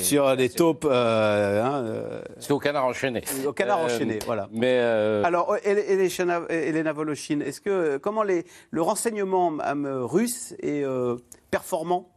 Sur 0.00 0.34
les 0.34 0.48
taupes. 0.48 0.86
Euh, 0.88 1.62
hein, 1.62 1.84
euh, 1.84 2.22
C'est 2.38 2.52
au 2.52 2.58
canard 2.58 2.86
enchaîné. 2.86 3.22
Au 3.46 3.52
canard 3.52 3.80
euh, 3.80 3.86
enchaîné, 3.86 4.18
voilà. 4.26 4.48
Mais 4.52 4.78
Alors, 4.78 5.56
Elena 5.64 6.92
Voloshin, 6.92 7.40
est-ce 7.40 7.60
que. 7.60 7.98
Comment 7.98 8.22
les, 8.22 8.44
le 8.70 8.82
renseignement 8.82 9.52
russe 10.04 10.54
est 10.60 10.84
performant? 11.50 12.11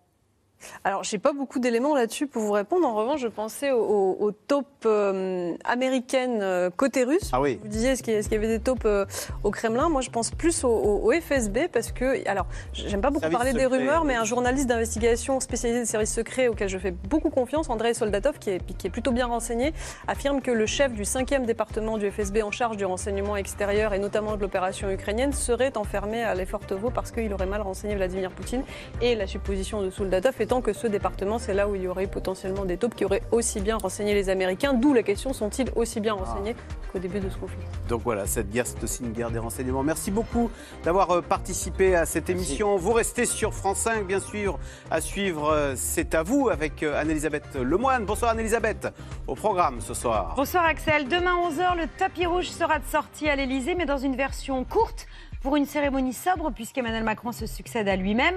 Alors, 0.83 1.03
je 1.03 1.15
n'ai 1.15 1.19
pas 1.19 1.33
beaucoup 1.33 1.59
d'éléments 1.59 1.95
là-dessus 1.95 2.27
pour 2.27 2.43
vous 2.43 2.51
répondre. 2.51 2.87
En 2.87 2.93
revanche, 2.93 3.21
je 3.21 3.27
pensais 3.27 3.71
aux, 3.71 4.31
taupes 4.47 4.67
euh, 4.85 5.55
américaines 5.63 6.41
euh, 6.41 6.69
côté 6.69 7.03
russe. 7.03 7.29
Ah 7.31 7.41
oui. 7.41 7.59
Vous 7.61 7.69
disiez, 7.69 7.91
est-ce 7.91 8.03
qu'il 8.03 8.13
y, 8.13 8.35
avait 8.35 8.47
des 8.47 8.59
taupes 8.59 8.85
euh, 8.85 9.05
au 9.43 9.51
Kremlin 9.51 9.89
Moi, 9.89 10.01
je 10.01 10.09
pense 10.09 10.31
plus 10.31 10.63
au, 10.63 11.11
FSB 11.11 11.67
parce 11.71 11.91
que, 11.91 12.27
alors, 12.27 12.47
j'aime 12.73 13.01
pas 13.01 13.09
beaucoup 13.09 13.29
parler 13.29 13.53
des 13.53 13.65
rumeurs, 13.65 14.03
mais 14.03 14.15
un 14.15 14.25
journaliste 14.25 14.67
d'investigation 14.67 15.39
spécialisé 15.39 15.81
des 15.81 15.85
services 15.85 16.13
secrets 16.13 16.47
auquel 16.47 16.67
je 16.67 16.77
fais 16.77 16.91
beaucoup 16.91 17.29
confiance, 17.29 17.69
Andrei 17.69 17.93
Soldatov, 17.93 18.39
qui 18.39 18.49
est, 18.49 18.77
qui 18.77 18.87
est 18.87 18.89
plutôt 18.89 19.11
bien 19.11 19.27
renseigné, 19.27 19.73
affirme 20.07 20.41
que 20.41 20.51
le 20.51 20.65
chef 20.65 20.93
du 20.93 21.03
5e 21.03 21.45
département 21.45 21.97
du 21.97 22.11
FSB 22.11 22.43
en 22.43 22.51
charge 22.51 22.77
du 22.77 22.85
renseignement 22.85 23.37
extérieur 23.37 23.93
et 23.93 23.99
notamment 23.99 24.35
de 24.35 24.41
l'opération 24.41 24.89
ukrainienne 24.89 25.31
serait 25.31 25.77
enfermé 25.77 26.23
à 26.23 26.35
l'effort 26.35 26.55
parce 26.93 27.11
qu'il 27.11 27.33
aurait 27.33 27.45
mal 27.45 27.61
renseigné 27.61 27.95
Vladimir 27.95 28.31
Poutine. 28.31 28.63
Et 29.01 29.15
la 29.15 29.27
supposition 29.27 29.81
de 29.81 29.89
Soldatov 29.89 30.35
étant 30.39 30.54
que 30.61 30.73
ce 30.73 30.87
département, 30.87 31.39
c'est 31.39 31.53
là 31.53 31.67
où 31.67 31.75
il 31.75 31.83
y 31.83 31.87
aurait 31.87 32.07
potentiellement 32.07 32.65
des 32.65 32.77
taupes 32.77 32.95
qui 32.95 33.05
auraient 33.05 33.23
aussi 33.31 33.59
bien 33.59 33.77
renseigné 33.77 34.13
les 34.13 34.29
Américains, 34.29 34.73
d'où 34.73 34.93
la 34.93 35.03
question 35.03 35.33
sont-ils 35.33 35.69
aussi 35.75 35.99
bien 35.99 36.13
renseignés 36.13 36.55
qu'au 36.91 36.99
début 36.99 37.19
de 37.19 37.29
ce 37.29 37.37
conflit 37.37 37.63
Donc 37.89 38.01
voilà, 38.03 38.25
cette 38.25 38.49
guerre, 38.49 38.67
c'est 38.67 38.83
aussi 38.83 39.03
une 39.03 39.11
guerre 39.11 39.31
des 39.31 39.39
renseignements. 39.39 39.83
Merci 39.83 40.11
beaucoup 40.11 40.49
d'avoir 40.83 41.11
euh, 41.11 41.21
participé 41.21 41.95
à 41.95 42.05
cette 42.05 42.29
émission. 42.29 42.77
Vous 42.77 42.93
restez 42.93 43.25
sur 43.25 43.53
France 43.53 43.79
5, 43.79 44.05
bien 44.05 44.19
sûr, 44.19 44.59
à 44.91 45.01
suivre 45.01 45.49
euh, 45.51 45.73
C'est 45.75 46.15
à 46.15 46.23
vous 46.23 46.49
avec 46.49 46.83
euh, 46.83 46.99
Anne-Elisabeth 46.99 47.55
Lemoine. 47.55 48.05
Bonsoir 48.05 48.31
Anne-Elisabeth, 48.31 48.87
au 49.27 49.35
programme 49.35 49.81
ce 49.81 49.93
soir. 49.93 50.33
Bonsoir 50.35 50.65
Axel. 50.65 51.07
Demain 51.07 51.35
11h, 51.49 51.77
le 51.77 51.87
tapis 51.97 52.25
rouge 52.25 52.49
sera 52.49 52.79
de 52.79 52.85
sortie 52.85 53.29
à 53.29 53.35
l'Elysée, 53.35 53.75
mais 53.75 53.85
dans 53.85 53.97
une 53.97 54.15
version 54.15 54.63
courte 54.63 55.07
pour 55.45 55.57
une 55.57 55.67
cérémonie 55.67 56.13
sobre, 56.13 56.49
puisqu'Emmanuel 56.49 57.03
Macron 57.03 57.31
se 57.31 57.45
succède 57.45 57.87
à 57.87 57.95
lui-même. 57.95 58.33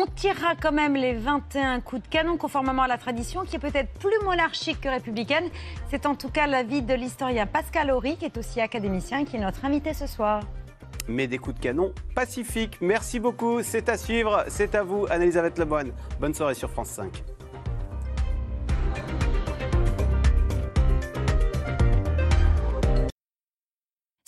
On 0.00 0.06
tirera 0.06 0.54
quand 0.54 0.70
même 0.70 0.94
les 0.94 1.12
21 1.12 1.80
coups 1.80 2.02
de 2.04 2.06
canon, 2.06 2.36
conformément 2.36 2.82
à 2.82 2.86
la 2.86 2.98
tradition, 2.98 3.42
qui 3.42 3.56
est 3.56 3.58
peut-être 3.58 3.90
plus 3.98 4.16
monarchique 4.24 4.80
que 4.80 4.88
républicaine. 4.88 5.50
C'est 5.90 6.06
en 6.06 6.14
tout 6.14 6.28
cas 6.28 6.46
l'avis 6.46 6.82
de 6.82 6.94
l'historien 6.94 7.46
Pascal 7.46 7.90
Horry, 7.90 8.16
qui 8.16 8.24
est 8.24 8.38
aussi 8.38 8.60
académicien 8.60 9.24
qui 9.24 9.34
est 9.34 9.40
notre 9.40 9.64
invité 9.64 9.94
ce 9.94 10.06
soir. 10.06 10.44
Mais 11.08 11.26
des 11.26 11.38
coups 11.38 11.56
de 11.56 11.60
canon 11.60 11.92
pacifiques. 12.14 12.78
Merci 12.80 13.18
beaucoup. 13.18 13.60
C'est 13.64 13.88
à 13.88 13.98
suivre. 13.98 14.44
C'est 14.46 14.76
à 14.76 14.84
vous, 14.84 15.06
Anne-Elisabeth 15.10 15.58
Lemoine. 15.58 15.90
Bonne 16.20 16.32
soirée 16.32 16.54
sur 16.54 16.70
France 16.70 16.90
5. 16.90 17.24